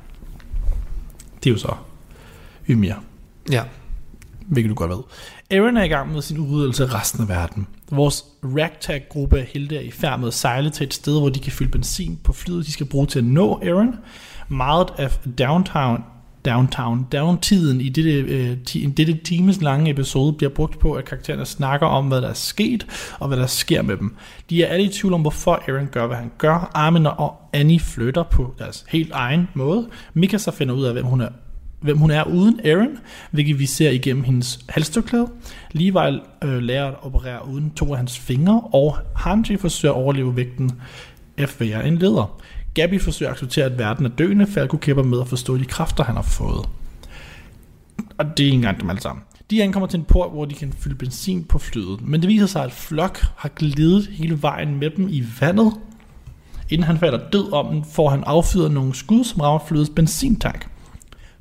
Det 1.43 1.49
er 1.49 1.53
jo 1.53 1.57
så 1.57 1.73
Ymir, 2.69 2.93
Ja. 3.51 3.63
hvilket 4.47 4.69
du 4.69 4.75
godt 4.75 4.91
ved. 4.91 4.97
Aaron 5.51 5.77
er 5.77 5.83
i 5.83 5.87
gang 5.87 6.13
med 6.13 6.21
sin 6.21 6.37
udryddelse 6.37 6.83
af 6.83 6.93
resten 6.93 7.21
af 7.21 7.29
verden. 7.29 7.67
Vores 7.91 8.23
ragtag-gruppe 8.43 9.39
af 9.39 9.45
helte 9.53 9.75
er 9.75 9.81
i 9.81 9.91
færd 9.91 10.19
med 10.19 10.27
at 10.27 10.33
sejle 10.33 10.69
til 10.69 10.83
et 10.83 10.93
sted, 10.93 11.19
hvor 11.19 11.29
de 11.29 11.39
kan 11.39 11.51
fylde 11.51 11.71
benzin 11.71 12.19
på 12.23 12.33
flyet, 12.33 12.65
de 12.65 12.71
skal 12.71 12.85
bruge 12.85 13.05
til 13.07 13.19
at 13.19 13.25
nå 13.25 13.59
Aaron. 13.63 13.95
Meget 14.47 14.87
af 14.97 15.11
downtown, 15.37 16.03
downtown, 16.45 17.07
downtiden 17.11 17.81
i 17.81 17.89
dette, 17.89 18.11
øh, 18.11 18.57
ti, 18.65 18.85
dette 18.85 19.13
times 19.23 19.61
lange 19.61 19.91
episode 19.91 20.33
bliver 20.33 20.49
brugt 20.49 20.79
på, 20.79 20.93
at 20.93 21.05
karaktererne 21.05 21.45
snakker 21.45 21.87
om, 21.87 22.07
hvad 22.07 22.21
der 22.21 22.29
er 22.29 22.33
sket, 22.33 22.85
og 23.19 23.27
hvad 23.27 23.37
der 23.37 23.47
sker 23.47 23.81
med 23.81 23.97
dem. 23.97 24.15
De 24.49 24.63
er 24.63 24.67
alle 24.67 24.85
i 24.85 24.89
tvivl 24.89 25.13
om, 25.13 25.21
hvorfor 25.21 25.63
Aaron 25.67 25.87
gør, 25.91 26.07
hvad 26.07 26.17
han 26.17 26.31
gør. 26.37 26.71
Armin 26.73 27.05
og 27.05 27.35
Annie 27.53 27.79
flytter 27.79 28.23
på 28.23 28.53
deres 28.59 28.85
helt 28.89 29.11
egen 29.11 29.47
måde. 29.53 29.87
Mikasa 30.13 30.51
finder 30.51 30.75
ud 30.75 30.83
af, 30.83 30.93
hvem 30.93 31.05
hun 31.05 31.21
er 31.21 31.29
hvem 31.81 31.97
hun 31.97 32.11
er 32.11 32.23
uden 32.23 32.59
Aaron, 32.65 32.97
hvilket 33.31 33.59
vi 33.59 33.65
ser 33.65 33.89
igennem 33.89 34.23
hendes 34.23 34.59
halstørklæde. 34.69 35.27
Levi 35.71 36.19
øh, 36.43 36.57
lærer 36.61 36.87
at 36.87 36.95
operere 37.01 37.47
uden 37.47 37.71
to 37.71 37.91
af 37.91 37.97
hans 37.97 38.19
fingre, 38.19 38.61
og 38.61 38.97
Hanji 39.15 39.57
forsøger 39.57 39.93
at 39.93 39.97
overleve 39.97 40.35
vægten 40.35 40.71
af 41.37 41.43
at 41.43 41.55
være 41.59 41.87
en 41.87 41.97
leder. 41.97 42.41
Gabby 42.73 43.01
forsøger 43.01 43.29
at 43.29 43.35
acceptere, 43.35 43.65
at 43.65 43.77
verden 43.77 44.05
er 44.05 44.09
døende, 44.09 44.47
Falco 44.47 44.77
kæmper 44.77 45.03
med 45.03 45.21
at 45.21 45.27
forstå 45.27 45.57
de 45.57 45.65
kræfter, 45.65 46.03
han 46.03 46.15
har 46.15 46.21
fået. 46.21 46.69
Og 48.17 48.25
det 48.37 48.43
er 48.43 48.47
ikke 48.47 48.55
engang 48.55 48.81
dem 48.81 48.89
alle 48.89 49.01
sammen. 49.01 49.23
De 49.51 49.63
ankommer 49.63 49.87
til 49.87 49.99
en 49.99 50.05
port, 50.05 50.31
hvor 50.31 50.45
de 50.45 50.55
kan 50.55 50.73
fylde 50.79 50.95
benzin 50.95 51.43
på 51.43 51.59
flyet, 51.59 52.01
men 52.01 52.21
det 52.21 52.27
viser 52.27 52.45
sig, 52.45 52.63
at 52.63 52.71
Flok 52.71 53.19
har 53.35 53.49
glidet 53.49 54.07
hele 54.07 54.41
vejen 54.41 54.79
med 54.79 54.89
dem 54.89 55.07
i 55.09 55.23
vandet. 55.41 55.73
Inden 56.69 56.83
han 56.87 56.97
falder 56.97 57.29
død 57.29 57.53
om 57.53 57.73
den, 57.73 57.85
får 57.93 58.09
han 58.09 58.23
affyret 58.25 58.71
nogle 58.71 58.95
skud, 58.95 59.23
som 59.23 59.41
rammer 59.41 59.67
flyets 59.67 59.89
benzintank. 59.95 60.68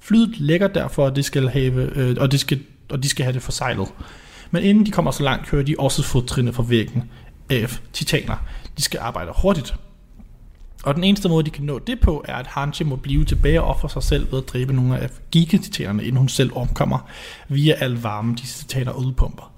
Flyet 0.09 0.41
lægger 0.41 0.69
derfor, 0.69 1.07
at 1.07 1.17
det 1.17 1.25
skal 1.25 1.49
have, 1.49 1.97
øh, 1.97 2.17
og, 2.21 2.33
det 2.33 2.41
skal, 2.41 2.61
og 2.89 3.03
de 3.03 3.09
skal 3.09 3.25
have 3.25 3.33
det 3.33 3.43
forsejlet. 3.43 3.89
Men 4.51 4.63
inden 4.63 4.87
de 4.87 4.91
kommer 4.91 5.11
så 5.11 5.23
langt, 5.23 5.51
hører 5.51 5.63
de 5.63 5.75
også 5.79 6.03
fodtrinene 6.03 6.53
fra 6.53 6.63
væggen 6.69 7.11
af 7.51 7.81
titaner. 7.93 8.37
De 8.77 8.83
skal 8.83 9.01
arbejde 9.01 9.33
hurtigt. 9.43 9.75
Og 10.85 10.95
den 10.95 11.05
eneste 11.05 11.29
måde, 11.29 11.45
de 11.45 11.51
kan 11.51 11.65
nå 11.65 11.79
det 11.79 12.01
på, 12.01 12.25
er, 12.29 12.37
at 12.37 12.47
Hanji 12.47 12.85
må 12.85 12.97
blive 12.97 13.25
tilbage 13.25 13.63
og 13.63 13.69
ofre 13.69 13.91
sig 13.91 14.03
selv 14.03 14.33
ved 14.33 14.39
at 14.39 14.49
dræbe 14.49 14.73
nogle 14.73 14.99
af 14.99 15.11
gigatitanerne, 15.31 16.03
inden 16.03 16.17
hun 16.17 16.29
selv 16.29 16.57
omkommer, 16.57 16.99
via 17.49 17.75
al 17.75 17.93
varme, 17.93 18.35
de 18.35 18.47
titaner 18.47 18.93
udpumper. 18.93 19.53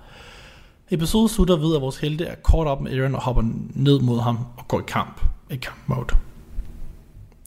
Episoden 0.91 1.29
slutter 1.29 1.57
ved, 1.57 1.77
at 1.77 1.83
vores 1.83 1.97
helte 1.97 2.25
er 2.25 2.35
kort 2.35 2.67
op 2.67 2.81
med 2.81 2.99
Aaron 2.99 3.15
og 3.15 3.23
hopper 3.23 3.43
ned 3.75 4.01
mod 4.01 4.21
ham 4.21 4.39
og 4.57 4.69
går 4.69 4.81
i 4.81 4.85
kamp. 4.89 5.21
I 5.51 5.57
kamp 5.57 5.79
mode. 5.87 6.07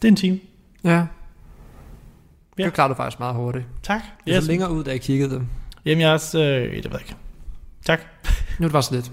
Det 0.01 0.07
er 0.07 0.07
en 0.07 0.15
time. 0.15 0.39
Ja. 0.83 1.05
Ja. 2.59 2.65
Det 2.65 2.73
klarer 2.73 2.87
du 2.87 2.93
faktisk 2.93 3.19
meget 3.19 3.35
hurtigt. 3.35 3.65
Tak. 3.83 4.01
Jeg 4.27 4.41
så 4.41 4.47
længere 4.47 4.71
ud, 4.71 4.83
da 4.83 4.91
jeg 4.91 5.01
kiggede 5.01 5.29
dem. 5.35 5.47
Jamen, 5.85 6.01
jeg 6.01 6.09
er 6.09 6.13
også... 6.13 6.39
Øh, 6.39 6.61
det 6.61 6.71
ved 6.71 6.91
jeg 6.91 7.01
ikke. 7.01 7.15
Tak. 7.85 7.99
Nu 8.59 8.63
er 8.63 8.67
det 8.67 8.71
bare 8.71 8.83
så 8.83 8.95
lidt. 8.95 9.11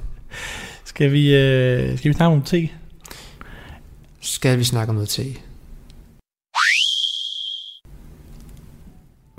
Skal 0.85 1.12
vi, 1.12 1.35
øh, 1.37 1.98
skal 1.98 2.09
vi 2.09 2.14
snakke 2.14 2.37
om 2.37 2.42
te? 2.42 2.68
Skal 4.20 4.59
vi 4.59 4.64
snakke 4.64 4.90
om 4.90 4.94
noget 4.94 5.09
te? 5.09 5.24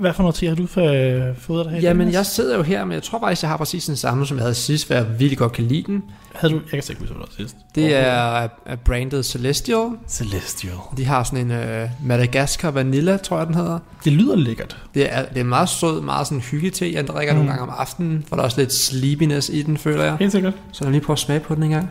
Hvad 0.02 0.12
for 0.12 0.22
noget 0.22 0.34
te 0.34 0.46
har 0.46 0.54
du 0.54 0.80
øh, 0.80 1.36
fået 1.36 1.64
dig 1.64 1.72
her? 1.72 1.80
Jamen, 1.80 2.12
jeg 2.12 2.26
sidder 2.26 2.56
jo 2.56 2.62
her, 2.62 2.84
men 2.84 2.92
jeg 2.92 3.02
tror 3.02 3.20
faktisk, 3.20 3.42
jeg 3.42 3.50
har 3.50 3.56
præcis 3.56 3.84
den 3.84 3.96
samme, 3.96 4.26
som 4.26 4.36
jeg 4.36 4.42
havde 4.42 4.54
sidst, 4.54 4.86
hvor 4.86 4.96
jeg 4.96 5.06
virkelig 5.18 5.38
godt 5.38 5.52
kan 5.52 5.64
lide 5.64 5.82
den. 5.82 6.02
Havde 6.34 6.52
du... 6.52 6.58
Jeg 6.58 6.68
kan 6.70 6.82
ikke 6.90 7.00
huske, 7.00 7.14
hvad 7.14 7.26
sidst. 7.36 7.56
Det 7.74 7.94
er, 7.94 8.48
brandet 8.84 9.24
Celestial. 9.24 9.90
Celestial. 10.08 10.72
De 10.96 11.04
har 11.04 11.22
sådan 11.22 11.50
en 11.50 11.82
uh, 11.82 12.06
Madagascar 12.06 12.70
Vanilla, 12.70 13.16
tror 13.16 13.38
jeg, 13.38 13.46
den 13.46 13.54
hedder. 13.54 13.78
Det 14.04 14.12
lyder 14.12 14.36
lækkert. 14.36 14.76
Det 14.94 15.14
er, 15.14 15.24
det 15.24 15.40
er 15.40 15.44
meget 15.44 15.68
sød, 15.68 16.00
meget 16.00 16.26
sådan 16.26 16.40
hyggete. 16.40 16.92
Jeg 16.92 17.06
drikker 17.06 17.34
mm. 17.34 17.38
nogle 17.38 17.50
gange 17.50 17.62
om 17.62 17.74
aftenen, 17.78 18.24
for 18.28 18.36
der 18.36 18.42
er 18.42 18.44
også 18.44 18.60
lidt 18.60 18.72
sleepiness 18.72 19.48
i 19.48 19.62
den, 19.62 19.76
føler 19.76 20.04
jeg. 20.04 20.16
Helt 20.16 20.32
sikkert. 20.32 20.54
Så 20.72 20.84
lad 20.84 20.88
mig 20.88 20.92
lige 20.92 21.06
prøve 21.06 21.14
at 21.14 21.18
smage 21.18 21.40
på 21.40 21.54
den 21.54 21.62
en 21.62 21.70
gang. 21.70 21.88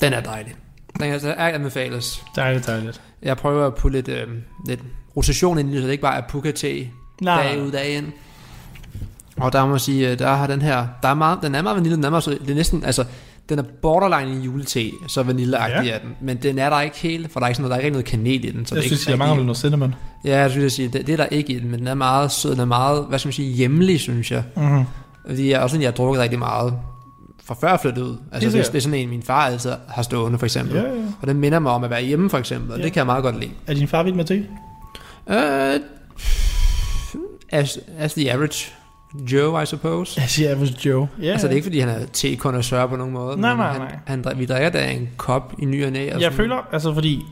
Den 0.00 0.12
er 0.12 0.20
dejlig. 0.20 0.54
Den 1.00 1.12
er, 1.12 1.18
er 1.36 1.54
anbefales. 1.54 2.22
Dejligt, 2.36 2.66
dejligt. 2.66 3.00
Jeg 3.22 3.36
prøver 3.36 3.66
at 3.66 3.74
putte 3.74 3.96
lidt, 3.98 4.08
øh, 4.08 4.26
lidt 4.66 4.80
rotation 5.16 5.58
ind 5.58 5.70
i 5.70 5.72
det, 5.72 5.80
så 5.82 5.86
det 5.86 5.92
ikke 5.92 6.02
bare 6.02 6.16
er 6.16 6.22
puka 6.28 6.52
Nej. 7.20 7.42
dag 7.42 7.62
ud 7.62 7.70
dag 7.70 7.88
ind. 7.96 8.06
Og 9.36 9.52
der 9.52 9.64
må 9.64 9.70
man 9.70 9.78
sige, 9.78 10.10
øh, 10.10 10.18
der 10.18 10.34
har 10.34 10.46
den 10.46 10.62
her, 10.62 10.86
der 11.02 11.08
er 11.08 11.14
meget, 11.14 11.38
den 11.42 11.54
er 11.54 11.62
meget 11.62 11.76
vanille, 11.76 11.96
den 11.96 12.04
er 12.04 12.10
meget 12.10 12.24
sød. 12.24 12.38
Det 12.38 12.50
er 12.50 12.54
næsten, 12.54 12.84
altså, 12.84 13.04
den 13.48 13.58
er 13.58 13.62
borderline 13.82 14.40
i 14.40 14.44
julete, 14.44 14.90
så 15.08 15.22
vanilleagtig 15.22 15.86
Ja. 15.88 15.94
er 15.94 15.98
den. 15.98 16.16
Men 16.20 16.36
den 16.36 16.58
er 16.58 16.70
der 16.70 16.80
ikke 16.80 16.96
helt, 16.96 17.32
for 17.32 17.40
der 17.40 17.44
er 17.44 17.48
ikke 17.48 17.56
sådan 17.56 17.62
noget, 17.68 17.70
der 17.78 17.82
er 17.82 17.84
ikke 17.84 17.92
noget 17.94 18.04
kanel 18.06 18.44
i 18.44 18.50
den. 18.50 18.66
Så 18.66 18.74
Jeg 18.74 18.82
det 18.82 18.88
synes, 18.88 19.02
ikke 19.02 19.10
jeg 19.10 19.18
mangler 19.18 19.44
noget 19.44 19.56
cinnamon. 19.58 19.94
Ja, 20.24 20.38
jeg 20.40 20.50
synes, 20.50 20.62
jeg 20.62 20.72
siger, 20.72 20.88
det, 20.88 21.06
det 21.06 21.12
er 21.12 21.16
der 21.16 21.26
ikke 21.26 21.52
i 21.52 21.58
den, 21.58 21.70
men 21.70 21.80
den 21.80 21.86
er 21.88 21.94
meget 21.94 22.32
sød, 22.32 22.50
den 22.50 22.60
er 22.60 22.64
meget, 22.64 23.04
hvad 23.08 23.18
skal 23.18 23.28
man 23.28 23.32
sige, 23.32 23.52
hjemlig, 23.52 24.00
synes 24.00 24.30
jeg. 24.30 24.42
Mhm. 24.56 24.84
Fordi 25.26 25.50
jeg 25.50 25.56
er 25.56 25.60
også 25.62 25.74
sådan, 25.74 25.82
jeg 25.82 25.90
har 25.90 25.94
drukket 25.96 26.22
rigtig 26.22 26.38
meget 26.38 26.74
fra 27.46 27.54
før 27.60 27.68
jeg 27.68 27.80
flyttede 27.80 28.06
ud. 28.06 28.10
Altså, 28.32 28.44
det, 28.46 28.52
sikkert. 28.52 28.72
det 28.72 28.78
er 28.78 28.82
sådan 28.82 28.98
en, 28.98 29.08
min 29.08 29.22
far 29.22 29.40
altid 29.46 29.72
har 29.88 30.02
stående, 30.02 30.38
for 30.38 30.46
eksempel. 30.46 30.76
Ja, 30.76 30.82
ja. 30.82 30.88
Og 31.20 31.26
den 31.28 31.36
minder 31.36 31.58
mig 31.58 31.72
om 31.72 31.84
at 31.84 31.90
være 31.90 32.02
hjemme, 32.02 32.30
for 32.30 32.38
eksempel, 32.38 32.72
og 32.72 32.78
Ja. 32.78 32.84
det 32.84 32.92
kan 32.92 32.98
jeg 33.00 33.06
meget 33.06 33.22
godt 33.22 33.40
lide. 33.40 33.50
Er 33.66 33.74
din 33.74 33.88
far 33.88 34.02
vild 34.02 34.14
med 34.14 34.24
te? 34.24 34.46
Uh, 35.26 35.80
as, 37.50 37.78
as 37.98 38.14
the 38.14 38.32
average 38.32 38.72
Joe, 39.32 39.62
I 39.62 39.66
suppose. 39.66 40.20
Jeg 40.20 40.28
siger 40.30 40.50
average 40.50 40.88
Joe. 40.88 41.08
Ja, 41.22 41.26
Altså, 41.32 41.46
det 41.46 41.52
er 41.52 41.56
ikke, 41.56 41.66
fordi 41.66 41.80
han 41.80 41.88
er 41.88 41.98
te-connoisseur 42.12 42.86
på 42.86 42.96
nogen 42.96 43.12
måde. 43.12 43.40
Nej, 43.40 43.50
men 43.50 43.58
nej, 43.58 43.72
han, 43.72 43.80
nej. 43.80 43.96
Han, 44.06 44.22
drik- 44.24 44.38
vi 44.38 44.46
drikker 44.46 44.70
da 44.70 44.90
en 44.90 45.08
kop 45.16 45.52
i 45.58 45.64
ny 45.64 45.84
og 45.86 45.92
næ. 45.92 45.98
og 46.00 46.06
Jeg 46.06 46.20
sådan- 46.20 46.36
føler, 46.36 46.56
altså 46.72 46.94
fordi, 46.94 47.22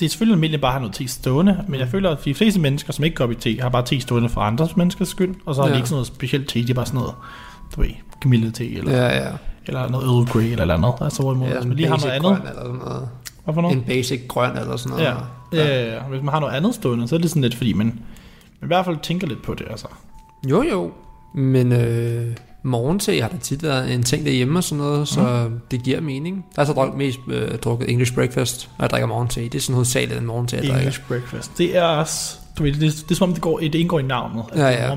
det 0.00 0.06
er 0.06 0.10
selvfølgelig 0.10 0.34
almindeligt 0.34 0.60
bare 0.60 0.68
at 0.68 0.72
have 0.72 0.80
noget 0.80 0.94
te 0.94 1.08
stående, 1.08 1.64
men 1.68 1.80
jeg 1.80 1.88
føler, 1.88 2.10
at 2.10 2.18
de 2.24 2.34
fleste 2.34 2.60
mennesker, 2.60 2.92
som 2.92 3.04
ikke 3.04 3.16
går 3.16 3.24
op 3.24 3.30
i 3.30 3.34
te, 3.34 3.58
har 3.60 3.68
bare 3.68 3.84
te 3.84 4.00
stående 4.00 4.28
for 4.28 4.40
andres 4.40 4.76
menneskers 4.76 5.08
skyld, 5.08 5.34
og 5.46 5.54
så 5.54 5.60
har 5.60 5.68
ja. 5.68 5.74
de 5.74 5.78
ikke 5.78 5.88
sådan 5.88 5.94
noget 5.94 6.06
specielt 6.06 6.48
te, 6.48 6.58
det 6.62 6.70
er 6.70 6.74
bare 6.74 6.86
sådan 6.86 7.00
noget, 7.00 7.14
du 7.76 7.80
ved, 7.80 7.90
kamille 8.22 8.50
te, 8.50 8.74
eller. 8.78 8.92
Ja, 8.96 9.24
ja. 9.24 9.30
Eller 9.68 9.88
noget 9.88 10.04
Earl 10.06 10.26
Grey, 10.26 10.42
eller, 10.42 10.60
eller 10.62 10.74
andet. 10.74 10.92
Altså, 11.00 11.22
hvorimod, 11.22 11.46
ja 11.48 11.52
hvis 11.54 11.62
en 11.62 11.68
man 11.68 11.76
lige 11.76 11.88
har 11.88 11.96
noget 11.96 12.10
andet, 12.12 12.22
grøn 12.22 12.40
eller 12.48 12.62
sådan 12.62 12.74
noget. 12.78 13.08
hvad 13.44 13.54
for 13.54 13.60
noget? 13.60 13.76
En 13.76 13.82
basic 13.82 14.20
grøn 14.28 14.56
eller 14.58 14.76
sådan 14.76 14.90
noget. 14.98 15.04
Ja, 15.52 15.62
ja. 15.64 15.94
ja, 15.94 16.00
hvis 16.02 16.22
man 16.22 16.32
har 16.32 16.40
noget 16.40 16.54
andet 16.54 16.74
stående, 16.74 17.08
så 17.08 17.14
er 17.14 17.18
det 17.18 17.30
sådan 17.30 17.42
lidt, 17.42 17.54
fordi 17.54 17.72
man, 17.72 17.86
man 17.86 17.94
i 18.62 18.66
hvert 18.66 18.84
fald 18.84 18.96
tænker 19.02 19.26
lidt 19.26 19.42
på 19.42 19.54
det, 19.54 19.66
altså. 19.70 19.86
Jo, 20.50 20.62
jo. 20.62 20.90
Men 21.34 21.72
øh, 21.72 22.36
morgente 22.62 23.20
har 23.20 23.28
da 23.28 23.36
tit 23.36 23.62
været 23.62 23.94
en 23.94 24.02
ting 24.02 24.24
derhjemme 24.24 24.58
og 24.58 24.64
sådan 24.64 24.84
noget, 24.84 25.08
så 25.08 25.46
Mm. 25.48 25.60
det 25.70 25.82
giver 25.82 26.00
mening. 26.00 26.46
Der 26.56 26.62
er 26.62 26.66
så 26.66 26.72
drukket 26.72 26.98
mest 26.98 27.18
øh, 27.28 27.58
drukket 27.58 27.90
English 27.90 28.14
breakfast, 28.14 28.68
og 28.78 28.82
jeg 28.82 28.90
drikker 28.90 29.06
morgente. 29.06 29.40
Det 29.40 29.54
er 29.54 29.60
sådan 29.60 29.74
hovedsageligt 29.74 30.20
en 30.20 30.26
morgente, 30.26 30.56
jeg 30.56 30.62
drikker. 30.62 30.78
English 30.78 31.00
breakfast. 31.08 31.58
Det 31.58 31.76
er 31.76 31.82
også, 31.82 32.36
du 32.58 32.62
ved, 32.62 32.72
det, 32.72 32.80
det, 32.80 32.94
det 33.08 33.10
er 33.10 33.14
som 33.14 33.28
om, 33.28 33.32
det, 33.34 33.42
går, 33.42 33.58
det 33.58 33.74
indgår 33.74 33.98
i 33.98 34.02
navnet. 34.02 34.44
Ja, 34.54 34.68
det 34.68 34.80
er 34.82 34.88
ja. 34.88 34.96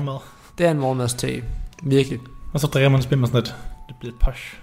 Det 0.58 0.66
er 0.66 0.70
en 0.70 0.78
morgenmadste. 0.78 1.42
Virkelig. 1.82 2.18
Og 2.52 2.60
så 2.60 2.66
drikker 2.66 2.88
man, 2.88 3.00
bliver 3.02 3.16
man 3.20 3.26
sådan 3.26 3.42
lidt, 3.42 3.54
det 3.90 3.96
bliver 4.00 4.14
posh. 4.20 4.54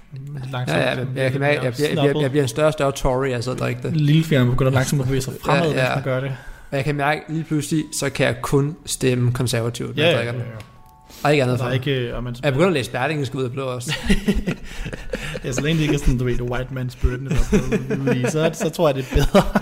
Langsomt. 0.52 0.78
Ja, 0.80 0.84
ja, 0.84 0.90
jeg, 0.90 0.98
jeg, 1.16 1.32
bliver, 1.32 1.48
jeg, 1.64 1.74
bliver, 1.74 2.22
jeg 2.22 2.30
bliver 2.32 2.44
en 2.44 2.48
større 2.50 2.68
og 2.68 2.74
større 2.74 2.92
Tory, 2.92 3.28
altså 3.28 3.52
at 3.52 3.60
drikke 3.60 3.82
det. 3.84 3.98
Lillefingeren 3.98 4.50
begynder 4.50 4.72
langsomt 4.72 5.02
at 5.02 5.06
bevæge 5.08 5.22
sig 5.22 5.34
fremad, 5.46 5.72
Ja, 5.72 5.78
ja, 5.78 5.84
mens 5.84 5.96
man 5.96 6.04
gør 6.04 6.20
det. 6.20 6.32
Og 6.72 6.78
jeg 6.78 6.86
kan 6.86 6.96
mærke, 6.96 7.22
lige 7.30 7.44
pludselig, 7.44 7.84
så 8.00 8.10
kan 8.10 8.26
jeg 8.26 8.36
kun 8.42 8.76
stemme 8.86 9.32
konservativt, 9.32 9.96
når 9.98 10.04
Ja, 10.04 10.10
jeg 10.10 10.18
drikker 10.18 10.34
ja, 10.34 10.40
den. 10.40 10.48
ja. 10.48 10.58
Og 11.24 11.32
ikke 11.32 11.44
andet 11.44 11.60
for. 11.60 11.70
ikke, 11.70 12.16
og 12.16 12.24
man, 12.24 12.36
Jeg 12.44 12.54
begynder 12.54 12.68
at 12.68 12.74
læse 12.74 12.92
Berlingske 12.92 13.38
ud 13.38 13.44
af 13.44 13.52
blå 13.52 13.64
også. 13.64 13.96
ja, 15.44 15.52
så 15.52 15.62
længe 15.62 15.78
det 15.78 15.84
ikke 15.84 15.94
er 15.96 16.00
sådan, 16.00 16.18
du 16.18 16.24
ved, 16.26 16.34
the 16.36 16.44
white 16.52 16.70
man's 16.72 16.98
burden, 17.02 17.28
eller 17.28 18.02
ude 18.02 18.20
i, 18.22 18.26
så, 18.30 18.50
så 18.54 18.70
tror 18.70 18.88
jeg, 18.88 18.96
det 18.96 19.06
er 19.12 19.16
bedre. 19.16 19.44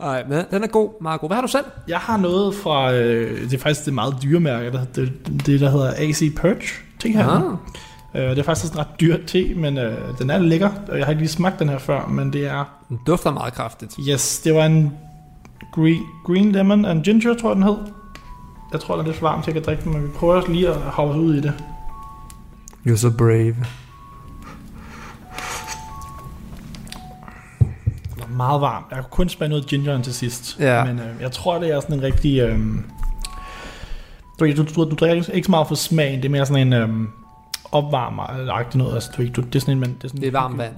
Nej, 0.00 0.24
men 0.28 0.44
den 0.50 0.62
er 0.62 0.66
god, 0.66 1.02
meget 1.02 1.20
god. 1.20 1.28
Hvad 1.28 1.34
har 1.36 1.42
du 1.42 1.48
selv? 1.48 1.64
Jeg 1.88 1.98
har 1.98 2.16
noget 2.16 2.54
fra, 2.54 2.92
øh, 2.92 3.40
det 3.50 3.54
er 3.54 3.58
faktisk 3.58 3.84
det 3.84 3.94
meget 3.94 4.14
dyre 4.22 4.40
mærke, 4.40 4.70
der, 4.72 4.84
det, 4.84 5.12
det 5.46 5.60
der 5.60 5.70
hedder 5.70 5.92
AC 5.96 6.34
Purge, 6.36 6.60
te 7.04 7.12
her. 7.12 7.28
Ah. 8.14 8.22
Øh, 8.22 8.30
det 8.30 8.38
er 8.38 8.42
faktisk 8.42 8.66
sådan 8.66 8.80
en 8.80 8.86
ret 8.90 9.00
dyr 9.00 9.16
te, 9.26 9.54
men 9.54 9.78
øh, 9.78 10.18
den 10.18 10.30
er 10.30 10.38
lækker, 10.38 10.70
jeg 10.96 11.04
har 11.04 11.10
ikke 11.12 11.22
lige 11.22 11.28
smagt 11.28 11.58
den 11.58 11.68
her 11.68 11.78
før, 11.78 12.06
men 12.06 12.32
det 12.32 12.46
er, 12.46 12.64
Den 12.88 13.00
dufter 13.06 13.30
meget 13.30 13.54
kraftigt. 13.54 13.96
yes, 14.08 14.38
det 14.44 14.54
var 14.54 14.66
en 14.66 14.92
green, 15.72 16.02
green 16.26 16.52
lemon 16.52 16.84
and 16.84 17.04
ginger, 17.04 17.34
tror 17.34 17.48
jeg 17.48 17.56
den 17.56 17.62
hed. 17.64 17.76
Jeg 18.72 18.80
tror, 18.80 18.94
den 18.96 19.00
er 19.00 19.06
lidt 19.06 19.16
for 19.16 19.26
varm 19.28 19.42
til 19.42 19.50
at 19.50 19.54
jeg 19.54 19.62
kan 19.62 19.66
drikke 19.66 19.84
den, 19.84 19.92
men 19.92 20.02
vi 20.02 20.08
prøver 20.08 20.34
også 20.34 20.52
lige 20.52 20.68
at 20.68 20.76
hoppe 20.76 21.20
ud 21.20 21.34
i 21.34 21.40
det. 21.40 21.52
You're 22.86 22.96
so 22.96 23.10
brave. 23.18 23.54
Den 28.14 28.22
er 28.22 28.36
meget 28.36 28.60
varm. 28.60 28.84
Jeg 28.90 28.98
kunne 28.98 29.10
kun 29.10 29.28
smage 29.28 29.48
noget 29.48 29.66
ginger 29.66 30.02
til 30.02 30.14
sidst. 30.14 30.56
Ja. 30.60 30.84
Men 30.84 30.98
øh, 30.98 31.04
jeg 31.20 31.32
tror, 31.32 31.58
det 31.58 31.70
er 31.70 31.80
sådan 31.80 31.96
en 31.96 32.02
rigtig... 32.02 32.40
Øh, 32.40 32.58
du, 34.40 34.46
du, 34.46 34.62
du, 34.62 34.90
du 34.90 34.96
drikker 34.96 35.30
ikke 35.32 35.46
så 35.46 35.50
meget 35.50 35.68
for 35.68 35.74
smagen. 35.74 36.16
Det 36.16 36.24
er 36.24 36.30
mere 36.30 36.46
sådan 36.46 36.66
en 36.66 36.72
øh, 36.72 36.88
opvarmer-agtig 37.72 38.78
noget. 38.78 38.94
Altså, 38.94 39.10
du, 39.16 39.22
du, 39.22 39.40
det 39.40 39.54
er 39.54 39.60
sådan 39.60 39.72
en... 39.72 39.80
Man, 39.80 39.94
det 39.94 40.04
er, 40.04 40.08
sådan 40.08 40.20
Det 40.20 40.28
er 40.28 40.32
varmt 40.32 40.58
vand. 40.58 40.74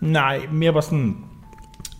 Nej, 0.00 0.40
mere 0.52 0.72
bare 0.72 0.82
sådan... 0.82 1.16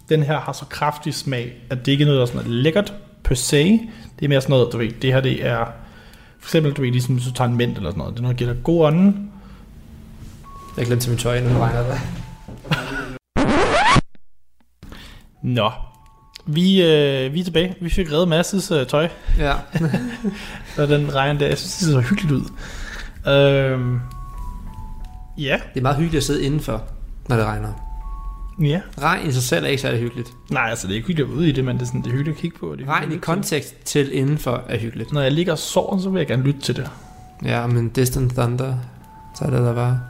Den 0.08 0.22
her 0.22 0.40
har 0.40 0.52
så 0.52 0.64
kraftig 0.64 1.14
smag, 1.14 1.52
at 1.70 1.86
det 1.86 1.92
ikke 1.92 2.02
er 2.02 2.06
noget, 2.06 2.18
der 2.18 2.26
er 2.26 2.38
sådan 2.38 2.50
lækkert 2.50 2.94
per 3.24 3.34
se. 3.34 3.80
Det 4.18 4.24
er 4.24 4.28
mere 4.28 4.40
sådan 4.40 4.52
noget, 4.52 4.72
du 4.72 4.78
ved, 4.78 4.90
det 5.02 5.12
her 5.12 5.20
det 5.20 5.46
er... 5.46 5.66
For 6.38 6.48
eksempel, 6.48 6.72
du 6.72 6.82
ved, 6.82 6.90
ligesom 6.90 7.14
hvis 7.14 7.26
du 7.26 7.32
tager 7.32 7.50
en 7.50 7.56
mint 7.56 7.76
eller 7.76 7.90
sådan 7.90 7.98
noget. 7.98 8.14
Det 8.14 8.18
er 8.18 8.22
noget, 8.22 8.38
der 8.38 8.44
giver 8.44 8.54
dig 8.54 8.62
god 8.62 8.86
ånden. 8.86 9.32
Jeg 10.76 10.86
glemte 10.86 11.04
til 11.04 11.10
min 11.10 11.18
tøj, 11.18 11.40
nu 11.40 11.58
regner 11.58 11.82
det. 11.82 12.00
Nå. 15.42 15.70
Vi, 16.54 16.82
øh, 16.82 17.34
vi 17.34 17.40
er 17.40 17.44
tilbage. 17.44 17.74
Vi 17.80 17.90
fik 17.90 18.12
reddet 18.12 18.28
Masses 18.28 18.70
øh, 18.70 18.86
tøj. 18.86 19.08
Ja. 19.38 19.52
Og 20.78 20.88
den 20.88 21.14
regn 21.14 21.40
der, 21.40 21.46
jeg 21.46 21.58
synes, 21.58 21.76
det 21.76 21.86
ser 21.86 21.92
så 21.92 22.00
hyggeligt 22.00 22.32
ud. 22.32 22.44
Øhm, 23.32 24.00
ja, 25.38 25.58
Det 25.74 25.80
er 25.80 25.82
meget 25.82 25.96
hyggeligt 25.96 26.16
at 26.20 26.24
sidde 26.24 26.42
indenfor, 26.44 26.82
når 27.28 27.36
det 27.36 27.44
regner. 27.44 27.68
ja. 28.62 28.80
Regn 29.02 29.28
i 29.28 29.32
sig 29.32 29.42
selv 29.42 29.64
er 29.64 29.68
ikke 29.68 29.82
særlig 29.82 30.00
hyggeligt. 30.00 30.28
Nej, 30.50 30.66
altså 30.70 30.86
det 30.86 30.92
er 30.92 30.96
ikke 30.96 31.06
hyggeligt 31.08 31.26
at 31.26 31.30
være 31.30 31.38
ude 31.38 31.48
i 31.48 31.52
det, 31.52 31.64
men 31.64 31.76
det 31.76 31.82
er, 31.82 31.86
sådan, 31.86 32.00
det 32.02 32.06
er 32.06 32.10
hyggeligt 32.12 32.36
at 32.36 32.40
kigge 32.40 32.58
på. 32.58 32.74
Det 32.78 32.88
Regn 32.88 33.12
i 33.12 33.16
kontekst 33.16 33.74
til 33.84 34.12
indenfor 34.12 34.64
er 34.68 34.78
hyggeligt. 34.78 35.12
Når 35.12 35.20
jeg 35.20 35.32
ligger 35.32 35.52
og 35.52 35.58
sover, 35.58 35.98
så 35.98 36.10
vil 36.10 36.18
jeg 36.20 36.26
gerne 36.26 36.42
lytte 36.42 36.60
til 36.60 36.76
det. 36.76 36.90
Ja, 37.44 37.66
men 37.66 37.88
Distant 37.88 38.32
Thunder, 38.34 38.74
så 39.38 39.44
er 39.44 39.50
det 39.50 39.58
der 39.58 39.74
bare... 39.74 40.00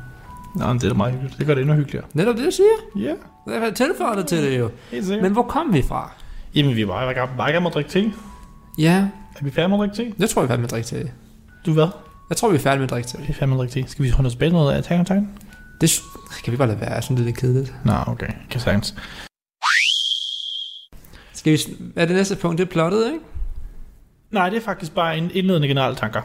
Nå, 0.57 0.67
men 0.67 0.77
det 0.79 0.85
er 0.85 0.89
da 0.89 0.95
meget 0.95 1.13
hyggeligt. 1.13 1.39
Det 1.39 1.47
gør 1.47 1.55
det 1.55 1.61
endnu 1.61 1.77
hyggeligere. 1.77 2.07
Netop 2.15 2.37
det, 2.37 2.45
jeg 2.45 2.53
siger. 2.53 3.05
Ja, 3.09 3.15
Jeg 3.53 3.61
har 3.61 3.71
tilføjet 3.71 4.19
det 4.19 4.27
til 4.27 4.39
det 4.43 4.59
jo. 4.59 4.71
helt 4.91 5.05
sikkert. 5.07 5.23
Men 5.23 5.33
hvor 5.33 5.43
kom 5.43 5.73
vi 5.75 5.83
fra? 5.83 6.13
Jamen, 6.55 6.77
vi 6.77 6.89
var 6.89 7.15
bare, 7.15 7.29
bare 7.37 7.51
i 7.51 7.53
gang 7.53 7.63
med 7.63 7.71
at 7.71 7.75
drikke 7.75 7.91
te. 7.91 8.13
Ja, 8.79 9.09
Er 9.41 9.45
vi 9.45 9.51
færdige 9.51 9.77
med 9.77 9.91
at 9.91 9.97
drikke 9.97 10.11
te? 10.11 10.15
jeg 10.19 10.31
tror, 10.31 10.43
vi 10.43 10.45
er 10.45 10.49
færdige 10.49 10.61
med 10.61 10.65
at 10.65 10.71
drikke 10.71 10.89
te. 10.89 11.13
Du 11.67 11.73
hvad? 11.73 11.89
Jeg 12.29 12.37
tror, 12.37 12.49
vi 12.49 12.57
er 12.57 12.61
færdige 12.61 12.79
med 12.79 12.87
at 12.87 12.91
drikke 12.91 13.09
te. 13.09 13.19
Vi 13.19 13.25
er 13.29 13.33
færdige 13.33 13.47
med 13.47 13.57
at 13.57 13.59
drikke 13.59 13.89
te. 13.89 13.93
Skal 13.93 14.05
vi 14.05 14.11
holde 14.11 14.27
os 14.27 14.33
tilbage 14.33 14.53
noget 14.53 14.73
af 14.73 14.79
Attack 14.79 14.99
on 14.99 15.05
Titan? 15.05 15.29
Det 15.81 16.03
kan 16.45 16.53
vi 16.53 16.57
bare 16.57 16.69
lade 16.69 16.81
være. 16.81 16.91
Er 16.91 17.03
lidt 17.11 17.37
kedeligt. 17.37 17.75
Nå, 17.85 17.93
okay. 18.07 18.29
Kan 18.51 18.61
sagtens. 18.61 18.95
Skal 21.33 21.53
vi... 21.53 21.59
Er 21.97 22.07
det 22.07 22.17
næste 22.17 22.37
punkt? 22.37 22.59
Det 22.59 22.65
er 22.67 22.71
plottet, 22.71 23.07
ikke? 23.07 23.19
Nej, 24.31 24.49
det 24.49 24.57
er 24.57 24.63
faktisk 24.63 24.95
bare 24.95 25.19
en 25.19 25.31
indledende 25.35 25.69
generelle 25.69 25.97
tanker. 25.97 26.23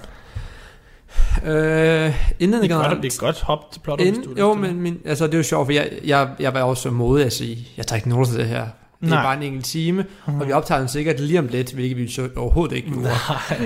Øh, 1.44 1.52
er, 1.52 2.14
generelt... 2.40 2.70
godt, 2.70 3.04
det 3.04 3.14
er 3.14 3.20
godt 3.20 3.42
hop 3.42 3.72
til 3.72 3.80
plottet, 3.80 4.08
hvis 4.08 4.26
du 4.26 4.36
jo, 4.40 4.54
men 4.54 4.82
min, 4.82 5.02
altså, 5.06 5.26
det 5.28 5.34
er 5.34 5.38
jo 5.38 5.44
sjovt, 5.44 5.68
for 5.68 5.72
jeg, 5.74 5.90
jeg, 6.04 6.30
jeg 6.40 6.54
var 6.54 6.64
også 6.64 6.84
så 6.84 6.92
modig 6.92 7.26
at 7.26 7.34
sige, 7.34 7.68
jeg 7.78 7.88
tager 7.88 7.98
ikke 7.98 8.10
noget 8.10 8.28
til 8.28 8.38
det 8.38 8.48
her. 8.48 8.68
Det 9.02 9.08
er 9.12 9.16
Nej. 9.16 9.24
bare 9.24 9.38
en 9.38 9.44
enkelt 9.44 9.66
time, 9.66 10.06
mm. 10.28 10.42
og 10.42 10.48
vi 10.48 10.52
optager 10.52 10.80
den 10.80 10.88
sikkert 10.88 11.20
lige 11.20 11.40
om 11.40 11.48
lidt, 11.48 11.74
hvilket 11.74 11.98
vi 11.98 12.08
så 12.12 12.30
overhovedet 12.36 12.76
ikke 12.76 12.92
gjorde. 12.92 13.10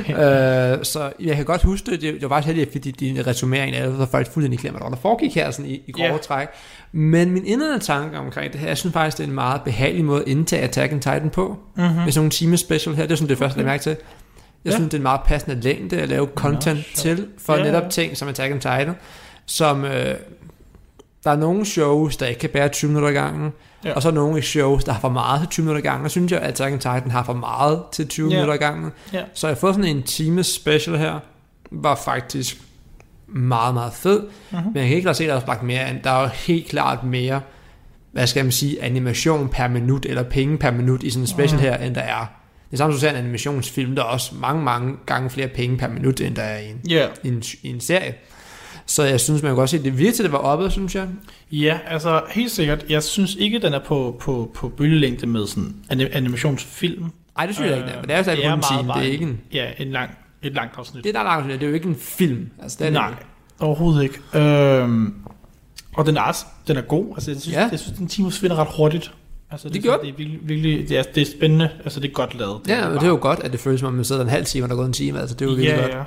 Nej. 0.09 0.71
øh, 0.77 0.85
så 0.85 1.11
jeg 1.19 1.35
kan 1.35 1.45
godt 1.45 1.63
huske 1.63 1.91
det. 1.91 2.01
Det 2.01 2.21
var 2.21 2.27
faktisk 2.29 2.47
heldigt, 2.55 2.71
fordi 2.71 2.91
din 2.91 3.27
resumering 3.27 3.75
af 3.75 3.87
det 3.89 3.99
var 3.99 4.05
faktisk 4.05 4.33
fuldstændig 4.33 4.59
glemt, 4.59 4.77
hvad 4.79 4.91
der 4.91 4.97
foregik 4.97 5.35
her 5.35 5.51
sådan 5.51 5.71
i, 5.71 5.81
i 5.87 5.91
grove 5.91 6.07
Ja. 6.11 6.17
træk. 6.17 6.47
Men 6.91 7.31
min 7.31 7.45
indledende 7.45 7.79
tanke 7.85 8.17
omkring 8.17 8.51
det 8.53 8.61
her, 8.61 8.67
jeg 8.67 8.77
synes 8.77 8.93
faktisk, 8.93 9.17
det 9.17 9.23
er 9.23 9.27
en 9.27 9.35
meget 9.35 9.61
behagelig 9.65 10.05
måde 10.05 10.21
at 10.21 10.27
indtage 10.27 10.61
Attack 10.61 10.93
on 10.93 10.99
Titan 10.99 11.29
på. 11.29 11.57
Mm-hmm. 11.75 11.95
Med 11.95 12.11
sådan 12.11 12.19
nogle 12.19 12.31
time 12.31 12.57
special 12.57 12.95
her, 12.95 13.03
det 13.03 13.11
er 13.11 13.15
sådan 13.15 13.29
det 13.29 13.37
første, 13.37 13.57
jeg 13.59 13.65
mærke 13.65 13.83
til. 13.83 13.89
Jeg 13.89 14.71
Ja. 14.71 14.71
synes, 14.71 14.85
det 14.89 14.93
er 14.93 14.97
en 14.99 15.03
meget 15.03 15.21
passende 15.25 15.61
længde 15.61 15.97
at 16.01 16.09
lave 16.09 16.27
content 16.35 16.79
sjovt. 16.79 17.17
til, 17.17 17.27
for 17.37 17.55
ja. 17.55 17.63
netop 17.63 17.89
ting 17.89 18.17
som 18.17 18.27
Attack 18.27 18.53
on 18.53 18.59
Titan, 18.59 18.91
som... 19.45 19.85
Øh, 19.85 20.15
der 21.23 21.31
er 21.31 21.35
nogle 21.35 21.65
shows, 21.65 22.17
der 22.17 22.25
ikke 22.25 22.39
kan 22.39 22.49
bære 22.49 22.69
20 22.69 22.87
minutter 22.89 23.09
i 23.09 23.13
gangen, 23.13 23.51
Ja. 23.85 23.93
og 23.93 24.01
så 24.01 24.11
nogle 24.11 24.41
shows, 24.41 24.83
der 24.83 24.91
har 24.91 24.99
for 24.99 25.09
meget 25.09 25.39
til 25.41 25.49
20 25.49 25.63
minutter 25.65 25.81
gangen, 25.89 26.05
og 26.05 26.11
synes 26.11 26.31
jeg, 26.31 26.39
at 26.39 26.47
Attack 26.47 26.73
on 26.73 26.79
Titan 26.79 27.11
har 27.11 27.23
for 27.23 27.33
meget 27.33 27.81
til 27.91 28.07
20 28.07 28.29
Ja. 28.29 28.35
minutter 28.35 28.57
gangen. 28.57 28.91
Ja. 29.13 29.21
Så 29.33 29.47
jeg 29.47 29.55
har 29.55 29.59
fået 29.59 29.75
sådan 29.75 29.95
en 29.97 30.03
time 30.03 30.43
special 30.43 30.97
her, 30.97 31.19
var 31.71 31.95
faktisk 31.95 32.61
meget, 33.27 33.73
meget 33.73 33.93
fed, 33.93 34.19
Mhm. 34.51 34.61
men 34.65 34.75
jeg 34.75 34.87
kan 34.87 34.95
ikke 34.95 35.05
lade 35.05 35.17
se, 35.17 35.23
at 35.23 35.29
der 35.29 35.35
er 35.35 35.41
lagt 35.47 35.63
mere 35.63 35.89
ind. 35.89 35.97
Der 36.03 36.11
er 36.11 36.21
jo 36.21 36.27
helt 36.27 36.67
klart 36.67 37.03
mere, 37.03 37.41
hvad 38.11 38.27
skal 38.27 38.45
man 38.45 38.51
sige, 38.51 38.83
animation 38.83 39.49
per 39.49 39.67
minut, 39.67 40.05
eller 40.05 40.23
penge 40.23 40.57
per 40.57 40.71
minut 40.71 41.03
i 41.03 41.09
sådan 41.09 41.23
en 41.23 41.27
special 41.27 41.53
Mhm. 41.59 41.61
her, 41.69 41.77
end 41.77 41.95
der 41.95 42.01
er. 42.01 42.25
Det 42.71 42.73
er 42.73 42.77
samme 42.77 42.93
som 42.95 42.99
ser 42.99 43.09
en 43.09 43.15
animationsfilm, 43.15 43.95
der 43.95 44.01
er 44.01 44.07
også 44.07 44.35
mange, 44.35 44.63
mange 44.63 44.95
gange 45.05 45.29
flere 45.29 45.47
penge 45.47 45.77
per 45.77 45.87
minut, 45.87 46.21
end 46.21 46.35
der 46.35 46.41
er 46.41 46.59
i 46.59 46.69
en, 46.69 46.81
Ja. 46.89 47.07
i 47.23 47.27
en, 47.27 47.43
i 47.63 47.67
en 47.69 47.79
serie. 47.81 48.13
Så 48.89 49.03
jeg 49.03 49.19
synes, 49.19 49.41
man 49.41 49.49
kan 49.49 49.55
godt 49.55 49.69
se, 49.69 49.77
at 49.77 49.83
det 49.83 49.97
virkelig 49.97 50.23
det 50.23 50.31
var 50.31 50.37
oppe, 50.37 50.71
synes 50.71 50.95
jeg. 50.95 51.07
Ja, 51.51 51.79
altså 51.87 52.21
helt 52.31 52.51
sikkert. 52.51 52.85
Jeg 52.89 53.03
synes 53.03 53.35
ikke, 53.35 53.59
den 53.59 53.73
er 53.73 53.79
på, 53.79 54.17
på, 54.19 54.51
på 54.55 54.69
bølgelængde 54.69 55.27
med 55.27 55.47
sådan 55.47 55.75
anim- 55.91 56.15
animationsfilm. 56.17 57.05
Nej, 57.37 57.45
det 57.45 57.55
synes 57.55 57.69
jeg 57.69 57.77
ikke, 57.77 57.87
det 57.87 57.95
er, 57.95 57.99
men 58.01 58.07
det 58.07 58.13
er 58.13 58.17
jo 58.17 58.23
stadig 58.23 58.43
kun 58.43 58.53
en 58.53 58.63
time. 58.79 58.93
Det 58.93 59.07
er 59.07 59.11
ikke 59.11 59.23
en, 59.25 59.39
Ja, 59.53 59.65
en 59.77 59.91
lang, 59.91 60.09
et 60.43 60.53
langt 60.53 60.73
afsnit. 60.77 61.03
det 61.03 61.09
er 61.15 61.19
der 61.19 61.23
langt, 61.23 61.53
det 61.53 61.63
er 61.63 61.67
jo 61.67 61.73
ikke 61.73 61.87
en 61.89 61.95
film. 61.95 62.49
Altså, 62.63 62.77
det 62.79 62.87
er 62.87 62.91
Nej, 62.91 63.13
overhovedet 63.59 64.03
ikke. 64.03 64.19
Øhm, 64.33 65.13
og 65.95 66.05
den 66.05 66.17
er, 66.17 66.21
også, 66.21 66.45
den 66.67 66.77
er 66.77 66.81
god. 66.81 67.05
Altså, 67.15 67.31
jeg 67.31 67.41
synes, 67.41 67.55
Ja. 67.57 67.67
jeg 67.71 67.79
synes 67.79 67.97
den 67.97 68.07
time 68.07 68.31
forsvinder 68.31 68.55
ret 68.55 68.67
hurtigt. 68.77 69.11
Altså, 69.51 69.67
Det 69.67 69.73
det, 69.75 69.83
gjorde 69.83 69.99
det 70.01 70.09
er 70.09 70.13
virkelig, 70.17 70.39
virkelig 70.43 70.89
det, 70.89 70.97
er, 70.97 71.03
det 71.03 71.21
er 71.21 71.25
spændende. 71.37 71.69
Altså, 71.83 71.99
det 71.99 72.07
er 72.09 72.13
godt 72.13 72.35
lavet. 72.39 72.61
Ja, 72.67 72.87
men 72.87 72.97
det 72.97 73.03
er 73.03 73.07
jo 73.07 73.17
godt, 73.21 73.39
at 73.39 73.51
det 73.51 73.59
føles 73.59 73.79
som 73.79 73.87
om, 73.87 73.93
man 73.93 74.05
sidder 74.05 74.21
en 74.21 74.29
halv 74.29 74.45
time, 74.45 74.65
og 74.65 74.69
der 74.69 74.75
er 74.75 74.77
gået 74.77 74.87
en 74.87 74.93
time. 74.93 75.19
Altså, 75.19 75.35
det 75.35 75.41
er 75.41 75.49
jo 75.49 75.55
virkelig 75.55 75.75
ja, 75.75 75.81
godt. 75.81 75.91
ja. 75.95 76.03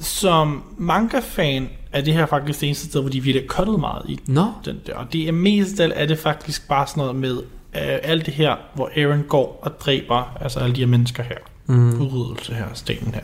Som 0.00 0.62
manga-fan 0.78 1.68
er 1.92 2.00
det 2.00 2.14
her 2.14 2.26
faktisk 2.26 2.60
det 2.60 2.66
eneste 2.66 2.86
sted, 2.86 3.00
hvor 3.00 3.10
de 3.10 3.20
virkelig 3.20 3.48
har 3.56 3.76
meget 3.76 4.02
i 4.08 4.20
Nå, 4.26 4.52
den 4.64 4.80
der. 4.86 4.94
Og 4.94 5.12
det 5.12 5.28
er 5.28 5.32
mest 5.32 5.80
af 5.80 5.92
er 5.94 6.06
det 6.06 6.18
faktisk 6.18 6.68
bare 6.68 6.86
sådan 6.86 7.00
noget 7.00 7.16
med 7.16 7.36
øh, 7.74 7.98
alt 8.02 8.26
det 8.26 8.34
her, 8.34 8.56
hvor 8.74 8.90
Aaron 8.96 9.22
går 9.28 9.60
og 9.62 9.80
dræber 9.80 10.36
altså 10.40 10.60
alle 10.60 10.76
de 10.76 10.80
her 10.80 10.86
mennesker 10.86 11.22
her. 11.22 11.38
Mm. 11.66 12.00
Udryddelse 12.00 12.54
her, 12.54 12.66
stenen 12.74 13.14
her. 13.14 13.20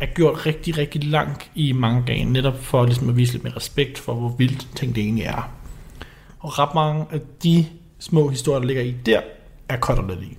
Er 0.00 0.06
gjort 0.06 0.46
rigtig, 0.46 0.78
rigtig 0.78 1.04
langt 1.04 1.50
i 1.54 1.72
mangaen, 1.72 2.28
netop 2.28 2.58
for 2.58 2.84
ligesom 2.84 3.08
at 3.08 3.16
vise 3.16 3.32
lidt 3.32 3.44
mere 3.44 3.56
respekt 3.56 3.98
for, 3.98 4.14
hvor 4.14 4.28
vildt 4.28 4.68
ting 4.76 4.94
det 4.94 5.02
egentlig 5.02 5.24
er. 5.24 5.50
Og 6.38 6.58
ret 6.58 6.74
mange 6.74 7.06
af 7.10 7.20
de 7.42 7.66
små 7.98 8.28
historier, 8.28 8.58
der 8.60 8.66
ligger 8.66 8.82
i 8.82 8.94
der, 9.06 9.20
er 9.68 9.76
cuttet 9.76 10.04
lidt 10.08 10.22
i. 10.22 10.36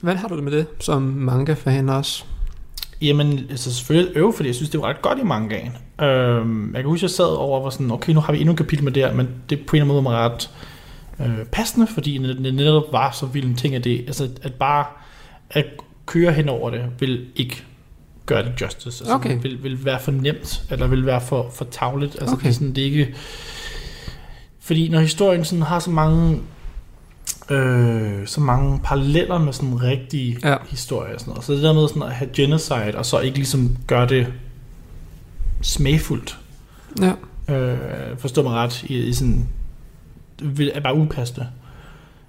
Hvad 0.00 0.14
har 0.14 0.28
du 0.28 0.36
det 0.36 0.44
med 0.44 0.52
det, 0.52 0.66
som 0.80 1.02
manga-fan 1.02 1.88
også? 1.88 2.24
Jamen, 3.04 3.46
altså 3.50 3.74
selvfølgelig 3.74 4.16
øve, 4.16 4.32
fordi 4.32 4.46
jeg 4.48 4.54
synes, 4.54 4.70
det 4.70 4.80
var 4.80 4.86
ret 4.86 5.02
godt 5.02 5.18
i 5.18 5.22
mangaen. 5.22 5.72
Øhm, 6.02 6.74
jeg 6.74 6.82
kan 6.82 6.90
huske, 6.90 7.04
jeg 7.04 7.10
sad 7.10 7.24
over 7.36 7.58
og 7.58 7.64
var 7.64 7.70
sådan, 7.70 7.90
okay, 7.90 8.12
nu 8.12 8.20
har 8.20 8.32
vi 8.32 8.38
endnu 8.40 8.52
et 8.52 8.58
kapitel 8.58 8.84
med 8.84 8.92
det 8.92 9.02
her, 9.02 9.14
men 9.14 9.28
det 9.50 9.66
på 9.66 9.76
en 9.76 9.82
eller 9.82 9.94
anden 9.94 10.04
måde 10.04 10.14
var 10.14 10.28
ret 10.28 10.50
øh, 11.20 11.44
passende, 11.46 11.86
fordi 11.86 12.18
det 12.18 12.38
det 12.44 12.54
netop 12.54 12.82
var 12.92 13.10
så 13.10 13.26
vild 13.26 13.44
en 13.46 13.54
ting, 13.56 13.74
at 13.74 13.84
det, 13.84 13.98
altså 14.06 14.28
at 14.42 14.54
bare 14.54 14.84
at 15.50 15.66
køre 16.06 16.32
hen 16.32 16.48
over 16.48 16.70
det, 16.70 16.84
vil 17.00 17.26
ikke 17.36 17.64
gøre 18.26 18.42
det 18.42 18.52
justice. 18.60 18.86
Altså, 19.04 19.14
Okay. 19.14 19.38
vil, 19.42 19.62
vil 19.62 19.84
være 19.84 20.00
for 20.00 20.10
nemt, 20.12 20.62
eller 20.70 20.86
vil 20.86 21.06
være 21.06 21.20
for, 21.20 21.50
for 21.54 21.64
tavligt. 21.70 22.16
Altså, 22.20 22.34
Okay. 22.34 22.42
det 22.44 22.48
er 22.50 22.54
sådan, 22.54 22.72
det 22.74 22.80
er 22.80 22.84
ikke... 22.84 23.14
Fordi 24.60 24.88
når 24.88 25.00
historien 25.00 25.44
sådan 25.44 25.62
har 25.62 25.78
så 25.78 25.90
mange 25.90 26.40
øh, 27.50 28.26
så 28.26 28.40
mange 28.40 28.80
paralleller 28.84 29.38
med 29.38 29.52
sådan 29.52 29.82
rigtige 29.82 30.38
Ja. 30.44 30.56
historier 30.68 31.14
og 31.14 31.20
sådan 31.20 31.30
noget. 31.30 31.44
Så 31.44 31.52
det 31.52 31.62
der 31.62 31.72
med 31.72 31.88
sådan 31.88 32.02
at 32.02 32.12
have 32.12 32.30
genocide, 32.32 32.92
og 32.94 33.06
så 33.06 33.18
ikke 33.20 33.36
ligesom 33.36 33.76
gøre 33.86 34.08
det 34.08 34.26
smagfuldt, 35.62 36.38
Ja. 37.00 37.12
øh, 37.54 38.18
forstå 38.18 38.42
mig 38.42 38.52
ret, 38.52 38.82
i, 38.82 38.98
i 38.98 39.12
sådan, 39.12 39.48
det 40.40 40.70
er 40.76 40.80
bare 40.80 40.94
upassende. 40.96 41.46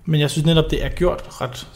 Men 0.06 0.22
jeg 0.22 0.30
synes 0.30 0.46
netop, 0.46 0.66
det 0.72 0.86
er 0.86 0.90
gjort 0.90 1.24
ret, 1.42 1.68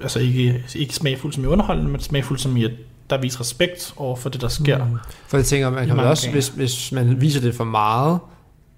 altså 0.00 0.18
ikke, 0.20 0.64
ikke 0.74 0.94
smagfuldt 0.94 1.34
som 1.34 1.44
i 1.44 1.46
underholdende, 1.46 1.90
men 1.90 2.00
smagfuldt 2.00 2.42
som 2.42 2.56
i, 2.56 2.64
at 2.64 2.70
der 3.10 3.20
viser 3.20 3.40
respekt 3.40 3.94
over 3.96 4.16
for 4.16 4.28
det, 4.28 4.40
der 4.40 4.48
sker. 4.48 4.84
Mm. 4.84 4.96
For 5.26 5.36
jeg 5.36 5.44
tænker, 5.46 5.70
man 5.70 5.86
kan 5.86 5.98
også, 6.00 6.22
gange. 6.26 6.32
hvis, 6.34 6.48
hvis 6.48 6.92
man 6.92 7.20
viser 7.20 7.40
det 7.40 7.54
for 7.54 7.64
meget, 7.64 8.18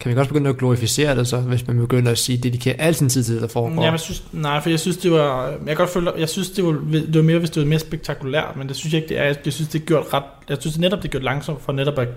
kan 0.00 0.10
man 0.10 0.18
også 0.18 0.28
begynde 0.28 0.50
at 0.50 0.58
glorificere 0.58 1.16
det 1.16 1.26
så, 1.26 1.40
hvis 1.40 1.66
man 1.66 1.76
begynder 1.78 2.10
at 2.10 2.18
sige, 2.18 2.38
dedikerer 2.38 2.74
al 2.78 2.94
sin 2.94 3.08
tid 3.08 3.24
til 3.24 3.34
det, 3.34 3.42
der 3.42 3.48
foregår. 3.48 3.84
Ja, 3.84 3.90
jeg 3.90 4.00
synes, 4.00 4.24
nej, 4.32 4.60
for 4.60 4.70
jeg 4.70 4.80
synes, 4.80 4.96
det 4.96 5.10
var, 5.10 5.48
jeg 5.48 5.58
kan 5.66 5.76
godt 5.76 5.90
føle, 5.90 6.12
jeg 6.18 6.28
synes, 6.28 6.50
det 6.50 6.64
var, 6.64 6.72
det 6.92 7.14
var 7.14 7.22
mere, 7.22 7.38
hvis 7.38 7.50
det 7.50 7.62
var 7.62 7.68
mere 7.68 7.78
spektakulært, 7.78 8.56
men 8.56 8.68
det 8.68 8.76
synes 8.76 8.92
jeg 8.94 9.02
ikke, 9.02 9.14
det 9.14 9.20
er. 9.20 9.34
Jeg 9.44 9.52
synes, 9.52 9.68
det 9.68 9.80
er 9.80 9.86
gjort 9.86 10.04
ret, 10.12 10.22
jeg 10.48 10.56
synes 10.60 10.78
netop, 10.78 10.98
det 10.98 11.04
er 11.04 11.10
gjort 11.10 11.22
langsomt 11.24 11.62
for 11.62 11.72
netop 11.72 11.98
at 11.98 12.08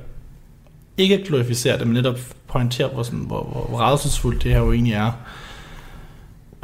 ikke 0.97 1.15
at 1.19 1.27
glorificere 1.27 1.77
det, 1.77 1.87
men 1.87 1.93
netop 1.93 2.19
pointere, 2.47 2.87
hvor, 2.87 3.03
sådan, 3.03 3.19
hvor, 3.19 3.43
hvor, 3.43 3.65
hvor 3.69 3.77
rædselsfuldt 3.77 4.43
det 4.43 4.51
her 4.51 4.59
jo 4.59 4.71
egentlig 4.71 4.93
er. 4.93 5.11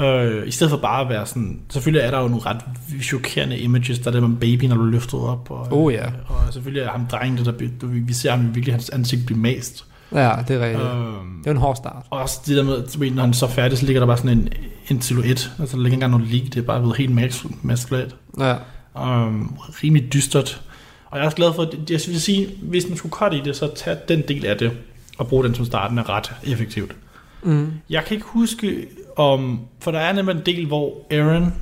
Øh, 0.01 0.47
I 0.47 0.51
stedet 0.51 0.71
for 0.71 0.77
bare 0.77 1.01
at 1.01 1.09
være 1.09 1.25
sådan, 1.25 1.59
selvfølgelig 1.69 2.05
er 2.05 2.11
der 2.11 2.19
jo 2.21 2.27
nogle 2.27 2.45
ret 2.45 2.61
chokerende 3.01 3.57
images, 3.59 3.99
der 3.99 4.07
er 4.07 4.11
det 4.11 4.29
med 4.29 4.37
babyen, 4.37 4.69
når 4.69 4.77
du 4.77 4.83
løfter 4.83 5.17
op, 5.17 5.51
og, 5.51 5.67
Oh, 5.71 5.93
ja. 5.93 6.05
og 6.27 6.53
selvfølgelig 6.53 6.81
er 6.83 6.89
ham 6.89 7.05
drengen, 7.05 7.37
der, 7.45 7.51
der, 7.51 7.67
der, 7.81 7.87
vi 7.87 8.13
ser 8.13 8.31
ham 8.31 8.55
virkelig 8.55 8.73
hans 8.73 8.89
ansigt 8.89 9.25
blive 9.25 9.39
mast. 9.39 9.85
Ja, 10.13 10.31
det 10.47 10.55
er 10.55 10.65
rigtigt. 10.65 10.83
Øhm, 10.91 11.37
Det 11.43 11.47
er 11.47 11.51
en 11.51 11.57
hård 11.57 11.75
start. 11.75 12.05
og 12.09 12.19
også 12.19 12.39
det 12.45 12.57
der 12.57 12.63
med, 12.63 12.99
ved, 12.99 13.11
når 13.11 13.23
han 13.23 13.33
så 13.33 13.45
er 13.45 13.49
færdig, 13.49 13.77
så 13.77 13.85
ligger 13.85 13.99
der 13.99 14.07
bare 14.07 14.17
sådan 14.17 14.37
en, 14.37 14.49
en 14.89 15.01
silhuet. 15.01 15.51
Altså 15.59 15.77
der 15.77 15.83
ligger 15.83 15.85
ikke 15.85 15.93
engang 15.93 16.11
noget 16.11 16.27
lig, 16.27 16.53
det 16.53 16.57
er 16.61 16.65
bare 16.65 16.79
blevet 16.79 16.97
helt 16.97 17.19
mas- 17.19 17.47
maskulalt. 17.61 18.15
Ja. 18.39 18.55
Um, 18.95 19.57
rimelig 19.83 20.13
dystert. 20.13 20.61
Og 21.05 21.17
jeg 21.17 21.21
er 21.21 21.25
også 21.25 21.37
glad 21.37 21.53
for, 21.53 21.61
at 21.63 21.91
jeg 21.91 22.01
synes, 22.01 22.23
sige, 22.23 22.47
hvis 22.61 22.87
man 22.89 22.97
skulle 22.97 23.11
cutte 23.13 23.37
i 23.37 23.41
det, 23.41 23.55
så 23.55 23.71
tag 23.75 23.97
den 24.07 24.21
del 24.27 24.45
af 24.45 24.57
det, 24.57 24.71
og 25.17 25.27
bruge 25.27 25.43
den 25.43 25.55
som 25.55 25.65
starten 25.65 25.97
er 25.97 26.09
ret 26.09 26.31
effektivt. 26.43 26.95
Mm. 27.43 27.71
Jeg 27.89 28.05
kan 28.05 28.15
ikke 28.15 28.27
huske, 28.29 28.85
om, 29.15 29.59
for 29.79 29.91
der 29.91 29.99
er 29.99 30.13
nemlig 30.13 30.35
en 30.35 30.41
del, 30.45 30.65
hvor 30.67 30.93
Aaron 31.11 31.53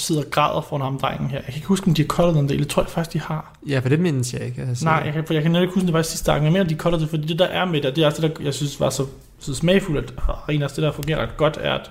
sidder 0.00 0.22
og 0.22 0.30
græder 0.30 0.60
foran 0.60 0.82
ham, 0.82 0.98
drengen 0.98 1.30
her. 1.30 1.36
Jeg 1.36 1.44
kan 1.44 1.54
ikke 1.54 1.66
huske, 1.66 1.86
om 1.86 1.94
de 1.94 2.02
har 2.02 2.06
cuttet 2.06 2.34
den 2.34 2.48
del. 2.48 2.58
Det 2.58 2.68
tror 2.68 2.82
jeg 2.82 2.90
faktisk, 2.90 3.12
de 3.12 3.20
har. 3.20 3.54
Ja, 3.66 3.78
for 3.78 3.88
det 3.88 4.00
mindes 4.00 4.34
jeg 4.34 4.42
ikke. 4.42 4.62
Altså. 4.62 4.84
Nej, 4.84 5.02
jeg 5.04 5.12
kan, 5.12 5.24
for 5.26 5.34
jeg 5.34 5.42
kan 5.42 5.54
ikke 5.56 5.66
huske, 5.66 5.80
om 5.80 5.86
det 5.86 5.94
var 5.94 6.02
sidste 6.02 6.32
gang. 6.32 6.44
Jeg 6.44 6.52
mener, 6.52 6.64
de 6.64 6.74
cuttede 6.74 7.02
det, 7.02 7.10
fordi 7.10 7.26
det 7.26 7.38
der 7.38 7.44
er 7.44 7.64
med 7.64 7.82
det, 7.82 7.96
det 7.96 8.02
er 8.02 8.06
også 8.06 8.22
det, 8.22 8.36
der, 8.38 8.44
jeg 8.44 8.54
synes 8.54 8.80
var 8.80 8.90
så, 8.90 9.06
så 9.38 9.54
smagfuldt, 9.54 10.14
at 10.48 10.54
en 10.54 10.62
af 10.62 10.68
det, 10.68 10.82
der 10.82 10.92
fungerer 10.92 11.22
ret 11.22 11.36
godt, 11.36 11.58
er, 11.60 11.74
at, 11.74 11.90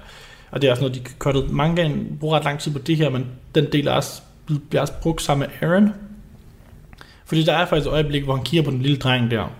og 0.51 0.61
det 0.61 0.67
er 0.67 0.71
også 0.71 0.83
noget, 0.83 1.11
de 1.49 1.53
mange 1.53 1.75
gange, 1.75 2.05
bruger 2.19 2.37
ret 2.37 2.43
lang 2.43 2.59
tid 2.59 2.71
på 2.71 2.79
det 2.79 2.97
her, 2.97 3.09
men 3.09 3.25
den 3.55 3.65
del 3.71 3.87
er 3.87 3.91
også, 3.91 4.21
bliver 4.69 4.81
også 4.81 4.93
brugt 5.01 5.21
sammen 5.21 5.47
med 5.61 5.69
Aaron. 5.69 5.93
Fordi 7.25 7.43
der 7.43 7.53
er 7.53 7.65
faktisk 7.65 7.87
et 7.87 7.91
øjeblik, 7.91 8.23
hvor 8.23 8.35
han 8.35 8.45
kigger 8.45 8.63
på 8.63 8.71
den 8.71 8.81
lille 8.81 8.97
dreng 8.97 9.31
der, 9.31 9.51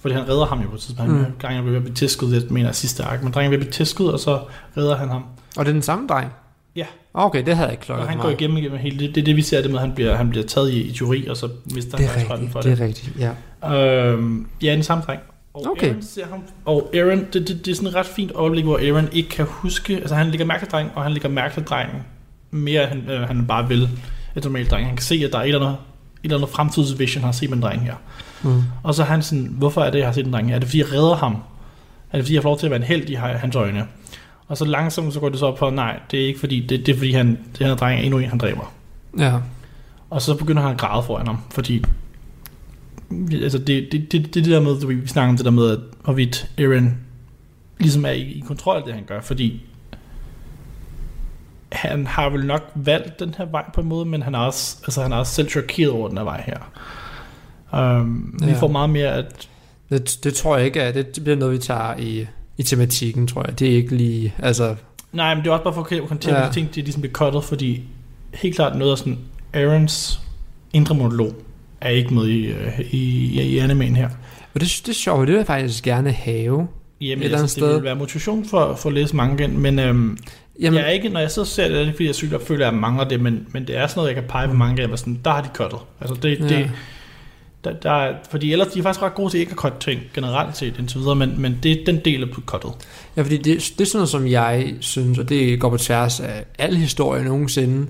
fordi 0.00 0.14
han 0.14 0.28
redder 0.28 0.46
ham 0.46 0.60
jo 0.60 0.68
på 0.68 0.74
et 0.74 0.80
tidspunkt. 0.80 1.12
Mm. 1.12 1.18
Han 1.18 1.34
gang 1.38 1.56
er 1.56 1.62
ved 1.62 1.76
at 1.76 1.82
blive 1.82 1.94
tæsket, 1.94 2.32
jeg 2.32 2.42
mener 2.50 2.72
sidste 2.72 3.02
ark, 3.04 3.22
men 3.22 3.32
drengen 3.32 3.52
er 3.52 3.56
at 3.56 3.60
blive 3.60 3.72
tæsket, 3.72 4.12
og 4.12 4.20
så 4.20 4.40
redder 4.76 4.96
han 4.96 5.08
ham. 5.08 5.24
Og 5.56 5.64
det 5.64 5.70
er 5.70 5.72
den 5.72 5.82
samme 5.82 6.06
dreng? 6.06 6.32
Ja. 6.76 6.86
Okay, 7.14 7.46
det 7.46 7.56
havde 7.56 7.66
jeg 7.68 7.72
ikke 7.72 7.84
klokket 7.84 8.04
Og 8.04 8.10
han 8.10 8.18
går 8.18 8.28
igennem, 8.28 8.56
igennem 8.56 8.78
hele 8.78 8.98
det. 8.98 9.14
Det 9.14 9.20
er 9.20 9.24
det, 9.24 9.36
vi 9.36 9.42
ser 9.42 9.62
det 9.62 9.70
med, 9.70 9.78
han 9.78 9.92
bliver, 9.92 10.14
han 10.16 10.30
bliver 10.30 10.46
taget 10.46 10.70
i, 10.70 10.80
i 10.82 10.92
teori, 10.92 11.26
og 11.26 11.36
så 11.36 11.48
mister 11.74 11.96
Det 11.96 12.06
er 12.06 12.10
han 12.10 12.30
rigtigt, 12.30 12.52
for 12.52 12.60
det 12.60 12.78
det. 12.78 12.80
er 12.80 12.86
rigtigt, 12.86 13.12
ja. 13.62 13.76
Øhm, 13.76 14.46
ja, 14.62 14.72
den 14.72 14.82
samme 14.82 15.04
dreng. 15.06 15.20
Og 15.54 15.66
Okay. 15.70 15.86
Aaron 15.88 16.02
ser 16.02 16.26
ham, 16.26 16.42
og 16.64 16.90
Aaron, 16.94 17.18
det, 17.32 17.48
det, 17.48 17.48
det, 17.64 17.68
er 17.68 17.74
sådan 17.74 17.88
et 17.88 17.94
ret 17.94 18.06
fint 18.06 18.32
øjeblik, 18.34 18.64
hvor 18.64 18.78
Aaron 18.78 19.08
ikke 19.12 19.28
kan 19.28 19.46
huske, 19.48 19.96
altså 19.96 20.14
han 20.14 20.30
ligger 20.30 20.46
mærke 20.46 20.64
til 20.64 20.70
drengen, 20.72 20.92
og 20.94 21.02
han 21.02 21.12
ligger 21.12 21.28
mærke 21.28 21.54
til 21.54 21.62
drengen, 21.62 21.96
mere 22.50 22.92
end 22.92 23.02
han, 23.02 23.10
øh, 23.10 23.28
han 23.28 23.46
bare 23.46 23.68
vil 23.68 23.88
et 24.36 24.44
normalt 24.44 24.70
dreng. 24.70 24.86
Han 24.86 24.96
kan 24.96 25.04
se, 25.04 25.22
at 25.26 25.32
der 25.32 25.38
er 25.38 25.42
et 25.42 25.46
eller 25.48 25.60
andet, 25.60 25.76
et 25.78 26.24
eller 26.24 26.36
andet 26.36 26.50
fremtidsvision, 26.50 27.20
han 27.20 27.26
har 27.28 27.32
set 27.32 27.48
med 27.50 27.56
en 27.56 27.62
dreng 27.62 27.82
her. 27.82 27.94
Mm. 28.42 28.62
Og 28.82 28.94
så 28.94 29.02
er 29.02 29.06
han 29.06 29.22
sådan, 29.22 29.54
hvorfor 29.58 29.82
er 29.82 29.90
det, 29.90 29.98
jeg 29.98 30.06
har 30.06 30.12
set 30.12 30.26
en 30.26 30.32
dreng 30.32 30.48
her? 30.48 30.54
Er 30.54 30.58
det 30.58 30.68
fordi, 30.68 30.78
jeg 30.78 30.92
redder 30.92 31.14
ham? 31.14 31.32
Er 32.12 32.16
det 32.16 32.24
fordi, 32.24 32.34
jeg 32.34 32.42
får 32.42 32.48
lov 32.50 32.58
til 32.58 32.66
at 32.66 32.70
være 32.70 32.80
en 32.80 32.86
held 32.86 33.10
i 33.10 33.14
hans 33.14 33.56
øjne? 33.56 33.86
Og 34.50 34.56
så 34.56 34.64
langsomt 34.64 35.14
så 35.14 35.20
går 35.20 35.28
det 35.28 35.38
så 35.38 35.46
op 35.46 35.58
på, 35.58 35.70
nej, 35.70 36.00
det 36.10 36.22
er 36.22 36.26
ikke 36.26 36.40
fordi, 36.40 36.60
det, 36.66 36.86
det 36.86 36.92
er 36.92 36.96
fordi, 36.96 37.12
han, 37.12 37.38
det 37.58 37.66
her 37.66 37.74
dreng 37.74 38.00
er 38.00 38.04
endnu 38.04 38.18
en, 38.18 38.28
han 38.28 38.38
dræber. 38.38 38.72
Ja. 39.18 39.38
Og 40.10 40.22
så 40.22 40.34
begynder 40.36 40.62
han 40.62 40.70
at 40.72 40.78
græde 40.78 41.02
foran 41.06 41.26
ham, 41.26 41.38
fordi 41.50 41.84
altså 43.42 43.58
det, 43.58 43.88
det, 43.92 44.12
det, 44.12 44.34
det, 44.34 44.44
der 44.44 44.60
med, 44.60 44.86
vi 44.86 45.06
snakker 45.06 45.28
om 45.30 45.36
det 45.36 45.44
der 45.44 45.50
med, 45.50 45.70
at 45.70 45.78
hvorvidt 46.04 46.50
Aaron 46.58 46.96
ligesom 47.78 48.04
er 48.04 48.10
i, 48.10 48.20
i 48.22 48.40
kontrol 48.46 48.76
af 48.76 48.82
det, 48.86 48.94
han 48.94 49.04
gør, 49.04 49.20
fordi 49.20 49.60
han 51.72 52.06
har 52.06 52.28
vel 52.30 52.46
nok 52.46 52.70
valgt 52.74 53.20
den 53.20 53.34
her 53.38 53.44
vej 53.44 53.64
på 53.74 53.80
en 53.80 53.86
måde, 53.88 54.04
men 54.04 54.22
han 54.22 54.34
er 54.34 54.38
også, 54.38 54.76
altså 54.84 55.02
han 55.02 55.12
er 55.12 55.16
også 55.16 55.34
selv 55.34 55.48
chokeret 55.48 55.90
over 55.90 56.08
den 56.08 56.16
her 56.18 56.24
vej 56.24 56.44
her. 56.46 56.58
Um, 58.00 58.34
vi 58.42 58.46
Ja. 58.50 58.52
får 58.60 58.68
meget 58.68 58.90
mere, 58.90 59.12
at 59.14 59.48
Det, 59.90 60.18
det 60.24 60.34
tror 60.34 60.56
jeg 60.56 60.66
ikke, 60.66 60.82
at 60.82 60.94
det 60.94 61.24
bliver 61.24 61.36
noget, 61.36 61.54
vi 61.54 61.58
tager 61.58 61.96
i, 61.98 62.26
i 62.60 62.62
tematikken, 62.62 63.26
tror 63.26 63.44
jeg. 63.46 63.58
Det 63.58 63.68
er 63.70 63.76
ikke 63.76 63.96
lige, 63.96 64.34
altså... 64.38 64.74
Nej, 65.12 65.34
men 65.34 65.44
det 65.44 65.50
er 65.50 65.52
også 65.52 65.64
bare 65.64 65.74
for 65.74 66.02
at 66.02 66.08
kontere 66.08 66.44
Ja. 66.44 66.52
ting, 66.52 66.74
de 66.74 66.80
ligesom 66.80 67.02
bliver 67.02 67.12
cuttet, 67.12 67.44
fordi 67.44 67.82
helt 68.34 68.54
klart 68.56 68.78
noget 68.78 68.92
af 68.92 68.98
sådan 68.98 69.18
Aarons 69.52 70.20
indre 70.72 70.94
monolog 70.94 71.34
er 71.80 71.88
ikke 71.88 72.14
med 72.14 72.26
i, 72.26 72.46
øh, 72.46 72.80
i, 72.90 73.42
i, 73.42 73.58
animen 73.58 73.96
her. 73.96 74.08
Og 74.54 74.60
det, 74.60 74.80
det 74.86 74.88
er 74.88 74.94
sjovt, 74.94 75.20
det 75.20 75.28
vil 75.28 75.36
jeg 75.36 75.46
faktisk 75.46 75.84
gerne 75.84 76.12
have. 76.12 76.68
Jamen, 77.00 77.22
Et 77.22 77.26
andet 77.26 77.40
altså, 77.40 77.42
det 77.42 77.50
sted. 77.50 77.74
vil 77.74 77.84
være 77.84 77.96
motivation 77.96 78.44
for, 78.44 78.74
for 78.74 78.88
at 78.88 78.94
læse 78.94 79.16
mange 79.16 79.34
igen, 79.44 79.58
men 79.58 79.78
øhm, 79.78 80.18
Jamen- 80.60 80.78
jeg 80.78 80.86
er 80.86 80.90
ikke, 80.90 81.08
når 81.08 81.20
jeg 81.20 81.30
og 81.38 81.46
ser 81.46 81.68
det, 81.68 81.80
er 81.80 81.84
det 81.84 81.92
fordi 81.94 82.06
jeg 82.06 82.14
synes, 82.14 82.32
jeg 82.32 82.40
føler, 82.40 82.66
at 82.66 82.72
jeg 82.72 82.80
mangler 82.80 83.04
det, 83.04 83.20
men, 83.20 83.46
men 83.52 83.66
det 83.66 83.76
er 83.76 83.86
sådan 83.86 83.98
noget, 83.98 84.08
jeg 84.08 84.14
kan 84.22 84.24
pege 84.30 84.48
på 84.48 84.54
mange 84.54 84.82
af, 84.82 84.88
hvor 84.88 84.96
sådan, 84.96 85.20
der 85.24 85.30
har 85.30 85.42
de 85.42 85.48
cuttet. 85.54 85.78
Altså 86.00 86.14
det, 86.22 86.38
ja. 86.40 86.48
det 86.48 86.70
der, 87.64 87.72
der, 87.72 87.90
er- 87.90 88.14
fordi 88.30 88.52
ellers 88.52 88.68
de 88.68 88.78
er 88.78 88.82
faktisk 88.82 89.02
ret 89.02 89.14
gode 89.14 89.30
til 89.30 89.40
ikke 89.40 89.50
at 89.52 89.56
cutte 89.56 89.78
ting, 89.80 90.00
generelt 90.14 90.56
set 90.56 90.78
indtil 90.78 91.00
videre, 91.00 91.14
men, 91.16 91.34
men 91.38 91.58
det, 91.62 91.82
den 91.86 92.00
del 92.04 92.22
er 92.22 92.26
på 92.34 92.40
cuttet. 92.40 92.70
Ja, 93.16 93.22
fordi 93.22 93.36
det, 93.36 93.44
det 93.46 93.80
er 93.80 93.84
sådan 93.86 93.98
noget, 93.98 94.08
som 94.08 94.26
jeg 94.26 94.74
synes, 94.80 95.18
og 95.18 95.28
det 95.28 95.60
går 95.60 95.68
på 95.70 95.76
tværs 95.76 96.20
af 96.20 96.44
al 96.58 96.76
historie 96.76 97.24
nogensinde. 97.24 97.86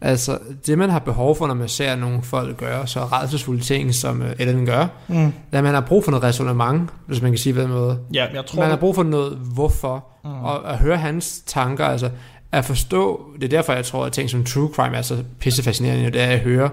Altså, 0.00 0.38
det 0.66 0.78
man 0.78 0.90
har 0.90 0.98
behov 0.98 1.36
for, 1.36 1.46
når 1.46 1.54
man 1.54 1.68
ser 1.68 1.96
nogle 1.96 2.22
folk 2.22 2.56
gøre 2.56 2.86
så 2.86 3.00
rædselsfulde 3.00 3.62
ting, 3.62 3.94
som 3.94 4.20
uh, 4.20 4.26
Ellen 4.38 4.66
gør, 4.66 4.86
Mm. 5.08 5.26
er, 5.52 5.58
at 5.58 5.64
man 5.64 5.74
har 5.74 5.80
brug 5.80 6.04
for 6.04 6.10
noget 6.10 6.24
resonemang, 6.24 6.90
hvis 7.06 7.22
man 7.22 7.30
kan 7.30 7.38
sige 7.38 7.52
på 7.54 7.60
den 7.60 7.68
måde. 7.68 7.98
Ja, 8.14 8.26
jeg 8.34 8.46
tror, 8.46 8.60
Man 8.60 8.70
har 8.70 8.76
brug 8.76 8.94
for 8.94 9.02
noget 9.02 9.38
hvorfor, 9.54 10.04
Mm. 10.24 10.30
og 10.30 10.72
at 10.72 10.78
høre 10.78 10.96
hans 10.96 11.42
tanker, 11.46 11.84
altså 11.84 12.10
at 12.52 12.64
forstå, 12.64 13.20
det 13.36 13.44
er 13.44 13.48
derfor, 13.48 13.72
jeg 13.72 13.84
tror, 13.84 14.04
at 14.06 14.12
ting 14.12 14.30
som 14.30 14.44
true 14.44 14.70
crime 14.74 14.96
er 14.96 15.02
så 15.02 15.22
pisse 15.40 15.62
fascinerende, 15.62 16.10
det 16.10 16.20
er 16.22 16.26
at 16.26 16.38
høre, 16.40 16.70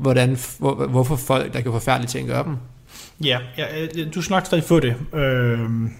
hvordan, 0.00 0.38
hvor, 0.58 0.86
hvorfor 0.86 1.16
folk, 1.16 1.52
der 1.52 1.60
kan 1.60 1.72
forfærdelige 1.72 2.08
ting, 2.08 2.28
gør 2.28 2.42
dem. 2.42 2.56
Ja, 3.24 3.38
ja 3.58 3.82
øh, 3.82 4.14
du 4.14 4.22
nok 4.30 4.46
stadig 4.46 4.64
få 4.64 4.80
det. 4.80 4.94
Øhm, 5.14 5.92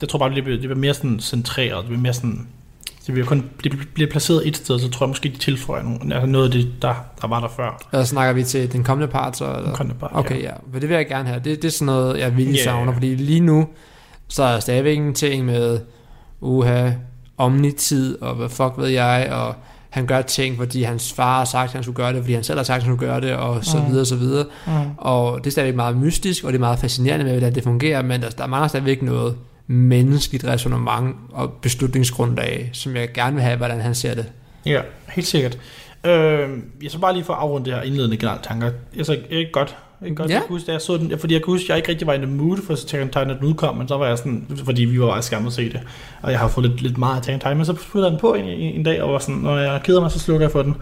jeg 0.00 0.08
tror 0.08 0.18
bare, 0.18 0.34
det 0.34 0.44
bliver, 0.44 0.58
det 0.58 0.68
bliver 0.68 0.78
mere 0.78 0.94
sådan 0.94 1.20
centreret. 1.20 1.76
Det 1.78 1.86
bliver 1.86 2.00
mere 2.00 2.12
sådan... 2.14 2.48
Det 3.06 3.12
bliver 3.12 3.26
kun 3.26 3.50
det 3.64 3.72
bliver 3.94 4.10
placeret 4.10 4.48
et 4.48 4.56
sted, 4.56 4.78
så 4.78 4.90
tror 4.90 5.06
jeg 5.06 5.08
måske, 5.08 5.28
de 5.28 5.36
tilføjer 5.38 5.82
nogle, 5.82 6.14
altså 6.14 6.26
noget 6.26 6.44
af 6.44 6.50
det, 6.50 6.72
der, 6.82 6.94
der 7.20 7.28
var 7.28 7.40
der 7.40 7.48
før. 7.48 7.88
Eller 7.92 8.04
snakker 8.04 8.32
vi 8.32 8.44
til 8.44 8.72
den 8.72 8.84
kommende 8.84 9.12
part, 9.12 9.36
så? 9.36 9.44
Eller? 9.44 9.62
Den 9.62 9.74
kommende 9.74 10.00
part, 10.00 10.10
Okay, 10.14 10.42
ja. 10.42 10.50
For 10.72 10.80
det 10.80 10.88
vil 10.88 10.96
jeg 10.96 11.06
gerne 11.06 11.28
have. 11.28 11.40
Det, 11.44 11.62
det 11.62 11.68
er 11.68 11.72
sådan 11.72 11.86
noget, 11.86 12.18
jeg 12.18 12.36
virkelig 12.36 12.58
Ja, 12.58 12.64
savner, 12.64 12.92
ja. 12.92 12.96
fordi 12.96 13.14
lige 13.14 13.40
nu, 13.40 13.68
så 14.28 14.42
er 14.42 14.52
der 14.52 14.60
stadigvæk 14.60 14.98
en 14.98 15.14
ting 15.14 15.44
med, 15.44 15.80
uha, 16.40 16.90
omnitid, 17.36 18.22
og 18.22 18.34
hvad 18.34 18.48
fuck 18.48 18.72
ved 18.76 18.88
jeg, 18.88 19.28
og 19.32 19.54
han 19.96 20.06
gør 20.06 20.22
ting, 20.22 20.56
fordi 20.56 20.82
hans 20.82 21.12
far 21.12 21.38
har 21.38 21.44
sagt, 21.44 21.68
at 21.68 21.72
han 21.72 21.82
skulle 21.82 21.96
gøre 21.96 22.12
det, 22.12 22.20
fordi 22.22 22.34
han 22.34 22.44
selv 22.44 22.58
har 22.58 22.64
sagt, 22.64 22.76
at 22.76 22.82
han 22.82 22.96
skulle 22.96 23.10
gøre 23.12 23.20
det, 23.20 23.32
og 23.34 23.64
så 23.64 23.76
Mm. 23.78 23.86
videre, 23.86 24.00
og 24.00 24.06
så 24.06 24.16
videre. 24.16 24.44
Mm. 24.66 24.72
Og 24.98 25.38
det 25.38 25.46
er 25.46 25.50
stadigvæk 25.50 25.74
meget 25.76 25.96
mystisk, 25.96 26.44
og 26.44 26.52
det 26.52 26.56
er 26.58 26.60
meget 26.60 26.78
fascinerende 26.78 27.24
med, 27.24 27.32
hvordan 27.32 27.54
det 27.54 27.62
fungerer, 27.62 28.02
men 28.02 28.22
der, 28.22 28.30
der 28.30 28.46
mangler 28.46 28.68
stadigvæk 28.68 29.02
noget 29.02 29.36
menneskeligt 29.66 30.44
resonemang 30.44 31.16
og 31.32 31.52
beslutningsgrundlag, 31.62 32.70
som 32.72 32.96
jeg 32.96 33.12
gerne 33.12 33.34
vil 33.34 33.42
have, 33.44 33.56
hvordan 33.56 33.80
han 33.80 33.94
ser 33.94 34.14
det. 34.14 34.26
Ja, 34.66 34.80
helt 35.08 35.26
sikkert. 35.26 35.58
Øh, 36.06 36.48
jeg 36.82 36.90
så 36.90 36.98
bare 36.98 37.12
lige 37.12 37.24
for 37.24 37.32
at 37.32 37.38
afrunde 37.40 37.64
det 37.70 37.74
her 37.74 37.82
indledende 37.82 38.16
generelle 38.16 38.42
tanker. 38.44 38.70
Altså, 38.98 39.18
ikke 39.30 39.52
godt. 39.52 39.76
Godt. 40.16 40.30
Ja. 40.30 40.34
Jeg 40.34 40.42
kan 40.42 40.48
huske, 40.48 40.66
da 40.66 40.72
jeg 40.72 40.80
så 40.80 40.96
den, 40.96 41.18
fordi 41.18 41.34
jeg 41.34 41.42
kan 41.42 41.52
huske, 41.52 41.64
at 41.64 41.68
jeg 41.68 41.76
ikke 41.76 41.88
rigtig 41.88 42.06
var 42.06 42.12
i 42.14 42.16
the 42.18 42.26
mood 42.26 42.56
for 42.66 42.72
Attack 42.72 43.02
on 43.02 43.08
Titan, 43.08 43.26
når 43.26 43.34
den 43.34 43.44
udkom, 43.44 43.76
men 43.76 43.88
så 43.88 43.96
var 43.96 44.06
jeg 44.06 44.18
sådan, 44.18 44.46
fordi 44.64 44.84
vi 44.84 45.00
var 45.00 45.06
bare 45.06 45.22
skærmet 45.22 45.46
at 45.46 45.52
se 45.52 45.72
det. 45.72 45.80
Og 46.22 46.30
jeg 46.30 46.38
har 46.40 46.48
fået 46.48 46.68
lidt, 46.70 46.82
lidt 46.82 46.98
meget 46.98 47.16
Attack 47.16 47.34
on 47.34 47.40
Titan, 47.40 47.56
men 47.56 47.66
så 47.66 47.72
puttede 47.72 48.04
jeg 48.04 48.10
den 48.12 48.20
på 48.20 48.34
en, 48.34 48.44
en, 48.44 48.74
en 48.74 48.82
dag, 48.82 49.02
og 49.02 49.12
var 49.12 49.18
sådan, 49.18 49.34
når 49.34 49.56
jeg 49.58 49.80
keder 49.84 50.00
mig, 50.00 50.10
så 50.10 50.18
slukker 50.18 50.44
jeg 50.46 50.52
for 50.52 50.62
den. 50.62 50.74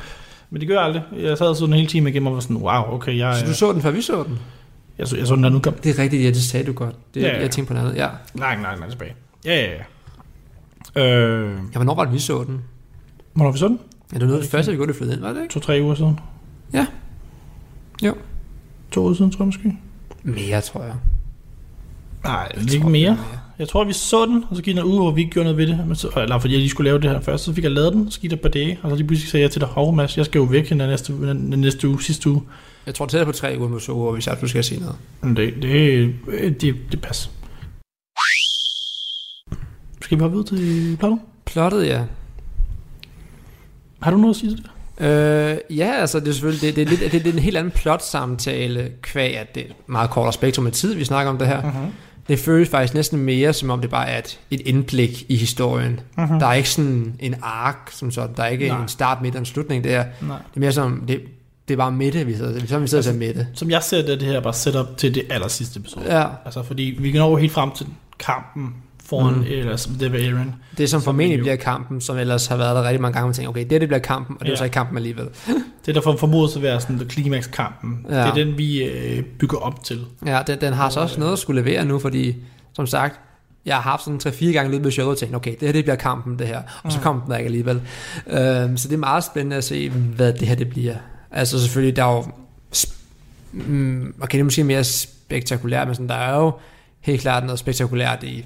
Men 0.51 0.61
det 0.61 0.69
gør 0.69 0.75
jeg 0.75 0.85
aldrig. 0.85 1.03
Jeg 1.19 1.39
sad 1.39 1.47
og 1.47 1.57
så 1.57 1.65
den 1.67 1.75
hele 1.75 1.87
timen 1.87 2.09
igennem, 2.09 2.27
og 2.27 2.35
var 2.35 2.41
sådan, 2.41 2.57
wow, 2.57 2.83
okay, 2.95 3.19
jeg, 3.19 3.37
Så 3.37 3.47
du 3.47 3.55
så 3.55 3.73
den, 3.73 3.83
før 3.83 3.91
vi 3.91 4.03
så 4.03 4.23
den? 4.23 4.39
jeg, 4.99 5.09
så, 5.09 5.17
jeg 5.17 5.27
så 5.27 5.35
den, 5.35 5.43
da 5.43 5.49
den 5.49 5.57
udkom. 5.57 5.75
Det 5.75 5.99
er 5.99 6.03
rigtigt, 6.03 6.23
ja, 6.25 6.29
det 6.29 6.37
sagde 6.43 6.67
du 6.67 6.73
godt. 6.73 6.95
Det, 7.15 7.21
Ja, 7.21 7.27
ja, 7.27 7.31
ja. 7.33 7.37
ja. 7.37 7.43
Jeg 7.43 7.51
tænkte 7.51 7.69
på 7.69 7.75
noget 7.75 7.89
andet, 7.89 8.01
ja. 8.03 8.09
Nej, 8.35 8.57
nej, 8.57 8.77
nej, 8.79 8.91
tilbage. 8.91 9.15
Ja, 9.45 9.55
ja, 9.65 9.71
ja. 9.71 11.03
Øh, 11.03 11.51
Ja, 11.73 11.79
hvornår 11.79 11.95
var 11.95 12.05
det, 12.05 12.13
vi 12.15 12.19
så 12.19 12.45
den? 12.47 12.61
hvornår 13.33 13.53
vi 13.53 13.59
så 13.59 13.69
den? 13.69 13.79
Ja, 14.13 14.15
det 14.15 14.21
var 14.21 14.27
noget 14.27 14.39
af 14.39 14.43
det 14.43 14.51
første, 14.51 14.71
vi 14.73 14.77
gjorde, 14.77 14.89
det 14.89 14.97
flyttede 14.97 15.17
ind, 15.17 15.25
var 15.25 15.33
det 15.33 15.43
ikke? 15.43 15.53
To-tre 15.53 15.81
uger 15.83 15.95
siden. 15.95 16.21
Ja. 16.73 16.87
Jo. 18.03 18.15
To 18.95 19.01
uger 19.05 19.15
siden, 19.15 19.31
tror 19.31 19.43
jeg 19.45 19.47
måske. 19.47 19.77
Mere, 20.23 20.61
tror 20.61 20.83
jeg. 20.85 20.95
Nej, 22.25 22.49
Jeg 22.55 22.63
ikke 22.63 22.79
tror, 22.83 22.89
mere. 22.91 23.11
det 23.11 23.19
er 23.19 23.39
Jeg 23.59 23.69
tror, 23.69 23.85
vi 23.85 23.93
så 23.93 24.27
den, 24.27 24.45
og 24.51 24.57
så 24.57 24.63
gik 24.63 24.77
der 24.77 24.83
en 24.83 24.89
uge, 24.89 25.01
hvor 25.03 25.11
vi 25.11 25.21
ikke 25.21 25.33
gjorde 25.33 25.45
noget 25.45 25.57
ved 25.59 25.67
det. 25.67 25.87
Men 25.87 25.97
så, 25.97 26.09
eller 26.17 26.39
fordi 26.39 26.55
jeg 26.55 26.59
lige 26.61 26.71
skulle 26.71 26.91
lave 26.91 27.01
det 27.01 27.11
her 27.11 27.21
først, 27.21 27.45
så 27.45 27.53
fik 27.53 27.65
jeg 27.65 27.73
lavet 27.73 27.93
den, 27.93 28.11
så 28.11 28.21
gik 28.21 28.31
der 28.31 28.37
et 28.37 28.41
par 28.43 28.49
dage, 28.49 28.79
og 28.83 28.91
så 28.91 28.97
lige 28.97 29.07
pludselig 29.07 29.31
sagde 29.31 29.43
jeg 29.43 29.51
til 29.51 29.61
dig, 29.61 29.69
hov 29.69 29.95
Mads, 29.95 30.17
jeg 30.17 30.25
skal 30.25 30.39
jo 30.39 30.45
væk 30.45 30.69
den 30.69 30.79
næste, 30.79 31.13
næste 31.35 31.89
uge, 31.89 32.03
sidste 32.03 32.31
uge. 32.31 32.43
Jeg 32.87 32.95
tror 32.95 33.07
tættere 33.07 33.27
på 33.27 33.33
tre 33.33 33.57
uger 33.59 33.79
så 33.79 33.93
uger, 33.93 34.13
hvis 34.13 34.27
jeg 34.27 34.37
du 34.41 34.49
skal 34.49 34.65
se 34.65 34.81
noget. 34.81 34.97
Det, 35.37 35.55
det, 35.63 36.61
det, 36.61 36.77
det 36.93 37.01
passer. 37.01 37.31
Skal 40.01 40.19
vi 40.19 40.23
hoppe 40.23 40.37
ud 40.39 40.45
til 40.45 40.97
plottet? 40.99 41.21
Plottet, 41.45 41.87
ja. 41.87 42.05
Har 44.03 44.11
du 44.11 44.17
noget 44.17 44.35
at 44.35 44.41
sige 44.41 44.51
til 44.51 44.59
det? 44.59 44.71
Øh, 45.01 45.57
ja, 45.71 45.93
altså 46.01 46.21
det 46.21 46.29
er 46.29 46.33
selvfølgelig 46.33 46.61
det, 46.61 46.77
det, 46.77 46.83
er 46.83 46.87
lidt, 46.87 47.01
det, 47.01 47.25
det 47.25 47.27
er 47.27 47.33
en 47.33 47.39
helt 47.39 47.57
anden 47.57 47.71
plot-samtale, 47.71 48.91
kvæg 49.03 49.37
at 49.39 49.55
det 49.55 49.61
er 49.61 49.67
et 49.67 49.75
meget 49.87 50.11
kortere 50.11 50.33
spektrum 50.33 50.67
af 50.67 50.73
tid, 50.73 50.95
vi 50.95 51.05
snakker 51.05 51.31
om 51.33 51.39
det 51.39 51.47
her. 51.47 51.63
Mhm. 51.63 51.93
Det 52.29 52.39
føles 52.39 52.69
faktisk 52.69 52.95
næsten 52.95 53.19
mere, 53.19 53.53
som 53.53 53.71
om 53.71 53.81
det 53.81 53.91
bare 53.91 54.09
er 54.09 54.19
et, 54.19 54.41
et 54.51 54.61
indblik 54.61 55.25
i 55.29 55.37
historien. 55.37 56.01
Mhm. 56.19 56.39
Der 56.39 56.47
er 56.47 56.55
ikke 56.55 56.71
sådan 56.71 57.15
en 57.21 57.35
ark, 57.43 57.91
som 57.93 58.11
sådan. 58.11 58.37
Der 58.37 58.43
er 58.43 58.47
ikke 58.49 58.69
Nej. 58.69 58.83
en 58.83 58.89
start, 58.89 59.23
midt 59.23 59.35
og 59.35 59.39
en 59.39 59.47
slutning 59.47 59.85
der. 59.85 60.05
Nej. 60.21 60.37
Det 60.37 60.57
er 60.57 60.61
mere 60.61 60.73
som, 60.73 61.05
det, 61.09 61.21
det 61.69 61.75
er 61.75 61.79
bare 61.79 61.93
midte, 61.93 62.27
vi 62.27 62.35
sidder, 62.35 62.67
som 62.67 62.83
vi 62.83 62.87
sidder 62.89 63.09
altså, 63.09 63.13
midte. 63.13 63.47
Som 63.55 63.71
jeg 63.71 63.83
ser 63.83 64.03
det, 64.03 64.11
er 64.11 64.19
det 64.19 64.29
her 64.29 64.41
bare 64.41 64.53
setup 64.55 64.87
til 64.97 65.15
det 65.15 65.23
aller 65.31 65.49
sidste 65.49 65.81
episode. 65.81 66.19
Ja. 66.19 66.27
Altså, 66.45 66.63
fordi 66.63 66.97
vi 66.99 67.11
kan 67.11 67.21
nå 67.21 67.37
helt 67.37 67.53
frem 67.53 67.71
til 67.71 67.87
kampen 68.19 68.75
foran, 69.21 69.35
mm. 69.35 69.45
eller 69.49 69.77
som 69.77 69.95
det 69.95 70.13
var 70.13 70.19
Aaron. 70.19 70.55
Det 70.79 70.91
som 70.91 71.03
formentlig 71.03 71.39
bliver 71.41 71.57
kampen, 71.57 72.01
som 72.01 72.17
ellers 72.19 72.47
har 72.47 72.57
været 72.57 72.77
der 72.77 72.83
rigtig 72.83 73.01
mange 73.01 73.15
gange, 73.19 73.29
og 73.31 73.35
tænker, 73.35 73.51
okay, 73.51 73.67
det, 73.71 73.81
det 73.81 73.89
bliver 73.89 73.99
kampen, 73.99 74.37
og 74.41 74.41
det 74.41 74.47
er 74.49 74.53
Ja. 74.53 74.57
så 74.57 74.65
ikke 74.65 74.75
kampen 74.75 74.97
alligevel. 74.97 75.29
Det, 75.87 75.95
der 75.95 76.01
for 76.01 76.17
formodet 76.17 76.57
at 76.57 76.63
være 76.63 76.81
sådan 76.81 76.99
the 76.99 77.09
climax-kampen, 77.11 78.07
Ja. 78.11 78.17
det 78.21 78.27
er 78.27 78.35
den, 78.35 78.59
vi 78.59 78.83
øh, 78.85 79.23
bygger 79.25 79.59
op 79.59 79.85
til. 79.85 80.05
Ja, 80.27 80.43
den, 80.47 80.61
den 80.61 80.73
har 80.73 80.91
så 80.91 81.01
også 81.01 81.21
noget 81.21 81.33
at 81.33 81.39
skulle 81.39 81.61
levere 81.63 81.85
nu, 81.85 81.99
fordi 81.99 82.37
som 82.73 82.87
sagt, 82.87 83.21
jeg 83.67 83.75
har 83.75 83.83
haft 83.83 84.05
sådan 84.05 84.21
3-4 84.27 84.45
gange 84.53 84.71
løbet 84.71 84.85
med 84.85 84.93
showet 84.93 85.11
og 85.11 85.19
tænkt, 85.19 85.35
okay, 85.37 85.51
det 85.61 85.69
her 85.69 85.73
det 85.73 85.85
bliver 85.85 85.97
kampen, 85.97 86.39
det 86.39 86.47
her. 86.47 86.63
Og 86.83 86.93
så 86.93 86.99
Mm. 86.99 87.03
kom 87.03 87.21
den 87.21 87.31
der 87.31 87.37
ikke 87.37 87.47
alligevel. 87.47 87.81
Øhm, 88.27 88.77
så 88.77 88.89
det 88.89 88.95
er 88.95 88.99
meget 88.99 89.25
spændende 89.25 89.57
at 89.57 89.65
se, 89.65 89.91
hvad 89.91 90.33
det 90.33 90.49
her 90.49 90.55
det 90.55 90.69
bliver. 90.69 90.95
Altså 91.31 91.61
selvfølgelig, 91.61 91.97
der 91.97 92.05
er 92.05 92.13
jo, 92.17 92.25
mm, 93.53 94.15
okay, 94.21 94.33
det 94.33 94.41
er 94.41 94.45
måske 94.45 94.65
mere 94.65 94.85
spektakulært, 94.85 95.87
men 95.89 95.95
sådan, 95.95 96.09
der 96.09 96.15
er 96.15 96.37
jo 96.37 96.53
helt 97.01 97.21
klart 97.21 97.45
noget 97.45 97.59
spektakulært 97.59 98.23
i 98.23 98.45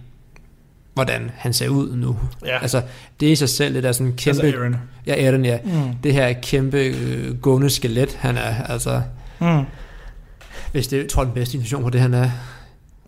hvordan 0.99 1.31
han 1.37 1.53
ser 1.53 1.69
ud 1.69 1.97
nu. 1.97 2.17
Ja. 2.47 2.59
Altså, 2.63 2.83
det 3.21 3.29
er 3.29 3.33
i 3.33 3.37
sig 3.37 3.49
selv, 3.49 3.75
det 3.75 3.83
der 3.83 3.93
sådan 3.93 4.13
kæmpe... 4.17 4.43
Altså 4.43 4.59
Aaron. 4.59 4.77
Ja, 5.07 5.25
Aaron, 5.27 5.45
ja. 5.45 5.59
Mm. 5.65 5.71
Det 6.03 6.13
her 6.13 6.33
kæmpe 6.33 6.79
øh, 6.79 7.37
gående 7.41 7.71
skelet, 7.71 8.15
han 8.21 8.37
er, 8.37 8.63
altså... 8.69 9.03
Mm. 9.41 9.63
Hvis 10.73 10.89
det 10.89 10.97
jeg 10.99 11.09
tror 11.09 11.25
den 11.25 11.33
bedste 11.33 11.53
definition 11.53 11.83
på 11.83 11.91
det, 11.91 12.01
han 12.01 12.15
er. 12.15 12.31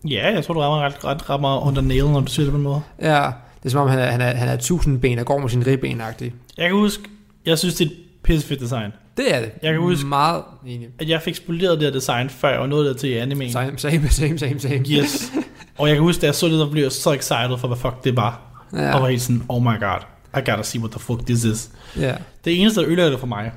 Ja, 0.08 0.32
jeg 0.34 0.44
tror, 0.44 0.54
du 0.54 0.60
rammer 0.60 0.78
ret, 0.78 1.04
ret 1.04 1.30
rammer 1.30 1.66
under 1.66 1.82
nailen, 1.82 2.12
når 2.12 2.20
du 2.20 2.26
siger 2.32 2.44
det 2.44 2.50
på 2.52 2.56
en 2.56 2.62
måde. 2.62 2.80
Ja, 3.02 3.30
det 3.58 3.66
er 3.66 3.70
som 3.70 3.80
om, 3.80 3.88
han 3.88 3.98
er, 3.98 4.06
han 4.10 4.20
er, 4.20 4.34
han 4.34 4.48
er 4.48 4.56
tusind 4.56 5.00
ben 5.00 5.18
og 5.18 5.26
går 5.26 5.38
med 5.38 5.48
sin 5.48 5.66
ribben 5.66 6.00
-agtig. 6.00 6.24
Jeg 6.56 6.68
kan 6.68 6.72
huske, 6.72 7.02
jeg 7.46 7.58
synes, 7.58 7.74
det 7.74 7.84
er 7.86 7.90
et 7.90 7.96
pissefedt 8.22 8.60
design. 8.60 8.90
Det 9.16 9.34
er 9.34 9.40
det. 9.40 9.50
Jeg 9.62 9.72
kan 9.72 9.80
huske- 9.80 10.06
Meget 10.06 10.42
enig. 10.66 10.88
At 10.98 11.08
jeg 11.08 11.22
fik 11.22 11.34
spoleret 11.34 11.80
det 11.80 11.86
her 11.86 11.92
design, 11.92 12.30
før 12.30 12.50
jeg 12.50 12.60
var 12.60 12.66
nået 12.66 12.86
der 12.86 12.94
til 12.94 13.10
i 13.10 13.16
anime. 13.16 13.52
Same, 13.52 13.72
same, 13.78 14.08
same, 14.08 14.38
same, 14.38 14.60
same. 14.60 14.84
Yes. 14.90 15.32
og 15.80 15.88
jeg 15.88 15.96
kan 15.96 16.02
huske, 16.02 16.20
da 16.20 16.26
jeg 16.26 16.34
så 16.34 16.46
det, 16.48 16.58
der 16.58 16.70
blev 16.70 16.82
jeg 16.82 16.92
så 16.92 17.12
excited 17.12 17.58
for, 17.58 17.66
hvad 17.68 17.76
fuck 17.78 18.04
det 18.04 18.16
var. 18.16 18.40
Ja. 18.72 18.94
Og 18.94 19.02
var 19.02 19.08
helt 19.08 19.22
sådan, 19.22 19.42
oh 19.48 19.62
my 19.62 19.80
god, 19.80 19.98
I 20.36 20.50
gotta 20.50 20.62
see 20.62 20.80
what 20.80 20.90
the 20.90 21.00
fuck 21.00 21.26
this 21.26 21.44
is. 21.44 21.70
Ja. 21.98 22.14
Det 22.44 22.60
eneste, 22.60 22.80
der 22.80 22.86
ødelægger 22.86 23.10
det 23.10 23.20
for 23.20 23.26
mig, 23.26 23.52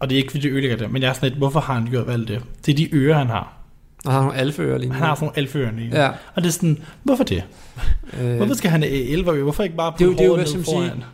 og 0.00 0.10
det 0.10 0.16
er 0.16 0.20
ikke, 0.20 0.30
fordi 0.30 0.42
det 0.42 0.52
ødelægger 0.52 0.76
det, 0.76 0.90
men 0.92 1.02
jeg 1.02 1.08
er 1.08 1.12
sådan 1.12 1.28
lidt, 1.28 1.38
hvorfor 1.38 1.60
har 1.60 1.74
han 1.74 1.86
gjort 1.90 2.10
alt 2.10 2.28
det? 2.28 2.40
Det 2.66 2.72
er 2.72 2.76
de 2.76 2.94
ører, 2.94 3.18
han 3.18 3.26
har. 3.26 3.52
Og 4.04 4.12
han 4.12 4.20
har 4.20 4.26
nogle 4.28 4.40
alfører 4.40 4.78
lige 4.78 4.88
nu. 4.88 4.94
Han 4.94 5.02
har 5.06 5.14
sådan 5.14 5.24
nogle 5.26 5.38
alfører 5.38 5.72
lige. 5.72 6.02
Ja. 6.02 6.08
Og 6.34 6.42
det 6.42 6.46
er 6.48 6.52
sådan, 6.52 6.78
hvorfor 7.02 7.24
det? 7.24 7.42
Øh, 8.20 8.36
Hvorfor 8.36 8.54
skal 8.54 8.70
han 8.70 8.82
have 8.82 8.92
11 9.08 9.30
ører? 9.32 9.42
Hvorfor 9.42 9.62
ikke 9.62 9.76
bare 9.76 9.92
Det 9.98 10.00
er 10.00 10.04
jo- 10.04 10.10
putte 10.10 10.22
det 10.24 10.30
er 10.46 10.52
jo, 10.52 10.56
ned 10.56 10.64
foran? 10.64 11.04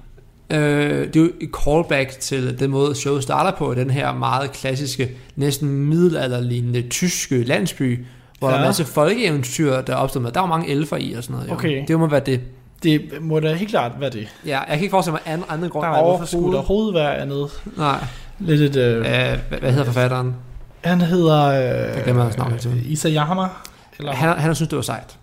Øh, 0.50 1.06
det 1.06 1.16
er 1.16 1.20
jo 1.20 1.30
et 1.40 1.50
callback 1.64 2.10
til 2.20 2.58
den 2.60 2.70
måde, 2.70 2.94
showet 2.94 3.22
starter 3.22 3.58
på, 3.58 3.74
den 3.74 3.90
her 3.90 4.14
meget 4.14 4.52
klassiske, 4.52 5.10
næsten 5.36 5.68
middelalderlignende 5.68 6.82
tyske 6.88 7.42
landsby, 7.44 8.04
hvor 8.38 8.48
ja. 8.48 8.52
der 8.54 8.58
er 8.58 8.64
en 8.64 8.68
masse 8.68 8.84
folkeeventyr, 8.84 9.80
der 9.80 9.92
er 9.92 9.96
opstået 9.96 10.22
med. 10.22 10.32
Der 10.32 10.40
var 10.40 10.46
mange 10.46 10.68
elfer 10.68 10.96
i 10.96 11.12
og 11.12 11.22
sådan 11.24 11.34
noget. 11.36 11.48
Jo. 11.48 11.54
Okay. 11.54 11.84
Det 11.88 11.98
må 11.98 12.06
være 12.06 12.20
det. 12.20 12.40
Det 12.82 13.10
må 13.20 13.40
da 13.40 13.54
helt 13.54 13.70
klart 13.70 13.92
være 14.00 14.10
det. 14.10 14.28
Ja, 14.46 14.58
jeg 14.58 14.66
kan 14.68 14.78
ikke 14.80 14.90
forestille 14.90 15.12
mig 15.12 15.20
anden, 15.32 15.46
anden 15.50 15.70
grund 15.70 15.86
Nej, 15.86 16.00
hvorfor 16.02 16.24
skulle 16.24 16.52
der 16.52 16.58
overhovedet. 16.58 16.94
overhovedet 16.94 16.94
være 16.94 17.16
andet? 17.18 17.50
Nej. 17.76 18.04
Lidt 18.38 18.60
et... 18.60 18.76
Øh, 18.76 18.96
Øh, 18.98 19.02
hvad, 19.48 19.58
hvad 19.58 19.70
hedder 19.70 19.84
forfatteren? 19.84 20.34
han 20.84 21.00
hedder... 21.00 21.50
Jeg 21.50 22.04
glemmer 22.04 22.22
hans 22.22 22.36
navn 22.36 22.52
Øh, 22.52 22.58
tiden. 22.58 22.82
Isayama? 22.86 23.46
Eller? 23.98 24.12
Han, 24.12 24.38
han 24.38 24.54
synes, 24.54 24.68
det 24.68 24.76
var 24.76 24.82
sejt 24.82 25.18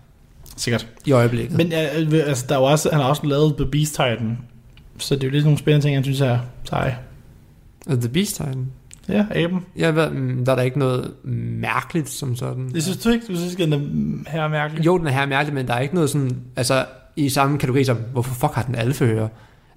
Sikkert. 0.56 0.86
i 1.06 1.12
øjeblikket. 1.12 1.56
Men 1.56 1.66
øh, 1.72 2.28
altså, 2.28 2.46
der 2.48 2.54
er 2.54 2.58
også, 2.58 2.88
han 2.92 3.00
har 3.00 3.08
også 3.08 3.26
lavet 3.26 3.54
The 3.56 3.66
Beast 3.66 3.90
Titan. 3.92 4.38
Så 4.98 5.14
det 5.14 5.22
er 5.22 5.26
jo 5.26 5.32
lidt 5.32 5.44
nogle 5.44 5.58
spændende 5.58 5.86
ting, 5.86 5.94
jeg 5.96 6.04
synes 6.04 6.20
er 6.20 6.38
seje. 6.64 6.96
The 7.88 8.08
Beast 8.08 8.36
Titan. 8.36 8.66
Ja, 9.08 9.26
aben. 9.30 9.66
Jeg 9.76 9.96
ved, 9.96 10.10
mm, 10.10 10.44
der 10.44 10.52
er 10.52 10.56
der 10.56 10.62
ikke 10.62 10.78
noget 10.78 11.14
mærkeligt 11.24 12.08
som 12.08 12.36
sådan. 12.36 12.70
Det 12.74 12.82
synes 12.82 12.98
du 12.98 13.10
ikke? 13.10 13.26
Du 13.26 13.36
synes 13.36 13.52
ikke, 13.52 13.64
den 13.64 13.72
er 14.26 14.30
her 14.30 14.48
mærkelig? 14.48 14.86
Jo, 14.86 14.98
den 14.98 15.06
er 15.06 15.10
her 15.10 15.26
mærkelig, 15.26 15.54
men 15.54 15.66
der 15.66 15.74
er 15.74 15.80
ikke 15.80 15.94
noget 15.94 16.10
sådan, 16.10 16.36
altså 16.56 16.84
i 17.16 17.28
samme 17.28 17.58
kategori 17.58 17.84
som, 17.84 17.96
hvorfor 18.12 18.34
fuck 18.34 18.54
har 18.54 18.62
den 18.62 18.74
alfehører? 18.74 19.28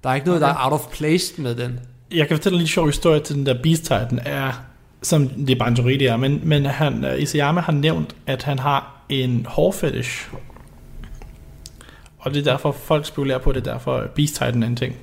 Der 0.04 0.10
er 0.10 0.14
ikke 0.14 0.26
noget, 0.26 0.42
okay. 0.42 0.52
der 0.52 0.58
er 0.58 0.64
out 0.64 0.72
of 0.72 0.92
place 0.92 1.42
med 1.42 1.54
den. 1.54 1.80
Jeg 2.14 2.28
kan 2.28 2.36
fortælle 2.36 2.56
en 2.56 2.60
lidt 2.60 2.70
sjov 2.70 2.86
historie 2.86 3.20
til 3.20 3.36
den 3.36 3.46
der 3.46 3.62
Beast 3.62 3.82
Titan. 3.82 4.20
Er, 4.24 4.62
som, 5.02 5.28
det 5.28 5.50
er 5.50 5.58
bare 5.58 5.68
en 5.68 5.76
teori, 5.76 5.96
det 5.96 6.08
er, 6.08 6.16
men, 6.16 6.40
men 6.44 6.66
han, 6.66 7.04
uh, 7.04 7.22
Isayama 7.22 7.60
har 7.60 7.72
nævnt, 7.72 8.16
at 8.26 8.42
han 8.42 8.58
har 8.58 9.04
en 9.08 9.46
hårfetish. 9.48 10.28
Og 12.18 12.34
det 12.34 12.40
er 12.40 12.44
derfor, 12.52 12.72
folk 12.72 13.06
spekulerer 13.06 13.38
på, 13.38 13.50
at 13.50 13.56
det 13.56 13.66
er 13.66 13.72
derfor 13.72 14.04
Beast 14.14 14.34
Titan 14.34 14.62
er 14.62 14.66
en 14.66 14.76
ting. 14.76 14.96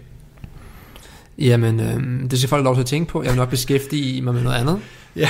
Jamen, 1.37 1.79
øh, 1.79 2.29
det 2.31 2.39
skal 2.39 2.49
folk 2.49 2.63
lov 2.63 2.75
til 2.75 2.81
at 2.81 2.85
tænke 2.85 3.11
på. 3.11 3.23
Jeg 3.23 3.31
vil 3.31 3.37
nok 3.37 3.49
beskæftige 3.49 4.21
mig 4.21 4.33
med 4.33 4.43
noget 4.43 4.57
andet. 4.57 4.79
Ja. 5.15 5.29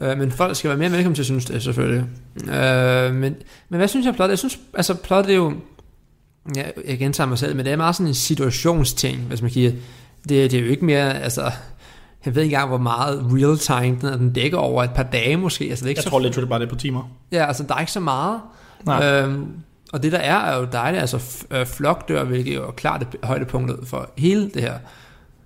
Øh, 0.00 0.18
men 0.18 0.30
folk 0.30 0.56
skal 0.56 0.68
være 0.68 0.78
mere 0.78 0.92
velkommen 0.92 1.14
til 1.14 1.22
at 1.22 1.26
synes 1.26 1.44
det, 1.44 1.62
selvfølgelig. 1.62 2.04
Øh, 2.54 3.14
men, 3.14 3.34
men 3.68 3.78
hvad 3.78 3.88
synes 3.88 4.06
jeg 4.06 4.14
plot? 4.14 4.30
Jeg 4.30 4.38
synes, 4.38 4.58
altså 4.74 4.94
plot 4.94 5.26
er 5.26 5.34
jo... 5.34 5.52
Ja, 6.56 6.62
jeg 6.88 6.98
gentager 6.98 7.28
mig 7.28 7.38
selv, 7.38 7.56
men 7.56 7.64
det 7.64 7.72
er 7.72 7.76
meget 7.76 7.96
sådan 7.96 8.06
en 8.06 8.14
situationsting, 8.14 9.20
hvis 9.20 9.42
man 9.42 9.50
kigger. 9.50 9.70
Det, 10.28 10.50
det 10.50 10.54
er 10.54 10.60
jo 10.60 10.70
ikke 10.70 10.84
mere, 10.84 11.22
altså... 11.22 11.50
Jeg 12.24 12.34
ved 12.34 12.42
ikke 12.42 12.54
engang, 12.54 12.68
hvor 12.68 12.78
meget 12.78 13.26
real 13.32 13.58
time 13.58 13.98
den, 14.00 14.08
er. 14.08 14.16
den 14.16 14.32
dækker 14.32 14.58
over 14.58 14.84
et 14.84 14.90
par 14.94 15.02
dage 15.02 15.36
måske. 15.36 15.64
Altså, 15.64 15.82
det 15.82 15.86
er 15.86 15.88
ikke 15.88 15.98
Jeg 15.98 16.02
så 16.02 16.10
tror 16.10 16.20
lidt, 16.20 16.36
det 16.36 16.48
bare 16.48 16.60
det 16.60 16.68
på 16.68 16.76
timer. 16.76 17.10
Ja, 17.32 17.46
altså 17.46 17.62
der 17.68 17.74
er 17.74 17.80
ikke 17.80 17.92
så 17.92 18.00
meget. 18.00 18.40
Nej. 18.84 19.20
Øhm, 19.20 19.46
og 19.92 20.02
det 20.02 20.12
der 20.12 20.18
er, 20.18 20.36
er 20.36 20.58
jo 20.58 20.66
dejligt. 20.72 21.00
Altså 21.00 21.44
øh, 21.50 21.66
flokdør, 21.66 22.24
hvilket 22.24 22.54
jo 22.54 22.66
er 22.66 22.70
klart 22.70 23.00
det 23.00 23.20
højdepunktet 23.22 23.78
for 23.84 24.10
hele 24.18 24.50
det 24.54 24.62
her. 24.62 24.74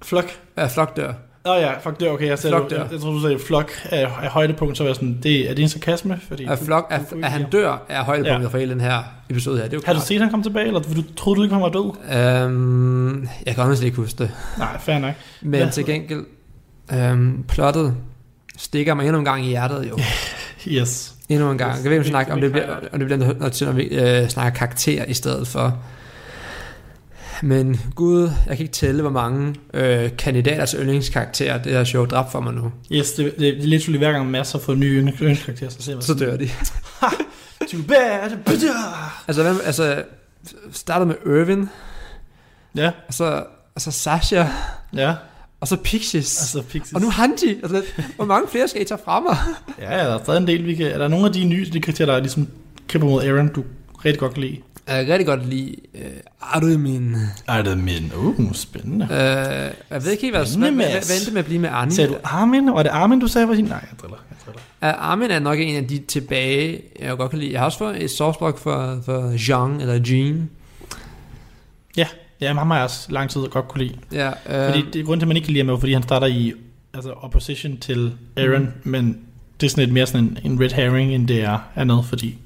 Flok. 0.03 0.25
Ja, 0.59 0.67
flokdør. 0.67 1.13
Åh 1.47 1.53
oh, 1.53 1.61
ja, 1.61 1.79
fuck 1.79 2.01
det, 2.01 2.11
okay, 2.11 2.27
jeg, 2.27 2.39
sagde, 2.39 2.57
Flok 2.57 2.71
der. 2.71 2.77
jeg, 2.83 2.93
jeg 2.93 3.01
tror 3.01 3.11
du 3.11 3.21
sagde 3.21 3.39
flok 3.39 3.71
er, 3.85 4.07
er 4.23 4.29
højdepunkt, 4.31 4.77
så 4.77 4.83
var 4.83 4.89
jeg 4.89 4.97
sådan, 4.97 5.19
det, 5.23 5.51
er 5.51 5.55
det 5.55 5.63
en 5.63 5.69
sarkasme? 5.69 6.21
Fordi 6.29 6.45
At, 6.45 6.59
flok, 6.59 6.87
at, 6.91 7.01
at 7.23 7.31
han 7.31 7.51
dør 7.53 7.85
er 7.89 8.03
højdepunktet 8.05 8.43
ja. 8.43 8.49
for 8.49 8.59
hele 8.59 8.71
den 8.73 8.81
her 8.81 9.03
episode 9.31 9.57
her. 9.57 9.65
Det 9.65 9.73
er 9.73 9.77
jo 9.77 9.83
Har 9.87 9.93
du 9.93 10.01
set, 10.01 10.21
han 10.21 10.31
kom 10.31 10.43
tilbage, 10.43 10.67
eller 10.67 10.81
du, 10.81 11.03
troede 11.17 11.39
du 11.39 11.43
ikke, 11.43 11.55
han 11.55 11.63
var 11.63 11.69
død? 11.69 11.93
Øhm, 12.45 13.29
jeg 13.47 13.55
kan 13.55 13.63
honestly 13.65 13.85
ikke 13.85 13.97
huske 13.97 14.19
det. 14.19 14.31
Nej, 14.59 14.79
fair 14.81 14.99
nok. 14.99 15.15
Men 15.43 15.61
Hvad- 15.61 15.71
til 15.73 15.85
gengæld, 15.87 16.25
øhm, 16.93 17.45
plottet 17.49 17.95
stikker 18.57 18.95
mig 18.95 19.07
endnu 19.07 19.19
en 19.19 19.25
gang 19.25 19.45
i 19.45 19.49
hjertet 19.49 19.89
jo. 19.91 19.99
Yes. 20.69 21.15
Endnu 21.29 21.51
en 21.51 21.59
gang. 21.59 21.71
Jeg 21.77 21.85
ved 21.85 21.91
ikke, 21.91 21.99
om, 22.01 22.05
vi 22.05 22.09
snakker, 22.09 22.33
om 22.33 22.41
det 22.41 22.53
bliver, 22.53 22.77
om 22.93 22.99
det 22.99 23.09
bliver 23.09 23.35
noget 23.35 23.53
til, 23.53 23.67
når 23.67 23.75
vi 23.75 23.83
øh, 23.83 24.29
snakker 24.29 24.59
karakter 24.59 25.05
i 25.05 25.15
stedet 25.15 25.49
for. 25.49 25.79
Men 27.43 27.81
gud, 27.95 28.23
jeg 28.23 28.57
kan 28.57 28.65
ikke 28.65 28.73
tælle, 28.73 29.03
hvor 29.03 29.11
mange 29.11 29.55
øh, 29.75 30.17
kandidaters 30.19 30.75
yndlingskarakterer 30.79 31.63
det 31.63 31.73
her 31.73 31.85
show 31.85 32.05
dræbt 32.05 32.33
for 32.33 32.41
mig 32.41 32.55
nu. 32.55 32.73
Yes, 32.93 33.13
det, 33.13 33.25
det, 33.25 33.39
det 33.39 33.63
er 33.63 33.67
literally 33.67 33.99
hver 33.99 34.13
gang 34.13 34.31
masser 34.31 34.59
får 34.59 34.75
nye 34.75 34.99
yndlingskarakterer, 34.99 35.71
så 35.71 35.83
ser 35.83 35.95
man 35.95 36.03
Så 36.03 36.15
dør 36.15 36.37
de. 36.37 36.49
Too 37.71 37.83
bad. 37.89 38.31
altså, 39.29 39.43
hvem, 39.43 39.61
altså, 39.65 40.03
startede 40.73 41.07
med 41.07 41.41
Irvin, 41.41 41.69
Ja, 42.77 42.91
og 43.09 43.15
så, 43.15 43.45
og 43.75 43.81
så 43.81 43.91
Sasha, 43.91 44.45
ja. 44.95 45.15
og 45.61 45.69
så 45.69 45.77
Pixies. 45.77 46.41
Altså, 46.41 46.63
Pixies. 46.63 46.93
og 46.93 47.01
nu 47.01 47.11
Hanji. 47.11 47.61
Altså, 47.63 47.83
hvor 48.17 48.25
mange 48.25 48.49
flere 48.49 48.69
skal 48.69 48.83
I 48.83 48.85
tage 48.85 49.01
fra 49.05 49.21
mig? 49.21 49.37
Ja, 49.79 49.99
ja, 49.99 50.05
der 50.05 50.19
er 50.19 50.23
stadig 50.23 50.41
en 50.41 50.47
del, 50.47 50.67
vi 50.67 50.75
kan... 50.75 50.87
Er 50.87 50.99
der 50.99 51.09
nogle 51.09 51.27
af 51.27 51.33
de 51.33 51.45
nye 51.45 51.67
de 51.73 51.81
karakterer, 51.81 52.13
der 52.13 52.19
ligesom 52.21 52.49
kæmper 52.89 53.09
mod 53.09 53.23
Aaron, 53.23 53.49
du 53.49 53.65
rigtig 54.05 54.21
godt 54.21 54.35
kan 54.35 54.43
lide? 54.43 54.57
Jeg 54.89 55.05
kan 55.07 55.13
rigtig 55.13 55.27
godt 55.27 55.49
lide 55.49 55.77
uh, 55.95 56.01
Armin. 56.41 57.17
Er 57.49 57.63
det 57.63 57.79
min? 57.79 58.13
Uh, 58.17 58.53
spændende. 58.53 59.05
Uh, 59.05 59.11
jeg 59.11 59.75
ved 59.91 60.11
ikke 60.11 60.23
helt, 60.23 60.37
hvad, 60.37 60.59
hvad, 60.59 60.71
hvad, 60.71 60.87
hvad, 60.87 61.17
endte 61.19 61.33
med 61.33 61.39
at 61.39 61.45
blive 61.45 61.61
med 61.61 61.69
Armin. 61.69 61.95
Sagde 61.95 62.11
du 62.11 62.17
Armin? 62.25 62.67
Var 62.67 62.83
det 62.83 62.91
Armin, 62.91 63.21
du 63.21 63.27
sagde 63.27 63.49
var? 63.49 63.55
Nej, 63.55 63.63
jeg 63.63 63.81
driller. 64.01 64.19
Jeg 64.31 64.37
driller. 64.47 64.61
Uh, 64.97 65.11
Armin 65.11 65.31
er 65.31 65.39
nok 65.39 65.59
en 65.61 65.77
af 65.77 65.87
de 65.89 65.99
tilbage, 65.99 66.81
jeg 67.01 67.17
godt 67.17 67.31
kan 67.31 67.39
lide. 67.39 67.53
Jeg 67.53 67.61
har 67.61 67.65
også 67.65 67.79
fået 67.79 68.05
et 68.05 68.11
softspot 68.11 68.59
for, 68.59 69.01
for 69.05 69.35
Jean, 69.49 69.81
eller 69.81 70.01
Jean. 70.11 70.51
Ja, 71.97 72.07
ja, 72.41 72.55
ham 72.55 72.71
har 72.71 72.77
jeg 72.77 72.85
også 72.85 73.13
lang 73.13 73.31
tid 73.31 73.41
godt 73.41 73.69
kunne 73.69 73.85
lide. 73.85 73.99
Ja, 74.13 74.29
uh, 74.29 74.73
Fordi 74.73 74.85
det 74.93 75.01
er 75.01 75.05
grund 75.05 75.21
til, 75.21 75.25
at 75.25 75.29
man 75.29 75.37
ikke 75.37 75.47
kan 75.47 75.53
lide 75.53 75.65
ham, 75.65 75.75
er 75.75 75.79
fordi 75.79 75.93
han 75.93 76.03
starter 76.03 76.27
i 76.27 76.53
altså, 76.95 77.11
opposition 77.11 77.77
til 77.77 78.13
Aaron, 78.37 78.63
mm. 78.63 78.91
men 78.91 79.19
det 79.61 79.67
er 79.67 79.71
sådan 79.71 79.85
lidt 79.85 79.93
mere 79.93 80.07
sådan 80.07 80.39
en, 80.45 80.53
en 80.53 80.61
red 80.61 80.71
herring, 80.71 81.15
end 81.15 81.29
det 81.29 81.43
er 81.43 81.59
andet, 81.77 82.05
fordi... 82.05 82.39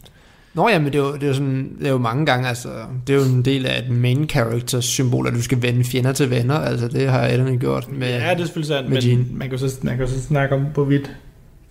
Nå 0.55 0.69
ja, 0.69 0.79
men 0.79 0.93
det 0.93 0.95
er, 0.95 1.03
jo, 1.03 1.15
det 1.15 1.23
er 1.23 1.27
jo 1.27 1.35
sådan, 1.35 1.77
det 1.79 1.87
er 1.87 1.91
jo 1.91 1.99
mange 1.99 2.27
gange, 2.27 2.49
altså, 2.49 2.69
det 3.07 3.15
er 3.15 3.19
jo 3.19 3.25
en 3.25 3.43
del 3.45 3.67
af 3.67 3.79
et 3.79 3.91
main 3.91 4.29
character 4.29 4.81
symbol, 4.81 5.27
at 5.27 5.35
du 5.35 5.43
skal 5.43 5.63
vende 5.63 5.85
fjender 5.85 6.13
til 6.13 6.31
venner, 6.31 6.55
altså 6.55 6.89
det 6.89 7.09
har 7.09 7.27
Ellen 7.27 7.59
gjort 7.59 7.93
med, 7.93 8.09
Ja, 8.09 8.15
det 8.15 8.41
er 8.41 8.45
selvfølgelig 8.45 8.69
sandt, 8.69 8.91
men 8.91 8.99
Jean. 9.03 9.27
man 9.33 9.49
kan, 9.51 9.59
jo 9.59 9.69
så, 9.69 9.79
man 9.83 9.97
kan 9.97 10.07
jo 10.07 10.13
så 10.13 10.23
snakke 10.23 10.55
om, 10.55 10.63
hvorvidt 10.75 11.11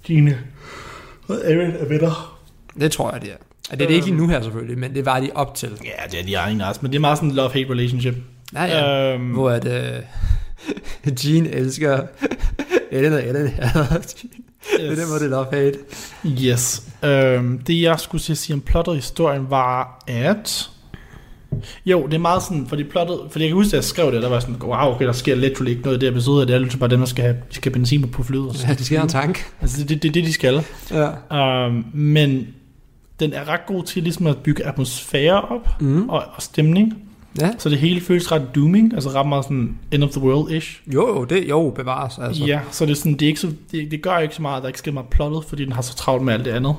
Gine 0.04 0.38
og 1.28 1.36
Aaron 1.46 1.72
er 1.80 1.86
venner. 1.86 2.40
det 2.80 2.92
tror 2.92 3.12
jeg 3.12 3.22
det 3.22 3.30
er. 3.32 3.36
Og 3.72 3.78
det 3.80 3.84
er 3.84 3.88
det 3.88 3.96
ikke 3.96 4.08
lige 4.08 4.18
nu 4.18 4.28
her 4.28 4.42
selvfølgelig, 4.42 4.78
men 4.78 4.96
det 4.96 5.06
var 5.06 5.20
de 5.20 5.30
op 5.36 5.56
til. 5.56 5.70
Ja, 5.84 6.08
det 6.12 6.20
er 6.20 6.24
de 6.26 6.34
egen 6.34 6.62
også, 6.62 6.80
men 6.84 6.92
det 6.92 6.98
er 6.98 7.02
meget 7.02 7.18
sådan 7.18 7.30
en 7.30 7.36
love-hate 7.36 7.72
relationship. 7.72 8.16
Ja, 8.54 8.64
ja. 8.64 9.14
Øhm, 9.14 9.32
Hvor 9.32 9.50
at 9.50 9.66
uh, 9.66 11.14
Jean 11.26 11.46
elsker 11.46 12.02
Ellen 12.92 13.14
og 13.14 13.24
Ellen 13.28 13.48
hader 13.48 13.86
Jean. 13.94 14.44
Det 14.78 14.86
er 14.92 14.96
den 14.96 15.08
måde, 15.10 15.20
det 15.20 15.26
er 15.26 15.30
love 15.30 15.46
hate. 15.52 15.80
Yes. 16.26 16.84
Øhm, 17.04 17.60
det 17.60 17.82
jeg 17.82 18.00
skulle 18.00 18.22
til 18.22 18.32
at 18.34 18.38
sige 18.38 18.54
om 18.54 18.62
plottet 18.62 18.96
historien 18.96 19.46
var, 19.50 20.04
at... 20.08 20.70
Jo, 21.86 22.06
det 22.06 22.14
er 22.14 22.18
meget 22.20 22.44
sådan, 22.44 22.68
fordi 22.68 22.84
plottet, 22.84 23.20
fordi 23.32 23.44
jeg 23.44 23.50
kan 23.50 23.56
huske, 23.56 23.68
at 23.70 23.74
jeg 23.74 23.84
skrev 23.84 24.12
det, 24.12 24.22
der 24.22 24.30
var 24.30 24.40
sådan, 24.40 24.56
wow, 24.62 24.96
okay, 24.96 25.06
der 25.06 25.12
sker 25.12 25.36
literally 25.36 25.70
ikke 25.72 25.84
noget 25.84 25.98
i 25.98 26.00
det 26.00 26.10
episode, 26.10 26.48
det 26.48 26.56
er 26.56 26.60
lidt 26.60 26.80
bare 26.80 26.90
dem, 26.90 27.00
der 27.00 27.06
skal 27.06 27.24
have, 27.24 27.36
de 27.50 27.56
skal 27.56 27.72
benzin 27.72 28.10
på 28.10 28.24
flyet. 28.24 28.66
Ja, 28.68 28.74
de 28.74 28.86
skal 28.86 28.98
have 28.98 29.04
en 29.04 29.10
tank. 29.10 29.46
Altså, 29.62 29.84
det 29.84 29.92
er 29.96 30.00
det, 30.00 30.14
det, 30.14 30.24
de 30.26 30.34
skal. 30.34 30.64
Ja. 30.92 31.66
Um, 31.68 31.86
men 31.94 32.48
den 33.20 33.34
er 33.34 33.48
ret 33.50 33.66
god 33.68 33.84
til 33.84 34.04
ligesom 34.04 34.28
at 34.28 34.38
bygge 34.38 34.66
atmosfære 34.66 35.42
op, 35.42 35.82
Mm. 35.82 36.10
og, 36.10 36.24
og 36.36 36.42
stemning, 36.42 36.94
Ja. 37.40 37.52
så 37.58 37.70
det 37.70 37.78
hele 37.78 38.02
føles 38.02 38.32
ret 38.32 38.56
dooming, 38.56 38.94
altså 38.94 39.10
ret 39.10 39.28
meget 39.28 39.44
sådan 39.46 39.78
end 39.92 40.04
of 40.04 40.10
the 40.10 40.22
world-ish. 40.22 40.82
Jo, 40.94 41.24
det, 41.24 41.50
jo, 41.50 41.70
bevares. 41.76 42.14
Altså. 42.22 42.46
Ja, 42.46 42.60
så 42.72 42.86
det 42.86 42.92
er 42.92 42.96
sådan, 42.96 43.14
det, 43.14 43.22
er 43.22 43.28
ikke 43.28 43.40
så, 43.40 43.52
det, 43.72 43.92
det 43.92 44.02
gør 44.02 44.18
ikke 44.18 44.36
så 44.36 44.42
meget, 44.42 44.58
at 44.58 44.62
der 44.62 44.68
ikke 44.68 44.80
skal 44.80 44.94
meget 44.94 45.08
plottet, 45.10 45.46
fordi 45.46 45.64
den 45.66 45.72
har 45.74 45.82
så 45.82 45.96
travlt 45.96 46.24
med 46.24 46.34
alt 46.34 46.46
det 46.46 46.52
andet. 46.52 46.76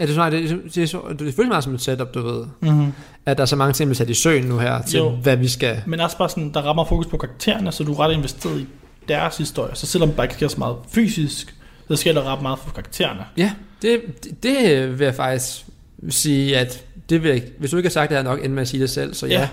Ja, 0.00 0.04
det 0.06 0.10
er, 0.10 0.14
sådan, 0.14 0.32
det, 0.32 0.74
det, 0.74 0.88
så- 0.90 1.14
det 1.18 1.34
føles 1.34 1.48
meget 1.48 1.64
som 1.64 1.74
et 1.74 1.80
setup, 1.82 2.14
du 2.14 2.22
ved. 2.22 2.44
Mm-hmm. 2.60 2.92
At 3.26 3.36
der 3.36 3.42
er 3.42 3.46
så 3.46 3.56
mange 3.56 3.72
ting, 3.72 3.90
vi 3.90 3.94
sat 3.94 4.10
i 4.10 4.14
søen 4.14 4.44
nu 4.44 4.58
her, 4.58 4.82
til 4.82 4.98
Jo. 4.98 5.10
hvad 5.10 5.36
vi 5.36 5.48
skal... 5.48 5.82
Men 5.86 6.00
også 6.00 6.18
bare 6.18 6.28
sådan, 6.28 6.50
der 6.54 6.60
rammer 6.60 6.84
fokus 6.84 7.06
på 7.06 7.16
karaktererne, 7.16 7.72
så 7.72 7.84
du 7.84 7.92
er 7.92 8.00
ret 8.00 8.12
investeret 8.14 8.60
i 8.60 8.66
deres 9.08 9.36
historie. 9.38 9.70
Så 9.74 9.86
selvom 9.86 10.10
der 10.12 10.22
ikke 10.22 10.34
sker 10.34 10.48
så 10.48 10.58
meget 10.58 10.76
fysisk, 10.88 11.54
så 11.88 11.96
sker 11.96 12.12
der 12.12 12.32
ret 12.32 12.42
meget 12.42 12.58
for 12.58 12.70
karaktererne. 12.70 13.20
Ja, 13.36 13.52
det, 13.82 14.00
det, 14.24 14.42
det 14.42 14.98
vil 14.98 15.04
jeg 15.04 15.14
faktisk 15.14 15.64
sige, 16.08 16.58
at 16.58 16.68
det 16.72 16.82
det 17.10 17.22
vil 17.22 17.30
jeg, 17.30 17.42
hvis 17.58 17.70
du 17.70 17.76
ikke 17.76 17.86
har 17.88 17.90
sagt 17.92 18.08
det 18.10 18.16
her 18.18 18.24
nok, 18.24 18.38
inden 18.38 18.52
med 18.54 18.62
at 18.62 18.68
sige 18.68 18.80
det 18.80 18.90
selv, 18.90 19.14
så 19.14 19.26
ja. 19.26 19.40
ja. 19.40 19.48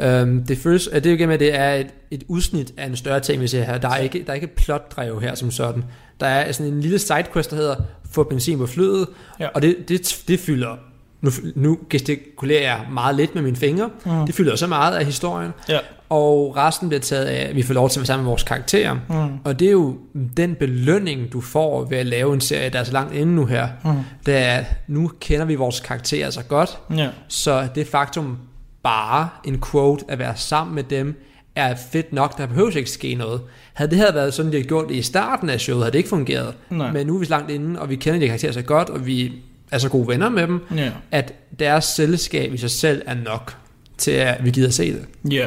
Øhm, 0.00 0.44
det 0.46 0.58
føles, 0.58 0.88
det 0.94 1.06
er 1.06 1.16
jo 1.16 1.26
med, 1.26 1.38
det 1.38 1.54
er 1.54 1.70
et, 1.74 1.86
et 2.10 2.24
udsnit 2.28 2.72
af 2.76 2.86
en 2.86 2.96
større 2.96 3.20
ting, 3.20 3.42
vi 3.42 3.46
ser 3.48 3.62
her. 3.62 3.78
Der 3.78 3.88
er 3.88 3.96
ikke, 3.96 4.22
der 4.24 4.30
er 4.30 4.34
ikke 4.34 4.44
et 4.44 4.50
plotdrev 4.50 5.20
her 5.20 5.34
som 5.34 5.50
sådan. 5.50 5.84
Der 6.20 6.26
er 6.26 6.52
sådan 6.52 6.72
en 6.72 6.80
lille 6.80 6.98
sidequest, 6.98 7.50
der 7.50 7.56
hedder 7.56 7.76
få 8.10 8.22
benzin 8.22 8.58
på 8.58 8.66
flyet, 8.66 9.06
Ja. 9.40 9.48
og 9.54 9.62
det, 9.62 9.76
det, 9.88 10.22
det 10.28 10.40
fylder 10.40 10.76
nu, 11.20 11.30
nu 11.54 11.78
gestikulerer 11.90 12.62
jeg 12.62 12.80
meget 12.92 13.14
lidt 13.16 13.34
med 13.34 13.42
mine 13.42 13.56
fingre. 13.56 13.90
Mm. 14.06 14.26
Det 14.26 14.34
fylder 14.34 14.56
så 14.56 14.66
meget 14.66 14.96
af 14.96 15.04
historien. 15.04 15.50
Ja. 15.68 15.78
Og 16.08 16.56
resten 16.56 16.88
bliver 16.88 17.00
taget 17.00 17.24
af, 17.24 17.48
at 17.48 17.56
vi 17.56 17.62
får 17.62 17.74
lov 17.74 17.90
til 17.90 17.98
at 17.98 18.00
være 18.00 18.06
sammen 18.06 18.24
med 18.24 18.30
vores 18.30 18.42
karakterer. 18.42 18.94
Mm. 18.94 19.38
Og 19.44 19.58
det 19.60 19.66
er 19.68 19.72
jo 19.72 19.98
den 20.36 20.54
belønning, 20.54 21.32
du 21.32 21.40
får 21.40 21.84
ved 21.84 21.98
at 21.98 22.06
lave 22.06 22.34
en 22.34 22.40
serie, 22.40 22.68
der 22.70 22.78
er 22.78 22.84
så 22.84 22.92
langt 22.92 23.14
inde 23.14 23.34
nu 23.34 23.46
her. 23.46 23.68
Mm. 23.84 23.90
Det 24.26 24.36
er, 24.36 24.64
nu 24.88 25.10
kender 25.20 25.44
vi 25.44 25.54
vores 25.54 25.80
karakterer 25.80 26.30
så 26.30 26.42
godt, 26.44 26.78
Ja. 26.96 27.08
så 27.28 27.68
det 27.74 27.86
faktum 27.86 28.38
bare 28.82 29.28
en 29.44 29.60
quote 29.70 30.04
at 30.08 30.18
være 30.18 30.36
sammen 30.36 30.74
med 30.74 30.82
dem, 30.84 31.22
er 31.54 31.74
fedt 31.92 32.12
nok, 32.12 32.38
der 32.38 32.46
behøver 32.46 32.76
ikke 32.76 32.90
ske 32.90 33.14
noget. 33.14 33.40
Havde 33.72 33.90
det 33.90 33.98
her 33.98 34.12
været 34.12 34.34
sådan, 34.34 34.52
de 34.52 34.56
havde 34.56 34.68
gjort 34.68 34.88
det 34.88 34.94
i 34.94 35.02
starten 35.02 35.50
af 35.50 35.60
showet, 35.60 35.82
havde 35.82 35.92
det 35.92 35.98
ikke 35.98 36.08
fungeret. 36.08 36.54
Nej. 36.70 36.92
Men 36.92 37.06
nu 37.06 37.14
er 37.14 37.18
vi 37.18 37.24
så 37.24 37.30
langt 37.30 37.50
inde, 37.50 37.80
og 37.80 37.90
vi 37.90 37.96
kender 37.96 38.20
de 38.20 38.26
karakterer 38.26 38.52
så 38.52 38.62
godt, 38.62 38.90
og 38.90 39.06
vi 39.06 39.32
er 39.70 39.78
så 39.78 39.88
gode 39.88 40.08
venner 40.08 40.28
med 40.28 40.42
dem, 40.46 40.60
Ja. 40.76 40.90
at 41.10 41.32
deres 41.58 41.84
selskab 41.84 42.54
i 42.54 42.56
sig 42.56 42.70
selv 42.70 43.02
er 43.06 43.14
nok 43.14 43.56
til, 43.98 44.10
at 44.10 44.44
vi 44.44 44.50
gider 44.50 44.70
se 44.70 44.92
det. 44.92 45.04
Ja, 45.32 45.46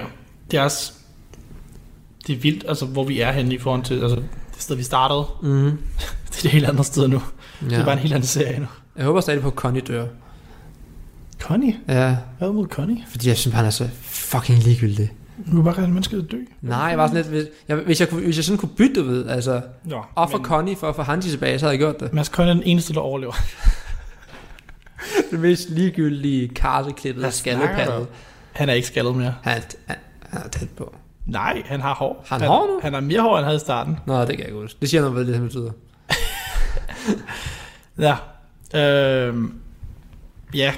det 0.52 0.58
er 0.60 0.64
også... 0.64 0.94
Det 2.28 2.36
er 2.36 2.40
vildt, 2.40 2.66
altså, 2.68 2.86
hvor 2.86 3.04
vi 3.04 3.20
er 3.20 3.32
henne 3.32 3.54
i 3.56 3.58
forhold 3.58 3.84
til... 3.84 4.02
Altså, 4.02 4.16
det 4.16 4.62
sted, 4.62 4.76
vi 4.76 4.84
startede. 4.84 5.26
Mm. 5.44 5.72
Det 6.34 6.44
er 6.44 6.46
et 6.46 6.52
helt 6.52 6.66
andet 6.66 6.86
sted 6.86 7.08
nu. 7.08 7.22
Ja. 7.62 7.68
Det 7.70 7.78
er 7.78 7.84
bare 7.86 7.94
en 7.94 8.00
helt 8.00 8.14
anden 8.14 8.28
serie 8.28 8.60
nu. 8.60 8.66
Jeg 8.98 9.06
håber 9.06 9.22
stadig 9.22 9.42
på, 9.42 9.48
at 9.48 9.54
Connie 9.54 9.82
dør. 9.82 10.06
Connie? 11.44 11.80
Ja, 11.88 12.18
Hvad 12.38 12.52
mod 12.52 12.68
Connie? 12.68 13.04
fordi 13.10 13.28
jeg 13.28 13.38
synes, 13.38 13.56
han 13.56 13.66
er 13.66 13.70
så 13.70 13.90
fucking 14.02 14.60
ligegyldig. 14.64 15.12
Du 15.52 15.60
er 15.60 15.64
bare 15.64 15.76
gerne 15.76 15.94
mennesker, 15.94 16.22
dø. 16.22 16.38
Nej, 16.62 16.80
jeg 16.80 16.98
var 16.98 17.08
sådan 17.08 17.24
lidt, 17.24 17.28
hvis 17.28 17.46
jeg, 17.68 17.78
hvis 17.78 18.00
jeg, 18.00 18.10
kunne, 18.10 18.22
hvis 18.22 18.36
jeg 18.38 18.44
sådan 18.44 18.58
kunne 18.58 18.70
bytte, 18.78 18.96
du 19.02 19.04
ved, 19.08 19.28
altså, 19.28 19.62
Ja, 19.90 20.00
offer 20.16 20.38
men 20.38 20.46
Connie 20.46 20.76
for 20.76 20.90
at 20.90 20.96
få 20.96 21.02
Hanji 21.02 21.30
tilbage, 21.30 21.60
så 21.60 21.66
havde 21.66 21.72
jeg 21.72 21.80
gjort 21.80 22.00
det. 22.00 22.14
Mads 22.14 22.28
Connie 22.28 22.50
er 22.52 22.54
den 22.54 22.64
eneste, 22.64 22.94
der 22.94 23.00
overlever. 23.00 23.34
Det 25.32 25.40
mest 25.40 25.70
ligegyldige 25.70 26.52
skallepande. 27.30 27.96
om? 27.98 28.08
Han 28.52 28.70
er 28.70 28.74
ikke 28.74 28.88
skaldet 28.88 29.16
mere. 29.16 29.36
Han, 29.42 29.62
han, 29.88 29.96
han 30.30 30.42
er 30.46 30.48
tæt 30.50 30.70
på. 30.70 30.96
Nej, 31.26 31.62
han 31.66 31.82
har 31.82 31.94
hår. 31.94 32.26
Har 32.28 32.40
han 32.40 32.48
hår 32.48 32.68
nu? 32.68 32.80
Han 32.84 32.94
har 32.94 33.02
mere 33.02 33.22
hår, 33.22 33.30
end 33.30 33.36
han 33.38 33.44
havde 33.46 33.56
i 33.56 33.60
starten. 33.60 33.98
Nå, 34.06 34.20
det 34.20 34.28
kan 34.30 34.40
jeg 34.40 34.48
ikke 34.48 34.60
huske. 34.60 34.78
Det 34.82 34.90
siger 34.90 35.02
noget, 35.02 35.16
hvad 35.16 35.26
det 35.26 35.36
her 35.36 35.44
betyder. 35.44 35.72
Ja. 38.00 38.16
Øhm, 38.80 39.54
ja. 40.54 40.74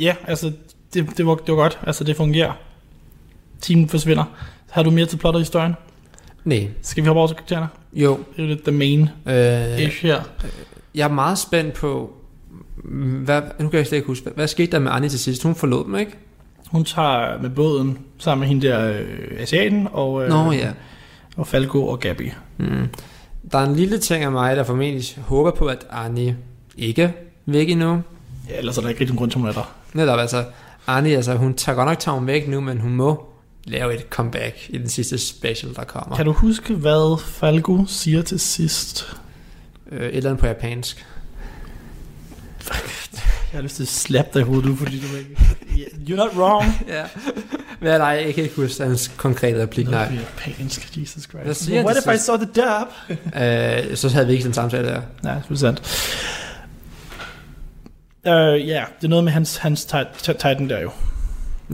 Ja, 0.00 0.14
altså, 0.26 0.52
det, 0.94 1.06
det, 1.16 1.26
var, 1.26 1.34
det 1.34 1.48
var 1.48 1.54
godt. 1.62 1.78
Altså, 1.86 2.04
det 2.04 2.16
fungerer. 2.16 2.52
Teamen 3.60 3.88
forsvinder. 3.88 4.24
Har 4.70 4.82
du 4.82 4.90
mere 4.90 5.06
til 5.06 5.16
plot 5.16 5.34
og 5.34 5.40
historien? 5.40 5.74
Nej. 6.44 6.68
Skal 6.82 7.02
vi 7.02 7.06
hoppe 7.06 7.18
over 7.18 7.26
til 7.28 7.36
karaktererne? 7.36 7.68
Jo. 7.92 8.10
Det 8.36 8.38
er 8.38 8.42
jo 8.42 8.48
lidt 8.48 8.62
the 8.62 8.72
main 8.72 9.08
Øh, 9.26 9.80
ish 9.80 10.02
her. 10.02 10.22
jeg 10.94 11.04
er 11.04 11.12
meget 11.12 11.38
spændt 11.38 11.74
på, 11.74 12.12
hvad, 13.24 13.42
nu 13.60 13.68
kan 13.68 13.78
jeg 13.78 13.86
slet 13.86 13.96
ikke 13.98 14.06
huske, 14.06 14.22
hvad, 14.22 14.32
hvad 14.32 14.48
skete 14.48 14.72
der 14.72 14.78
med 14.78 14.92
Annie 14.92 15.08
til 15.10 15.18
sidst? 15.20 15.42
Hun 15.42 15.54
forlod 15.54 15.84
dem, 15.84 15.96
ikke? 15.96 16.12
Hun 16.70 16.84
tager 16.84 17.42
med 17.42 17.50
båden 17.50 17.98
sammen 18.18 18.40
med 18.40 18.48
hende 18.48 18.66
der 18.66 18.92
øh, 18.92 19.06
asiaten 19.38 19.88
og, 19.92 20.22
øh, 20.22 20.28
Nå 20.28 20.52
ja. 20.52 20.70
og 21.36 21.46
Falco 21.46 21.86
og 21.86 22.00
Gabby. 22.00 22.30
Mm. 22.58 22.88
Der 23.52 23.58
er 23.58 23.66
en 23.66 23.76
lille 23.76 23.98
ting 23.98 24.24
af 24.24 24.32
mig, 24.32 24.56
der 24.56 24.64
formentlig 24.64 25.04
håber 25.26 25.50
på, 25.50 25.66
at 25.66 25.86
Annie 25.90 26.36
ikke 26.76 27.12
væk 27.46 27.70
endnu. 27.70 28.02
Ja, 28.50 28.58
ellers 28.58 28.78
er 28.78 28.82
der 28.82 28.88
ikke 28.88 29.00
rigtig 29.00 29.14
nogen 29.14 29.18
grund 29.18 29.30
til, 29.30 29.40
hun 29.40 29.48
er 29.48 29.52
der. 29.52 29.74
Netop, 29.94 30.18
altså, 30.18 30.44
Annie, 30.86 31.16
altså, 31.16 31.34
hun 31.34 31.54
tager 31.54 31.76
godt 31.76 32.06
nok 32.06 32.16
hun 32.18 32.26
væk 32.26 32.48
nu, 32.48 32.60
men 32.60 32.80
hun 32.80 32.94
må 32.94 33.26
lave 33.64 33.94
et 33.94 34.06
comeback 34.10 34.56
i 34.68 34.78
den 34.78 34.88
sidste 34.88 35.18
special, 35.18 35.74
der 35.74 35.84
kommer. 35.84 36.16
Kan 36.16 36.24
du 36.24 36.32
huske, 36.32 36.74
hvad 36.74 37.22
Falco 37.22 37.84
siger 37.86 38.22
til 38.22 38.40
sidst? 38.40 39.16
Øh, 39.92 40.00
et 40.08 40.16
eller 40.16 40.30
andet 40.30 40.40
på 40.40 40.46
japansk. 40.46 41.06
Jeg 43.52 43.58
har 43.58 43.62
lyst 43.62 43.76
til 43.76 43.82
at 43.82 43.88
slappe 43.88 44.30
dig 44.34 44.40
i 44.40 44.44
hovedet 44.44 44.64
nu, 44.64 44.76
fordi 44.76 45.00
du 45.00 45.16
ikke... 45.16 45.36
You're 46.08 46.16
not 46.16 46.36
wrong. 46.36 46.64
ja. 46.88 47.02
Men 47.80 48.00
nej, 48.00 48.08
jeg 48.08 48.34
kan 48.34 48.44
ikke 48.44 48.56
huske 48.56 48.84
hans 48.84 49.10
konkrete 49.16 49.62
replik, 49.62 49.88
nej. 49.88 50.08
Noget 50.10 50.26
japansk, 50.46 50.96
Jesus 50.96 51.24
Hvad 51.24 51.42
Christ. 51.44 51.64
siger 51.64 51.84
What 51.84 51.96
if 51.96 52.14
I 52.14 52.18
så? 52.18 52.24
saw 52.24 52.36
the 52.36 52.46
dab? 52.46 52.86
Øh, 53.90 53.96
så 53.96 54.08
havde 54.08 54.26
vi 54.26 54.32
ikke 54.32 54.44
den 54.44 54.52
samtale 54.52 54.88
der. 54.88 55.00
Nej, 55.22 55.34
det 55.34 55.50
er 55.50 55.54
sandt. 55.54 55.82
Øh, 58.26 58.68
ja, 58.68 58.84
det 59.00 59.04
er 59.04 59.08
noget 59.08 59.24
med 59.24 59.32
hans, 59.32 59.56
hans 59.56 59.84
tit- 59.84 60.06
tit- 60.22 60.36
Titan 60.36 60.68
der 60.68 60.80
jo, 60.80 60.90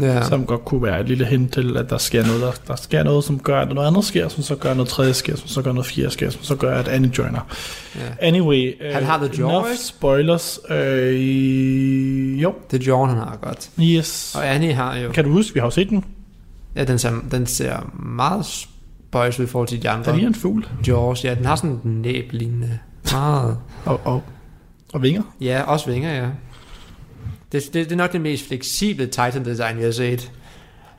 Ja. 0.01 0.23
som 0.23 0.47
godt 0.47 0.65
kunne 0.65 0.83
være 0.83 1.01
et 1.01 1.09
lille 1.09 1.25
hint 1.27 1.53
til, 1.53 1.77
at 1.77 1.91
der 1.91 1.99
sker 1.99 2.27
noget, 2.27 2.41
der, 2.43 2.51
der 2.69 2.77
sker 2.77 3.03
noget, 3.03 3.25
som 3.25 3.39
gør, 3.39 3.61
at 3.61 3.69
noget 3.75 3.87
andet 3.89 4.05
sker, 4.05 4.29
som 4.29 4.43
så 4.43 4.55
gør 4.57 4.75
noget 4.75 4.89
tredje 4.89 5.15
sker, 5.15 5.37
som 5.37 5.49
så 5.49 5.63
gør 5.63 5.73
noget 5.73 5.87
fjerde 5.87 6.11
sker, 6.11 6.31
som 6.31 6.43
så 6.43 6.57
gør, 6.57 6.79
at 6.79 6.89
Annie 6.89 7.11
joiner. 7.19 7.41
ja. 7.97 8.01
Anyway, 8.27 8.75
øh, 8.81 8.95
Han 8.95 9.05
har 9.05 9.19
the 9.19 9.31
jaw, 9.39 9.49
enough 9.49 9.67
spoilers. 9.77 10.59
Øh, 10.71 12.43
jo, 12.43 12.55
Det 12.71 12.81
er 12.83 12.85
Jordan, 12.87 13.09
han 13.15 13.19
har 13.19 13.39
godt. 13.43 13.71
yes. 13.81 14.35
Og 14.39 14.55
Annie 14.55 14.73
har 14.75 14.97
jo... 14.97 15.11
Kan 15.13 15.25
du 15.25 15.31
huske, 15.31 15.55
vi 15.55 15.61
har 15.61 15.67
jo 15.67 15.71
set 15.71 15.91
den. 15.91 16.05
Ja, 16.77 16.85
den 16.85 16.99
ser, 16.99 17.11
den 17.31 17.47
ser 17.47 17.93
meget 18.03 18.47
spøjs 18.47 19.39
ud 19.41 19.45
i 19.45 19.49
forhold 19.49 19.69
til 19.69 19.83
de 19.83 19.89
andre. 19.91 20.05
Der 20.05 20.13
ligner 20.13 20.29
en 20.29 20.35
fugl. 20.35 20.67
Jaws, 20.87 21.25
ja, 21.25 21.35
den 21.35 21.45
har 21.45 21.57
sådan 21.57 21.71
en 21.85 22.03
næb-lignende. 22.03 22.79
Meget. 23.13 23.59
Og, 23.85 24.01
og, 24.05 24.23
og 24.93 25.03
vinger. 25.03 25.23
Ja, 25.41 25.63
også 25.63 25.91
vinger, 25.91 26.15
ja. 26.15 26.29
Det, 27.53 27.63
det, 27.65 27.75
det 27.75 27.93
er 27.93 27.97
nok 27.97 28.13
det 28.13 28.21
mest 28.21 28.49
fleksible 28.49 29.07
Titan-design, 29.07 29.77
vi 29.79 29.83
har 29.83 29.91
set. 29.93 30.33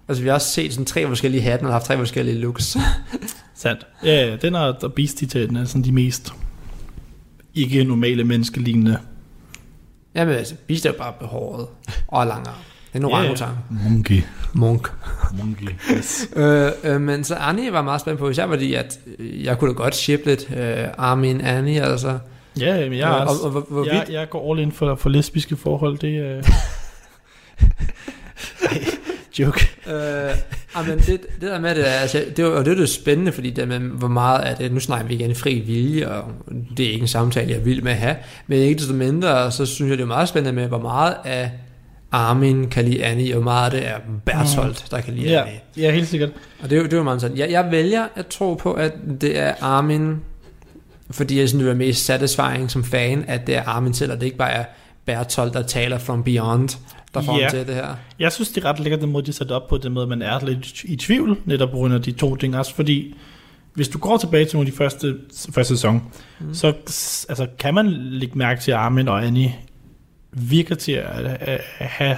Altså, 0.07 0.23
vi 0.23 0.27
har 0.27 0.35
også 0.35 0.47
set 0.51 0.71
sådan 0.73 0.85
tre 0.85 1.07
forskellige 1.07 1.41
hatte, 1.41 1.61
og 1.61 1.67
har 1.67 1.71
haft 1.71 1.85
tre 1.85 1.97
forskellige 1.97 2.37
looks. 2.39 2.77
Sandt. 3.55 3.87
Ja, 4.03 4.25
ja, 4.29 4.35
den 4.35 4.55
er, 4.55 4.59
og 4.59 4.93
Beast 4.93 5.17
Titan 5.17 5.55
er 5.55 5.65
sådan 5.65 5.83
de 5.83 5.91
mest 5.91 6.33
ikke 7.55 7.83
normale 7.83 8.23
menneskelignende. 8.23 8.97
Jamen, 10.15 10.35
altså, 10.35 10.55
Beast 10.67 10.85
er 10.85 10.89
jo 10.89 10.95
bare 10.97 11.13
behåret 11.19 11.67
og 12.07 12.25
langere. 12.27 12.55
Det 12.93 13.01
er 13.01 13.05
en 13.05 13.09
Ja, 13.09 13.17
ja. 13.17 13.21
orangutang. 13.21 13.57
Monkey. 13.69 14.21
Monk. 14.53 14.91
Monkey, 15.33 15.67
yes. 15.97 16.27
Øh, 16.35 16.71
øh, 16.83 17.01
men 17.01 17.23
så 17.23 17.35
Annie 17.35 17.73
var 17.73 17.81
meget 17.81 18.01
spændt 18.01 18.19
på, 18.19 18.29
især 18.29 18.47
fordi, 18.47 18.73
at 18.73 18.99
jeg 19.19 19.59
kunne 19.59 19.69
da 19.69 19.73
godt 19.73 19.95
ship 19.95 20.21
lidt 20.25 20.51
øh, 20.57 20.87
Armin 20.97 21.41
Annie, 21.41 21.81
altså. 21.81 22.19
Ja, 22.60 22.89
men 22.89 22.97
jeg, 22.97 23.10
er 23.10 23.14
og, 23.14 23.28
og, 23.28 23.43
og, 23.45 23.49
hvor- 23.52 23.66
hvor 23.70 23.86
jeg, 23.86 24.06
jeg 24.12 24.30
går 24.30 24.52
all 24.52 24.60
in 24.62 24.72
for, 24.72 24.95
for 24.95 25.10
lesbiske 25.10 25.56
forhold. 25.56 25.97
Det 25.97 26.18
er... 26.18 26.38
Øh... 26.38 26.43
Joke. 29.39 29.70
Øh, 29.88 29.95
ah, 30.76 30.88
men 30.88 30.97
det, 30.97 31.08
det 31.08 31.41
der 31.41 31.60
med 31.60 31.76
det, 31.76 31.88
er, 31.89 31.91
altså, 31.91 32.26
det, 32.38 32.45
var, 32.45 32.52
og 32.52 32.66
det 32.66 32.72
er 32.72 32.76
det 32.76 32.89
spændende, 32.89 33.32
fordi 33.32 33.49
det 33.49 33.68
med, 33.68 33.80
hvor 33.80 34.08
meget 34.08 34.39
af 34.41 34.56
det, 34.56 34.72
nu 34.72 34.80
snakker 34.80 35.08
vi 35.08 35.14
igen 35.14 35.36
fri 35.36 35.60
vilje, 35.60 36.08
og 36.08 36.24
det 36.78 36.86
er 36.86 36.89
ikke 36.91 37.02
en 37.02 37.08
samtale, 37.08 37.49
jeg 37.52 37.58
er 37.58 37.62
vild 37.64 37.82
med 37.82 37.91
at 37.91 37.97
have, 37.97 38.16
men 38.47 38.60
ikke 38.60 38.80
desto 38.80 38.93
mindre, 38.93 39.52
så 39.52 39.66
synes 39.66 39.89
jeg, 39.89 39.97
det 39.97 40.04
er 40.04 40.08
meget 40.08 40.30
spændende 40.30 40.62
med, 40.62 40.68
hvor 40.68 40.80
meget 40.80 41.16
af 41.26 41.52
Armin 42.12 42.70
kan 42.70 42.86
lide 42.86 43.06
Annie, 43.06 43.30
og 43.36 43.41
hvor 43.41 43.52
meget 43.52 43.66
af 43.74 43.80
det 43.82 43.89
er 43.89 43.95
Bertholdt, 44.26 44.86
der 44.91 45.02
kan 45.02 45.14
lide 45.14 45.30
Ja, 45.30 45.41
Annie. 45.41 45.60
ja, 45.78 45.91
helt 45.91 46.08
sikkert. 46.08 46.30
Og 46.64 46.70
det 46.70 46.76
er 46.76 46.80
jo, 46.80 46.86
det 46.86 46.93
er 46.93 46.97
jo 46.97 47.04
meget 47.04 47.22
sådan. 47.22 47.38
Jeg, 47.38 47.52
jeg 47.52 47.68
vælger 47.72 48.06
at 48.16 48.28
tro 48.28 48.54
på, 48.54 48.74
at 48.74 48.93
det 49.22 49.39
er 49.39 49.54
Armin, 49.62 50.18
fordi 51.12 51.39
jeg 51.39 51.49
synes, 51.49 51.64
det 51.64 51.72
er 51.72 51.76
mest 51.76 52.05
satisfying 52.05 52.72
som 52.72 52.84
fan, 52.84 53.26
at 53.28 53.47
det 53.47 53.55
er 53.55 53.64
Armin 53.64 53.93
selv, 53.93 54.12
og 54.12 54.20
det 54.20 54.26
ikke 54.26 54.38
bare 54.38 54.51
er 54.51 54.66
Berthold, 55.05 55.51
der 55.51 55.62
taler 55.62 55.97
from 55.97 56.24
beyond, 56.24 56.70
der 57.14 57.22
får 57.22 57.32
ham 57.32 57.49
til 57.49 57.68
det 57.68 57.76
her. 57.76 57.95
Jeg 58.20 58.32
synes, 58.32 58.49
det 58.49 58.64
er 58.64 58.70
ret 58.70 58.80
lækkert, 58.80 59.01
den 59.01 59.12
måde, 59.12 59.26
de 59.26 59.30
er 59.30 59.34
sat 59.34 59.51
op 59.51 59.68
på, 59.68 59.78
den 59.78 59.91
måde, 59.91 60.07
man 60.07 60.22
er 60.22 60.45
lidt 60.45 60.84
i 60.84 60.95
tvivl, 60.95 61.38
netop 61.45 61.70
på 61.70 61.76
grund 61.76 61.93
af 61.93 62.01
de 62.01 62.12
to 62.12 62.36
ting 62.36 62.57
også, 62.57 62.76
fordi 62.76 63.16
hvis 63.74 63.88
du 63.88 63.97
går 63.97 64.18
tilbage 64.18 64.45
til 64.45 64.55
nogle 64.55 64.68
af 64.68 64.72
de 64.72 64.78
første, 64.78 65.18
første 65.51 65.76
sæson, 65.76 66.03
mm. 66.39 66.53
så 66.53 66.68
altså, 67.30 67.47
kan 67.59 67.74
man 67.74 67.88
lægge 67.91 68.38
mærke 68.38 68.62
til, 68.62 68.72
at 68.72 68.78
Armin 68.78 69.07
og 69.07 69.26
Annie 69.26 69.55
virker 70.32 70.76
til 70.76 70.91
at, 70.91 71.26
at, 71.26 71.62
at 71.80 71.88
have 71.88 72.18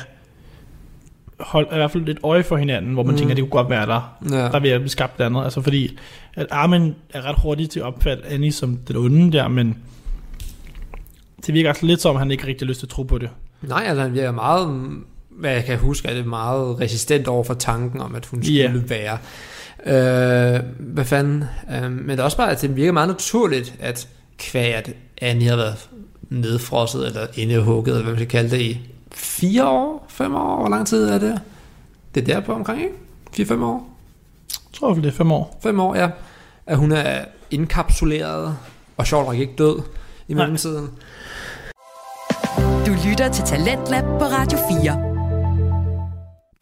hold, 1.39 1.67
i 1.71 1.75
hvert 1.75 1.91
fald 1.91 2.05
lidt 2.05 2.17
øje 2.23 2.43
for 2.43 2.57
hinanden, 2.57 2.93
hvor 2.93 3.03
man 3.03 3.11
Mm. 3.11 3.17
tænker, 3.17 3.35
det 3.35 3.41
kunne 3.43 3.51
godt 3.51 3.69
være 3.69 3.85
der. 3.85 4.17
Ja. 4.31 4.37
Der 4.37 4.59
vil 4.59 4.69
jeg 4.71 4.79
blive 4.79 4.89
skabt 4.89 5.17
det 5.17 5.23
andet. 5.23 5.43
Altså 5.43 5.61
fordi, 5.61 5.97
at 6.33 6.47
Armin 6.51 6.95
er 7.13 7.21
ret 7.25 7.35
hurtig 7.39 7.69
til 7.69 7.79
at 7.79 7.85
opfatte 7.85 8.25
Annie 8.25 8.51
som 8.51 8.77
den 8.87 8.95
onde 8.95 9.31
der, 9.37 9.47
men 9.47 9.77
det 11.45 11.53
virker 11.53 11.69
altså 11.69 11.85
lidt 11.85 12.01
som, 12.01 12.15
han 12.15 12.31
ikke 12.31 12.47
rigtig 12.47 12.65
har 12.65 12.69
lyst 12.69 12.79
til 12.79 12.85
at 12.85 12.89
tro 12.89 13.03
på 13.03 13.17
det. 13.17 13.29
Nej, 13.61 13.83
altså 13.87 14.01
han 14.01 14.13
virker 14.13 14.31
meget, 14.31 14.87
hvad 15.29 15.51
jeg 15.51 15.63
kan 15.65 15.77
huske, 15.77 16.07
er 16.07 16.13
det 16.13 16.25
meget 16.25 16.79
resistent 16.79 17.27
over 17.27 17.43
for 17.43 17.53
tanken 17.53 18.01
om, 18.01 18.15
at 18.15 18.25
hun 18.25 18.43
skulle 18.43 18.57
Ja. 18.59 18.71
være. 18.87 19.17
Øh, 19.85 20.61
hvad 20.79 21.05
fanden? 21.05 21.43
Øh, 21.75 21.91
men 21.91 22.09
det 22.09 22.19
er 22.19 22.23
også 22.23 22.37
bare, 22.37 22.51
at 22.51 22.61
det 22.61 22.75
virker 22.75 22.91
meget 22.91 23.07
naturligt, 23.09 23.75
at 23.79 24.07
kvæg, 24.37 24.73
at 24.73 24.91
Annie 25.21 25.49
har 25.49 25.55
været 25.55 25.89
nedfrosset, 26.29 27.05
eller 27.07 27.27
indehugget, 27.35 27.91
eller 27.91 28.03
hvad 28.03 28.11
man 28.13 28.19
skal 28.19 28.27
kalde 28.29 28.49
det, 28.51 28.61
i 28.61 28.79
fire 29.13 29.67
år, 29.69 30.05
fem 30.09 30.35
år, 30.35 30.59
hvor 30.59 30.69
lang 30.69 30.87
tid 30.87 31.09
er 31.09 31.17
det? 31.17 31.41
Det 32.15 32.29
er 32.29 32.33
der 32.33 32.41
på 32.41 32.53
omkring, 32.53 32.81
ikke? 32.81 32.95
Fire-fem 33.33 33.63
år? 33.63 33.89
Jeg 34.49 34.79
tror 34.79 34.93
det 34.93 35.05
er 35.05 35.11
fem 35.11 35.31
år. 35.31 35.59
Fem 35.63 35.79
år, 35.79 35.95
ja. 35.95 36.09
At 36.65 36.77
hun 36.77 36.91
er 36.91 37.25
indkapsuleret, 37.51 38.57
og 38.97 39.07
sjovt 39.07 39.25
nok 39.25 39.35
ikke 39.35 39.53
død 39.57 39.81
i 40.27 40.33
Nej. 40.33 40.43
mellemtiden. 40.43 40.89
Du 42.85 42.91
lytter 43.09 43.29
til 43.33 43.43
Talentlab 43.43 44.03
på 44.03 44.25
Radio 44.25 44.57
4. 44.81 45.12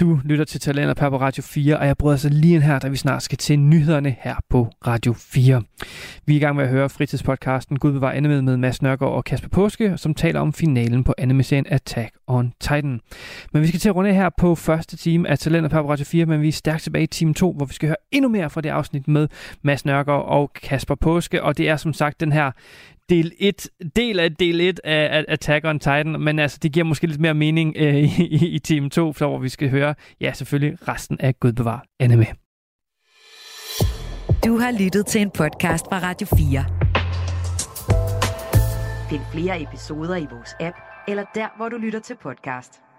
Du 0.02 0.20
lytter 0.24 0.45
til 0.45 0.60
Talenter 0.60 1.10
på 1.10 1.18
Radio 1.18 1.43
4, 1.43 1.78
og 1.78 1.88
jeg 1.88 1.97
bryder 1.97 2.18
så 2.18 2.30
lige 2.30 2.56
ind 2.56 2.64
her, 2.64 2.80
da 2.80 2.88
vi 2.88 2.95
snart 2.95 3.24
skal 3.24 3.38
til 3.38 3.60
nyhederne 3.60 4.16
her 4.20 4.36
på 4.49 4.68
Radio 4.88 5.14
4. 5.14 5.64
Vi 6.26 6.34
er 6.34 6.38
i 6.38 6.39
gang 6.39 6.56
med 6.56 6.64
at 6.64 6.70
høre 6.70 6.89
fritidspodcasten 6.89 7.80
Gud 7.80 7.91
bevar 7.91 8.12
anime 8.12 8.41
med 8.41 8.58
Mads 8.58 8.82
Nørgaard 8.82 9.14
og 9.14 9.24
Kasper 9.24 9.49
Påske, 9.49 9.97
som 9.97 10.14
taler 10.14 10.39
om 10.39 10.54
finalen 10.54 11.04
på 11.04 11.14
anime-serien 11.18 11.66
Attack 11.70 12.16
on 12.28 12.54
Titan. 12.60 12.99
Men 13.54 13.62
vi 13.62 13.68
skal 13.68 13.80
til 13.80 13.89
at 13.89 13.95
runde 13.95 14.14
her 14.14 14.30
på 14.38 14.56
første 14.56 14.97
time 14.97 15.30
af 15.30 15.39
Talenter 15.39 15.70
på 15.70 15.89
Radio 15.89 16.06
4, 16.06 16.26
men 16.26 16.41
vi 16.41 16.47
er 16.47 16.52
stærkt 16.52 16.84
tilbage 16.84 17.04
i 17.04 17.08
time 17.08 17.34
2, 17.34 17.54
hvor 17.54 17.66
vi 17.66 17.74
skal 17.74 17.89
høre 17.89 17.97
endnu 18.12 18.30
mere 18.30 18.49
fra 18.49 18.62
det 18.62 18.70
afsnit 18.70 19.08
med 19.08 19.28
Mads 19.62 19.86
Nørgaard 19.86 20.26
og 20.26 20.54
Kasper 20.54 20.95
Påske, 20.95 21.43
og 21.43 21.58
det 21.58 21.70
er 21.70 21.78
som 21.78 21.93
sagt 21.93 22.20
den 22.20 22.32
her 22.32 22.52
del 23.12 23.32
1, 23.39 23.70
del 23.95 24.20
af 24.20 24.36
del 24.36 24.62
1 24.62 24.80
af 24.84 25.26
Attack 25.28 25.66
on 25.66 25.80
Titan, 25.80 26.20
men 26.20 26.39
altså, 26.39 26.59
det 26.62 26.72
giver 26.72 26.84
måske 26.84 27.07
lidt 27.07 27.22
mere 27.22 27.34
mening 27.34 27.74
øh, 27.78 28.20
i, 28.20 28.55
i 28.55 28.59
Team 28.59 28.89
2, 28.89 29.14
så 29.14 29.28
hvor 29.28 29.39
vi 29.39 29.49
skal 29.49 29.70
høre, 29.70 29.95
ja, 30.22 30.34
selvfølgelig 30.34 30.88
resten 30.88 31.18
af 31.20 31.39
Gud 31.39 31.53
bevar 31.53 31.86
anime. 31.99 32.26
Du 34.45 34.57
har 34.57 34.84
lyttet 34.84 35.05
til 35.05 35.22
en 35.22 35.32
podcast 35.32 35.86
fra 35.89 35.99
Radio 35.99 36.28
4. 36.28 36.66
Find 39.09 39.22
flere 39.34 39.62
episoder 39.62 40.16
i 40.16 40.28
vores 40.32 40.55
app, 40.59 40.78
eller 41.07 41.24
der, 41.36 41.47
hvor 41.57 41.70
du 41.70 41.78
lytter 41.78 41.99
til 41.99 42.16
podcast. 42.24 42.91